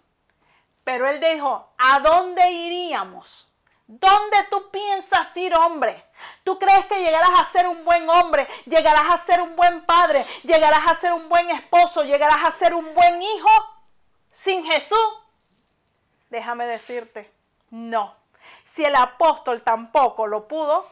Pero 0.84 1.08
él 1.08 1.20
dijo, 1.20 1.72
¿a 1.78 2.00
dónde 2.00 2.50
iríamos? 2.50 3.52
¿Dónde 3.88 4.36
tú 4.50 4.70
piensas 4.70 5.34
ir, 5.38 5.54
hombre? 5.54 6.04
¿Tú 6.44 6.58
crees 6.58 6.84
que 6.84 7.00
llegarás 7.00 7.40
a 7.40 7.44
ser 7.44 7.66
un 7.66 7.86
buen 7.86 8.06
hombre? 8.10 8.46
¿Llegarás 8.66 9.10
a 9.10 9.16
ser 9.16 9.40
un 9.40 9.56
buen 9.56 9.86
padre? 9.86 10.26
¿Llegarás 10.42 10.86
a 10.86 10.94
ser 10.94 11.14
un 11.14 11.26
buen 11.30 11.48
esposo? 11.48 12.04
¿Llegarás 12.04 12.44
a 12.44 12.50
ser 12.50 12.74
un 12.74 12.94
buen 12.94 13.22
hijo 13.22 13.48
sin 14.30 14.62
Jesús? 14.62 14.98
Déjame 16.28 16.66
decirte, 16.66 17.32
no. 17.70 18.14
Si 18.62 18.84
el 18.84 18.94
apóstol 18.94 19.62
tampoco 19.62 20.26
lo 20.26 20.46
pudo, 20.46 20.86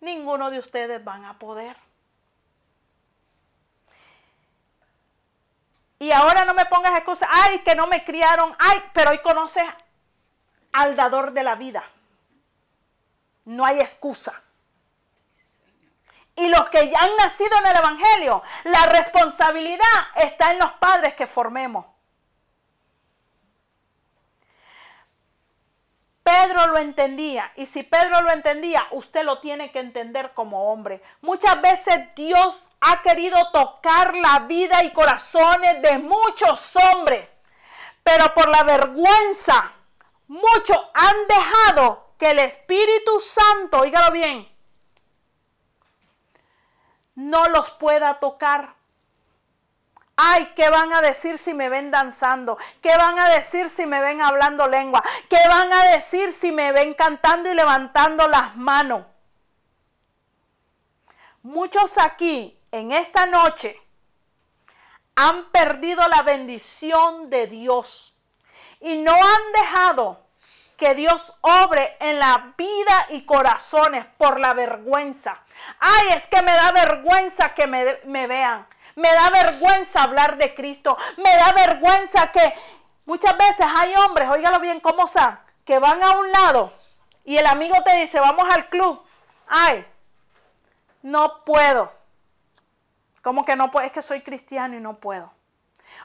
ninguno 0.00 0.50
de 0.50 0.58
ustedes 0.58 1.02
van 1.02 1.24
a 1.24 1.38
poder. 1.38 1.74
Y 5.98 6.12
ahora 6.12 6.44
no 6.44 6.52
me 6.52 6.66
pongas 6.66 6.96
excusas, 6.96 7.30
ay, 7.32 7.60
que 7.60 7.74
no 7.74 7.86
me 7.86 8.04
criaron, 8.04 8.54
ay, 8.58 8.78
pero 8.92 9.10
hoy 9.10 9.20
conoces 9.20 9.64
al 10.72 10.96
dador 10.96 11.32
de 11.32 11.44
la 11.44 11.54
vida. 11.54 11.82
No 13.44 13.64
hay 13.64 13.80
excusa. 13.80 14.42
Y 16.36 16.48
los 16.48 16.70
que 16.70 16.88
ya 16.88 16.98
han 16.98 17.16
nacido 17.16 17.58
en 17.58 17.66
el 17.66 17.76
Evangelio, 17.76 18.42
la 18.64 18.86
responsabilidad 18.86 19.84
está 20.16 20.52
en 20.52 20.58
los 20.58 20.72
padres 20.72 21.14
que 21.14 21.26
formemos. 21.26 21.84
Pedro 26.22 26.68
lo 26.68 26.78
entendía 26.78 27.50
y 27.56 27.66
si 27.66 27.82
Pedro 27.82 28.22
lo 28.22 28.30
entendía, 28.30 28.86
usted 28.92 29.24
lo 29.24 29.40
tiene 29.40 29.72
que 29.72 29.80
entender 29.80 30.32
como 30.32 30.70
hombre. 30.70 31.02
Muchas 31.22 31.60
veces 31.60 32.14
Dios 32.14 32.68
ha 32.80 33.02
querido 33.02 33.50
tocar 33.50 34.14
la 34.14 34.40
vida 34.40 34.84
y 34.84 34.92
corazones 34.92 35.82
de 35.82 35.98
muchos 35.98 36.76
hombres, 36.76 37.28
pero 38.04 38.32
por 38.32 38.48
la 38.48 38.62
vergüenza, 38.62 39.72
muchos 40.28 40.78
han 40.94 41.16
dejado 41.26 42.09
que 42.20 42.32
el 42.32 42.38
Espíritu 42.38 43.18
Santo, 43.18 43.78
oígalo 43.78 44.12
bien, 44.12 44.46
no 47.14 47.48
los 47.48 47.70
pueda 47.70 48.18
tocar. 48.18 48.74
Ay, 50.16 50.52
¿qué 50.54 50.68
van 50.68 50.92
a 50.92 51.00
decir 51.00 51.38
si 51.38 51.54
me 51.54 51.70
ven 51.70 51.90
danzando? 51.90 52.58
¿Qué 52.82 52.94
van 52.94 53.18
a 53.18 53.30
decir 53.30 53.70
si 53.70 53.86
me 53.86 54.02
ven 54.02 54.20
hablando 54.20 54.68
lengua? 54.68 55.02
¿Qué 55.30 55.38
van 55.48 55.72
a 55.72 55.84
decir 55.92 56.34
si 56.34 56.52
me 56.52 56.72
ven 56.72 56.92
cantando 56.92 57.50
y 57.50 57.54
levantando 57.54 58.28
las 58.28 58.54
manos? 58.54 59.06
Muchos 61.42 61.96
aquí 61.96 62.60
en 62.70 62.92
esta 62.92 63.24
noche 63.24 63.80
han 65.14 65.50
perdido 65.50 66.06
la 66.08 66.20
bendición 66.20 67.30
de 67.30 67.46
Dios 67.46 68.14
y 68.78 68.98
no 68.98 69.14
han 69.14 69.52
dejado 69.54 70.29
que 70.80 70.94
Dios 70.94 71.36
obre 71.42 71.94
en 72.00 72.18
la 72.18 72.54
vida 72.56 73.06
y 73.10 73.26
corazones 73.26 74.06
por 74.16 74.40
la 74.40 74.54
vergüenza. 74.54 75.38
Ay, 75.78 76.08
es 76.14 76.26
que 76.26 76.40
me 76.40 76.52
da 76.52 76.72
vergüenza 76.72 77.52
que 77.52 77.66
me, 77.66 78.00
me 78.04 78.26
vean. 78.26 78.66
Me 78.96 79.12
da 79.12 79.28
vergüenza 79.28 80.02
hablar 80.02 80.38
de 80.38 80.54
Cristo. 80.54 80.96
Me 81.18 81.36
da 81.36 81.52
vergüenza 81.52 82.32
que 82.32 82.54
muchas 83.04 83.36
veces 83.36 83.66
hay 83.76 83.94
hombres, 83.96 84.30
óigalo 84.30 84.58
bien, 84.58 84.80
¿cómo 84.80 85.06
son? 85.06 85.38
Que 85.66 85.78
van 85.78 86.02
a 86.02 86.12
un 86.12 86.32
lado 86.32 86.72
y 87.24 87.36
el 87.36 87.46
amigo 87.46 87.76
te 87.84 87.96
dice, 87.96 88.18
vamos 88.18 88.48
al 88.50 88.70
club. 88.70 89.04
Ay, 89.48 89.86
no 91.02 91.44
puedo. 91.44 91.92
¿Cómo 93.20 93.44
que 93.44 93.54
no 93.54 93.70
puedo? 93.70 93.84
Es 93.84 93.92
que 93.92 94.00
soy 94.00 94.22
cristiano 94.22 94.78
y 94.78 94.80
no 94.80 94.94
puedo. 94.94 95.30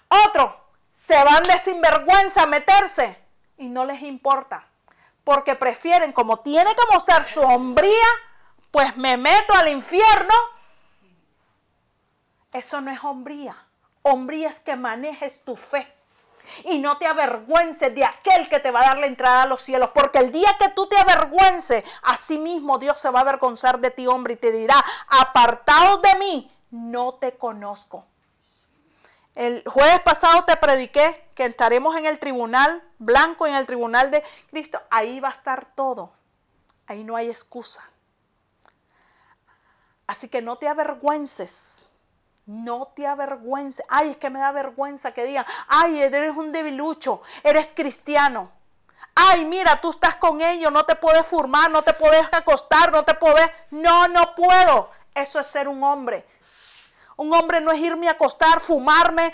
Otro, 0.10 0.60
se 0.92 1.16
van 1.24 1.44
de 1.44 1.58
sinvergüenza 1.60 2.44
a 2.44 2.48
meterse 2.48 3.25
y 3.58 3.68
no 3.68 3.86
les 3.86 4.02
importa. 4.02 4.68
Porque 5.24 5.56
prefieren, 5.56 6.12
como 6.12 6.40
tiene 6.40 6.76
que 6.76 6.94
mostrar 6.94 7.26
su 7.26 7.42
hombría, 7.42 8.08
pues 8.72 8.96
me 8.98 9.18
meto 9.18 9.54
al 9.54 9.70
infierno 9.70 10.34
eso 12.56 12.80
no 12.80 12.90
es 12.90 13.04
hombría. 13.04 13.58
Hombría 14.02 14.48
es 14.48 14.62
que 14.62 14.78
manejes 14.78 15.44
tu 15.44 15.58
fe. 15.58 15.94
Y 16.64 16.78
no 16.80 16.98
te 16.98 17.06
avergüences 17.06 17.94
de 17.94 18.06
aquel 18.06 18.48
que 18.48 18.62
te 18.62 18.72
va 18.72 18.80
a 18.80 18.86
dar 18.86 18.98
la 19.00 19.08
entrada 19.08 19.44
a 19.44 19.46
los 19.46 19.60
cielos. 19.60 19.90
Porque 19.94 20.20
el 20.20 20.32
día 20.32 20.48
que 20.58 20.70
tú 20.70 20.88
te 20.88 20.98
avergüences, 20.98 21.84
así 22.04 22.38
mismo 22.38 22.78
Dios 22.78 22.98
se 22.98 23.10
va 23.10 23.20
a 23.20 23.22
avergonzar 23.24 23.80
de 23.80 23.92
ti, 23.92 24.08
hombre, 24.08 24.36
y 24.36 24.38
te 24.38 24.54
dirá, 24.54 24.82
apartado 25.10 25.98
de 25.98 26.16
mí, 26.16 26.52
no 26.72 27.16
te 27.16 27.36
conozco. 27.36 28.06
El 29.36 29.64
jueves 29.68 30.00
pasado 30.02 30.46
te 30.46 30.56
prediqué 30.58 31.30
que 31.36 31.46
estaremos 31.46 31.96
en 31.98 32.06
el 32.06 32.20
tribunal 32.20 32.84
blanco, 32.98 33.46
en 33.46 33.56
el 33.56 33.66
tribunal 33.66 34.10
de 34.10 34.24
Cristo. 34.50 34.82
Ahí 34.90 35.20
va 35.20 35.30
a 35.30 35.34
estar 35.34 35.66
todo. 35.76 36.14
Ahí 36.88 37.04
no 37.04 37.16
hay 37.16 37.30
excusa. 37.30 37.84
Así 40.08 40.30
que 40.30 40.42
no 40.42 40.58
te 40.58 40.68
avergüences 40.68 41.92
no 42.46 42.92
te 42.96 43.08
avergüences. 43.08 43.86
Ay, 43.90 44.12
es 44.12 44.18
que 44.18 44.30
me 44.30 44.40
da 44.40 44.52
vergüenza 44.52 45.14
que 45.14 45.26
digan, 45.26 45.46
ay, 45.68 46.02
eres 46.02 46.36
un 46.36 46.52
debilucho, 46.52 47.22
eres 47.44 47.74
cristiano. 47.74 48.52
Ay, 49.16 49.46
mira, 49.46 49.80
tú 49.80 49.92
estás 49.92 50.18
con 50.18 50.42
ellos, 50.42 50.72
no 50.72 50.86
te 50.86 50.96
puedes 50.96 51.26
formar, 51.26 51.72
no 51.72 51.82
te 51.82 51.94
puedes 51.94 52.28
acostar, 52.32 52.92
no 52.92 53.04
te 53.04 53.14
puedes... 53.14 53.50
No, 53.72 54.08
no 54.08 54.36
puedo. 54.36 54.90
Eso 55.14 55.40
es 55.40 55.48
ser 55.48 55.68
un 55.68 55.84
hombre. 55.84 56.26
Un 57.18 57.34
hombre 57.34 57.62
no 57.62 57.72
es 57.72 57.80
irme 57.80 58.08
a 58.08 58.12
acostar, 58.12 58.60
fumarme, 58.60 59.32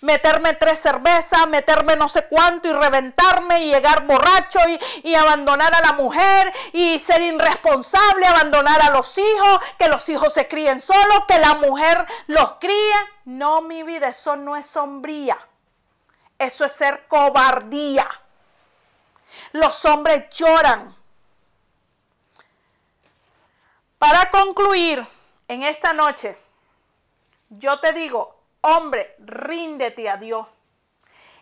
meterme 0.00 0.54
tres 0.54 0.80
cervezas, 0.80 1.46
meterme 1.48 1.96
no 1.96 2.08
sé 2.08 2.26
cuánto 2.26 2.68
y 2.68 2.72
reventarme 2.72 3.64
y 3.64 3.70
llegar 3.70 4.06
borracho 4.06 4.58
y, 5.02 5.14
abandonar 5.14 5.74
a 5.74 5.86
la 5.86 5.92
mujer 5.92 6.52
y 6.72 6.98
ser 6.98 7.20
irresponsable, 7.20 8.26
abandonar 8.26 8.80
a 8.80 8.90
los 8.90 9.18
hijos, 9.18 9.60
que 9.78 9.88
los 9.88 10.08
hijos 10.08 10.32
se 10.32 10.48
críen 10.48 10.80
solos, 10.80 11.24
que 11.28 11.38
la 11.38 11.54
mujer 11.54 12.06
los 12.26 12.52
críe. 12.52 12.94
No, 13.26 13.60
mi 13.60 13.82
vida, 13.82 14.08
eso 14.08 14.36
no 14.36 14.56
es 14.56 14.66
sombría. 14.66 15.36
Eso 16.38 16.64
es 16.64 16.72
ser 16.72 17.06
cobardía. 17.06 18.08
Los 19.52 19.84
hombres 19.84 20.30
lloran. 20.30 20.96
Para 23.98 24.30
concluir, 24.30 25.06
en 25.48 25.62
esta 25.62 25.92
noche, 25.92 26.38
yo 27.50 27.78
te 27.80 27.92
digo, 27.92 28.40
Hombre, 28.62 29.14
ríndete 29.18 30.08
a 30.10 30.16
Dios 30.16 30.46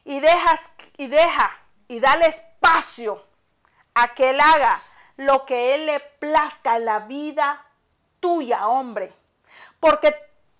y 0.04 0.20
dejas 0.20 0.70
y 0.96 1.08
deja 1.08 1.58
y 1.88 2.00
dale 2.00 2.26
espacio 2.26 3.24
a 3.94 4.14
que 4.14 4.30
él 4.30 4.40
haga 4.40 4.80
lo 5.16 5.44
que 5.44 5.74
él 5.74 5.86
le 5.86 5.98
plazca 5.98 6.76
en 6.76 6.84
la 6.84 7.00
vida 7.00 7.64
tuya, 8.20 8.68
hombre. 8.68 9.12
Porque 9.80 10.14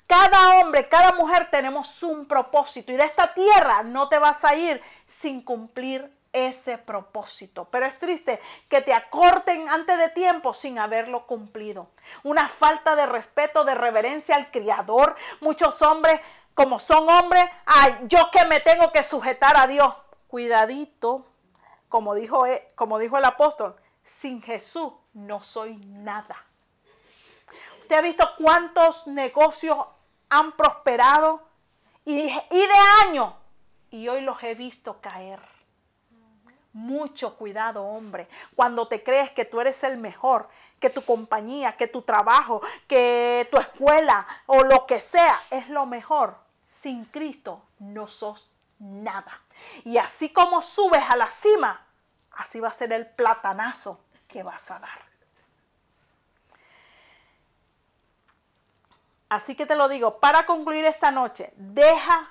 cada 0.09 0.57
hombre, 0.57 0.89
cada 0.89 1.13
mujer 1.13 1.49
tenemos 1.51 2.03
un 2.03 2.27
propósito 2.27 2.91
y 2.91 2.97
de 2.97 3.05
esta 3.05 3.33
tierra 3.33 3.85
no 3.85 4.09
te 4.09 4.19
vas 4.19 4.45
a 4.45 4.57
ir 4.57 4.83
sin 5.07 5.43
cumplir 5.43 6.11
ese 6.47 6.78
propósito. 6.78 7.66
Pero 7.70 7.86
es 7.86 7.99
triste 7.99 8.41
que 8.68 8.80
te 8.80 8.93
acorten 8.93 9.68
antes 9.68 9.99
de 9.99 10.09
tiempo 10.11 10.55
sin 10.55 10.78
haberlo 10.78 11.26
cumplido. 11.26 11.91
Una 12.22 12.49
falta 12.49 12.97
de 12.97 13.07
respeto, 13.07 13.64
de 13.64 13.74
reverencia 13.74 14.36
al 14.36 14.51
Criador. 14.51 15.16
Muchos 15.41 15.82
hombres, 15.82 16.20
como 16.55 16.78
son 16.78 17.09
hombres, 17.09 17.45
ay, 17.66 17.99
yo 18.05 18.30
que 18.30 18.45
me 18.47 18.61
tengo 18.61 18.93
que 18.93 19.03
sujetar 19.03 19.57
a 19.57 19.66
Dios. 19.66 19.95
Cuidadito, 20.28 21.26
como 21.89 22.14
dijo, 22.14 22.47
e, 22.47 22.68
como 22.74 22.99
dijo 22.99 23.16
el 23.18 23.24
apóstol, 23.24 23.76
sin 24.05 24.43
Jesús 24.43 24.93
no 25.14 25.43
soy 25.43 25.76
nada. 25.76 26.45
¿Usted 27.80 27.97
ha 27.97 28.01
visto 28.03 28.28
cuántos 28.36 29.07
negocios 29.07 29.78
han 30.28 30.53
prosperado 30.53 31.43
y, 32.05 32.14
y 32.20 32.66
de 32.66 33.07
años? 33.07 33.32
Y 33.91 34.09
hoy 34.09 34.20
los 34.20 34.43
he 34.43 34.55
visto 34.55 35.01
caer 35.01 35.58
Mucho 36.79 37.35
cuidado, 37.35 37.83
hombre. 37.83 38.29
Cuando 38.55 38.87
te 38.87 39.03
crees 39.03 39.33
que 39.33 39.45
tú 39.45 39.61
eres 39.61 39.83
el 39.83 39.99
mejor, 39.99 40.49
que 40.79 40.91
tu 40.91 41.05
compañía, 41.05 41.76
que 41.76 41.89
tu 41.89 42.03
trabajo, 42.03 42.62
que 42.87 43.49
tu 43.51 43.59
escuela 43.59 44.24
o 44.47 44.62
lo 44.62 44.87
que 44.87 45.01
sea 45.01 45.43
es 45.51 45.68
lo 45.70 45.87
mejor, 45.87 46.37
sin 46.68 47.05
Cristo 47.07 47.64
no 47.81 48.07
sos 48.07 48.53
nada. 48.79 49.41
Y 49.85 49.99
así 49.99 50.29
como 50.29 50.62
subes 50.62 51.03
a 51.09 51.16
la 51.16 51.29
cima, 51.33 51.85
así 52.31 52.61
va 52.61 52.68
a 52.68 52.72
ser 52.72 52.93
el 52.93 53.09
platanazo 53.09 53.99
que 54.29 54.45
vas 54.45 54.70
a 54.70 54.79
dar. 54.79 55.09
Así 59.29 59.57
que 59.57 59.66
te 59.66 59.74
lo 59.74 59.89
digo, 59.89 60.20
para 60.20 60.47
concluir 60.47 60.85
esta 60.85 61.11
noche, 61.11 61.53
deja 61.57 62.31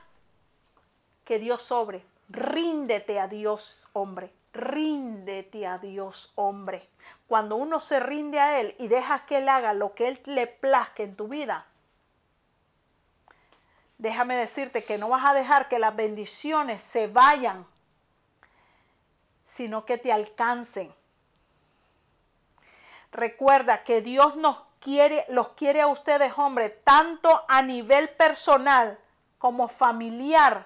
que 1.26 1.38
Dios 1.38 1.62
sobre, 1.64 2.06
ríndete 2.30 3.20
a 3.20 3.28
Dios, 3.28 3.86
hombre, 3.92 4.32
ríndete 4.58 5.66
a 5.66 5.78
Dios, 5.78 6.32
hombre. 6.36 6.90
Cuando 7.28 7.56
uno 7.56 7.80
se 7.80 8.00
rinde 8.00 8.40
a 8.40 8.60
Él 8.60 8.76
y 8.80 8.88
deja 8.88 9.26
que 9.26 9.38
Él 9.38 9.50
haga 9.50 9.74
lo 9.74 9.94
que 9.94 10.08
Él 10.08 10.22
le 10.26 10.48
plazca 10.48 11.04
en 11.04 11.16
tu 11.16 11.28
vida, 11.28 11.66
déjame 13.98 14.36
decirte 14.36 14.84
que 14.84 14.98
no 14.98 15.10
vas 15.10 15.30
a 15.30 15.34
dejar 15.34 15.68
que 15.70 15.80
las 15.80 15.96
bendiciones 15.96 16.84
se 16.84 17.08
vayan, 17.08 17.66
sino 19.46 19.86
que 19.86 19.98
te 19.98 20.12
alcancen. 20.12 20.94
Recuerda 23.12 23.84
que 23.84 24.02
Dios 24.02 24.36
nos 24.36 24.62
quiere, 24.80 25.26
los 25.30 25.50
quiere 25.50 25.82
a 25.82 25.88
ustedes, 25.88 26.34
hombre, 26.38 26.70
tanto 26.70 27.44
a 27.48 27.62
nivel 27.62 28.10
personal 28.10 29.00
como 29.38 29.68
familiar, 29.68 30.66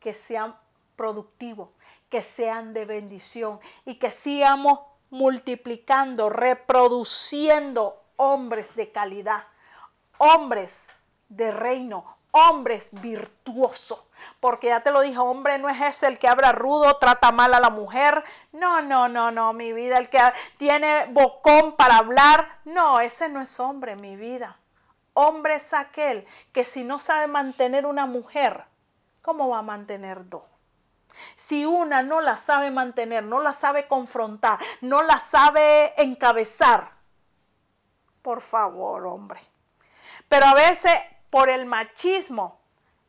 que 0.00 0.14
sean 0.14 0.56
productivos, 0.96 1.70
que 2.08 2.22
sean 2.22 2.72
de 2.72 2.84
bendición 2.84 3.60
y 3.84 3.96
que 3.96 4.10
sigamos 4.10 4.80
multiplicando, 5.10 6.28
reproduciendo 6.28 8.02
hombres 8.16 8.74
de 8.74 8.90
calidad, 8.90 9.44
hombres 10.18 10.88
de 11.28 11.50
reino, 11.50 12.18
hombres 12.32 12.90
virtuosos. 13.00 14.00
Porque 14.40 14.68
ya 14.68 14.82
te 14.82 14.90
lo 14.90 15.00
dije, 15.00 15.18
hombre 15.18 15.58
no 15.58 15.68
es 15.68 15.80
ese 15.80 16.06
el 16.06 16.18
que 16.18 16.28
habla 16.28 16.52
rudo, 16.52 16.96
trata 16.96 17.30
mal 17.30 17.54
a 17.54 17.60
la 17.60 17.70
mujer. 17.70 18.22
No, 18.52 18.82
no, 18.82 19.08
no, 19.08 19.30
no, 19.30 19.52
mi 19.52 19.72
vida, 19.72 19.98
el 19.98 20.08
que 20.08 20.20
tiene 20.56 21.06
bocón 21.10 21.72
para 21.76 21.98
hablar. 21.98 22.60
No, 22.64 23.00
ese 23.00 23.28
no 23.28 23.40
es 23.40 23.58
hombre, 23.60 23.96
mi 23.96 24.16
vida. 24.16 24.58
Hombre 25.14 25.56
es 25.56 25.72
aquel 25.72 26.26
que 26.52 26.64
si 26.64 26.84
no 26.84 26.98
sabe 26.98 27.26
mantener 27.26 27.86
una 27.86 28.06
mujer, 28.06 28.64
¿cómo 29.22 29.48
va 29.48 29.58
a 29.58 29.62
mantener 29.62 30.28
dos? 30.28 30.42
Si 31.36 31.64
una 31.64 32.02
no 32.02 32.20
la 32.20 32.36
sabe 32.36 32.70
mantener, 32.70 33.24
no 33.24 33.40
la 33.40 33.52
sabe 33.52 33.86
confrontar, 33.86 34.58
no 34.80 35.02
la 35.02 35.20
sabe 35.20 35.94
encabezar, 36.02 36.92
por 38.22 38.42
favor, 38.42 39.06
hombre. 39.06 39.40
Pero 40.28 40.46
a 40.46 40.54
veces 40.54 40.92
por 41.30 41.48
el 41.48 41.66
machismo, 41.66 42.60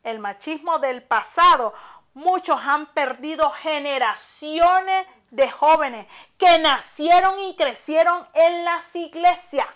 el 0.02 0.18
machismo 0.18 0.78
del 0.78 1.02
pasado, 1.02 1.74
muchos 2.14 2.60
han 2.62 2.92
perdido 2.92 3.50
generaciones 3.50 5.06
de 5.30 5.50
jóvenes 5.50 6.06
que 6.38 6.58
nacieron 6.58 7.38
y 7.40 7.54
crecieron 7.56 8.26
en 8.34 8.64
las 8.64 8.94
iglesias, 8.96 9.66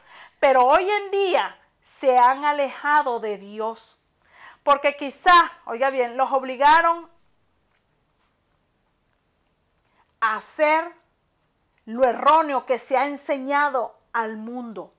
pero 0.40 0.64
hoy 0.64 0.88
en 0.88 1.10
día 1.10 1.58
se 1.82 2.18
han 2.18 2.44
alejado 2.44 3.20
de 3.20 3.38
Dios. 3.38 3.98
Porque 4.62 4.96
quizás, 4.96 5.50
oiga 5.66 5.90
bien, 5.90 6.16
los 6.16 6.32
obligaron 6.32 7.08
hacer 10.32 10.90
lo 11.84 12.04
erróneo 12.04 12.64
que 12.64 12.78
se 12.78 12.96
ha 12.96 13.06
enseñado 13.06 13.98
al 14.12 14.36
mundo. 14.36 14.94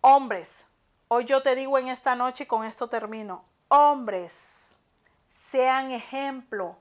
Hombres, 0.00 0.66
hoy 1.08 1.24
yo 1.24 1.42
te 1.42 1.56
digo 1.56 1.78
en 1.78 1.88
esta 1.88 2.14
noche 2.14 2.44
y 2.44 2.46
con 2.46 2.64
esto 2.64 2.88
termino, 2.88 3.44
hombres, 3.68 4.78
sean 5.28 5.90
ejemplo 5.90 6.78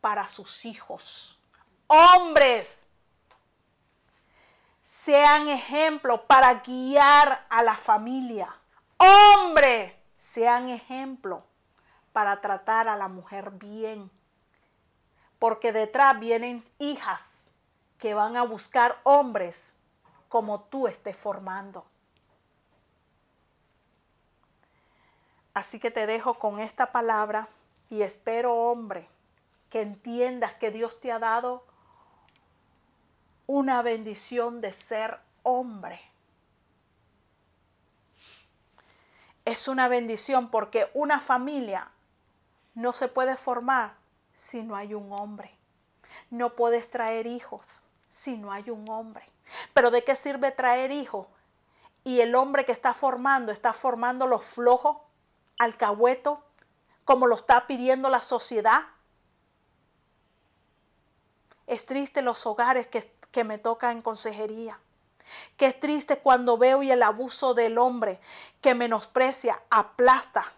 para 0.00 0.28
sus 0.28 0.66
hijos. 0.66 1.40
Hombres, 1.86 2.86
sean 4.82 5.48
ejemplo 5.48 6.26
para 6.26 6.54
guiar 6.54 7.46
a 7.48 7.62
la 7.62 7.76
familia. 7.76 8.54
Hombre, 8.98 10.02
sean 10.16 10.68
ejemplo 10.68 11.44
para 12.12 12.40
tratar 12.40 12.88
a 12.88 12.96
la 12.96 13.08
mujer 13.08 13.50
bien. 13.52 14.10
Porque 15.38 15.72
detrás 15.72 16.18
vienen 16.18 16.62
hijas 16.78 17.50
que 17.98 18.14
van 18.14 18.36
a 18.36 18.42
buscar 18.42 18.98
hombres 19.04 19.76
como 20.28 20.60
tú 20.60 20.86
estés 20.86 21.16
formando. 21.16 21.84
Así 25.54 25.78
que 25.78 25.90
te 25.90 26.06
dejo 26.06 26.34
con 26.34 26.60
esta 26.60 26.92
palabra 26.92 27.48
y 27.88 28.02
espero, 28.02 28.54
hombre, 28.54 29.08
que 29.70 29.80
entiendas 29.80 30.54
que 30.54 30.70
Dios 30.70 31.00
te 31.00 31.12
ha 31.12 31.18
dado 31.18 31.64
una 33.46 33.80
bendición 33.82 34.60
de 34.60 34.72
ser 34.72 35.18
hombre. 35.42 36.00
Es 39.44 39.68
una 39.68 39.88
bendición 39.88 40.50
porque 40.50 40.90
una 40.92 41.20
familia 41.20 41.88
no 42.74 42.92
se 42.92 43.08
puede 43.08 43.36
formar 43.36 43.94
si 44.36 44.62
no 44.62 44.76
hay 44.76 44.92
un 44.92 45.10
hombre. 45.12 45.50
No 46.28 46.54
puedes 46.54 46.90
traer 46.90 47.26
hijos 47.26 47.82
si 48.10 48.36
no 48.36 48.52
hay 48.52 48.68
un 48.70 48.88
hombre. 48.88 49.24
Pero 49.72 49.90
¿de 49.90 50.04
qué 50.04 50.14
sirve 50.14 50.52
traer 50.52 50.92
hijos? 50.92 51.26
Y 52.04 52.20
el 52.20 52.34
hombre 52.34 52.64
que 52.66 52.72
está 52.72 52.92
formando 52.92 53.50
está 53.50 53.72
formando 53.72 54.26
los 54.26 54.44
flojos, 54.44 54.98
alcahueto, 55.58 56.44
como 57.04 57.26
lo 57.26 57.34
está 57.34 57.66
pidiendo 57.66 58.10
la 58.10 58.20
sociedad. 58.20 58.82
Es 61.66 61.86
triste 61.86 62.20
los 62.20 62.46
hogares 62.46 62.86
que, 62.86 63.10
que 63.32 63.42
me 63.42 63.58
tocan 63.58 63.96
en 63.96 64.02
consejería. 64.02 64.78
Qué 65.56 65.72
triste 65.72 66.18
cuando 66.18 66.58
veo 66.58 66.82
y 66.82 66.90
el 66.90 67.02
abuso 67.02 67.54
del 67.54 67.78
hombre 67.78 68.20
que 68.60 68.74
menosprecia, 68.74 69.60
aplasta. 69.70 70.52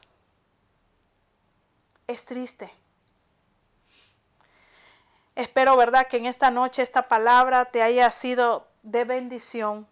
Es 2.06 2.24
triste. 2.24 2.77
Espero, 5.38 5.76
¿verdad?, 5.76 6.08
que 6.08 6.16
en 6.16 6.26
esta 6.26 6.50
noche 6.50 6.82
esta 6.82 7.06
palabra 7.06 7.66
te 7.66 7.80
haya 7.80 8.10
sido 8.10 8.66
de 8.82 9.04
bendición 9.04 9.86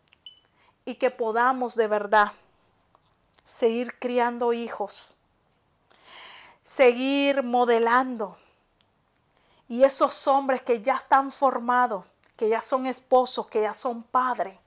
y 0.85 0.97
que 0.97 1.13
podamos 1.13 1.77
de 1.77 1.87
verdad 1.87 2.33
seguir 3.45 3.97
criando 4.01 4.53
hijos, 4.53 5.17
seguir 6.65 7.45
modelando. 7.45 8.37
Y 9.69 9.85
esos 9.85 10.27
hombres 10.27 10.63
que 10.63 10.83
ya 10.83 10.97
están 10.97 11.31
formados, 11.31 12.05
que 12.37 12.49
ya 12.49 12.61
son 12.61 12.85
esposos, 12.85 13.47
que 13.47 13.61
ya 13.61 13.73
son 13.73 14.03
padres, 14.03 14.59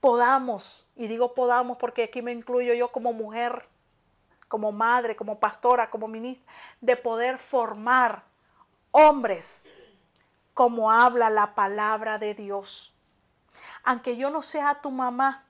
podamos, 0.00 0.84
y 0.96 1.06
digo 1.06 1.32
podamos 1.32 1.78
porque 1.78 2.02
aquí 2.02 2.20
me 2.20 2.32
incluyo 2.32 2.74
yo 2.74 2.92
como 2.92 3.14
mujer, 3.14 3.66
como 4.48 4.70
madre, 4.70 5.16
como 5.16 5.40
pastora, 5.40 5.88
como 5.88 6.08
ministra, 6.08 6.44
de 6.82 6.94
poder 6.94 7.38
formar 7.38 8.22
hombres 8.92 9.64
como 10.54 10.90
habla 10.90 11.30
la 11.30 11.54
palabra 11.54 12.18
de 12.18 12.34
Dios. 12.34 12.94
Aunque 13.82 14.16
yo 14.16 14.30
no 14.30 14.40
sea 14.40 14.80
tu 14.80 14.90
mamá, 14.90 15.44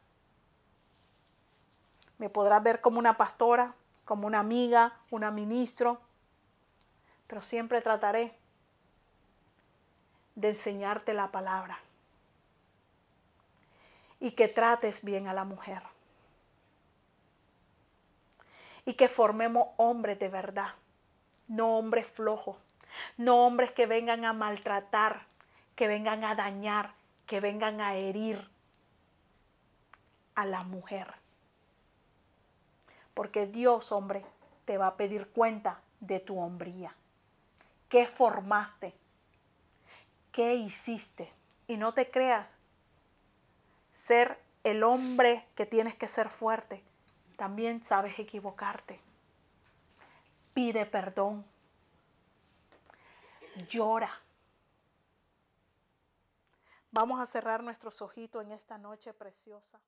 me 2.19 2.31
podrás 2.31 2.63
ver 2.63 2.81
como 2.81 2.99
una 2.99 3.17
pastora, 3.17 3.75
como 4.05 4.27
una 4.27 4.41
amiga, 4.41 4.95
una 5.11 5.31
ministro, 5.31 6.01
pero 7.27 7.43
siempre 7.43 7.81
trataré 7.81 8.37
de 10.35 10.49
enseñarte 10.49 11.15
la 11.15 11.31
palabra 11.31 11.79
y 14.21 14.33
que 14.33 14.49
trates 14.49 15.05
bien 15.05 15.29
a 15.29 15.35
la 15.35 15.45
mujer 15.45 15.83
y 18.87 18.95
que 18.95 19.09
formemos 19.09 19.69
hombres 19.77 20.19
de 20.19 20.29
verdad, 20.29 20.75
no 21.49 21.79
hombres 21.79 22.07
flojos, 22.07 22.57
no 23.17 23.47
hombres 23.47 23.73
que 23.73 23.87
vengan 23.87 24.25
a 24.25 24.33
maltratar, 24.33 25.27
que 25.75 25.89
vengan 25.89 26.25
a 26.25 26.35
dañar, 26.35 26.95
que 27.27 27.41
vengan 27.41 27.81
a 27.81 27.95
herir 27.95 28.49
a 30.35 30.47
la 30.47 30.63
mujer. 30.63 31.15
Porque 33.15 33.47
Dios, 33.47 33.93
hombre, 33.93 34.25
te 34.65 34.79
va 34.79 34.89
a 34.89 34.97
pedir 34.97 35.29
cuenta 35.29 35.81
de 36.01 36.21
tu 36.21 36.39
hombría. 36.39 36.95
¿Qué 37.89 38.07
formaste? 38.07 38.95
¿Qué 40.33 40.55
hiciste? 40.55 41.33
Y 41.69 41.77
no 41.77 41.95
te 41.95 42.11
creas 42.11 42.59
ser 43.93 44.39
el 44.65 44.83
hombre 44.83 45.47
que 45.55 45.67
tienes 45.67 45.95
que 45.95 46.09
ser 46.09 46.29
fuerte. 46.29 46.83
También 47.37 47.85
sabes 47.85 48.19
equivocarte. 48.19 49.01
Pide 50.53 50.87
perdón. 50.87 51.45
Llora. 53.69 54.11
Vamos 56.91 57.21
a 57.21 57.27
cerrar 57.27 57.63
nuestros 57.63 58.01
ojitos 58.03 58.45
en 58.45 58.53
esta 58.53 58.79
noche 58.79 59.13
preciosa. 59.13 59.81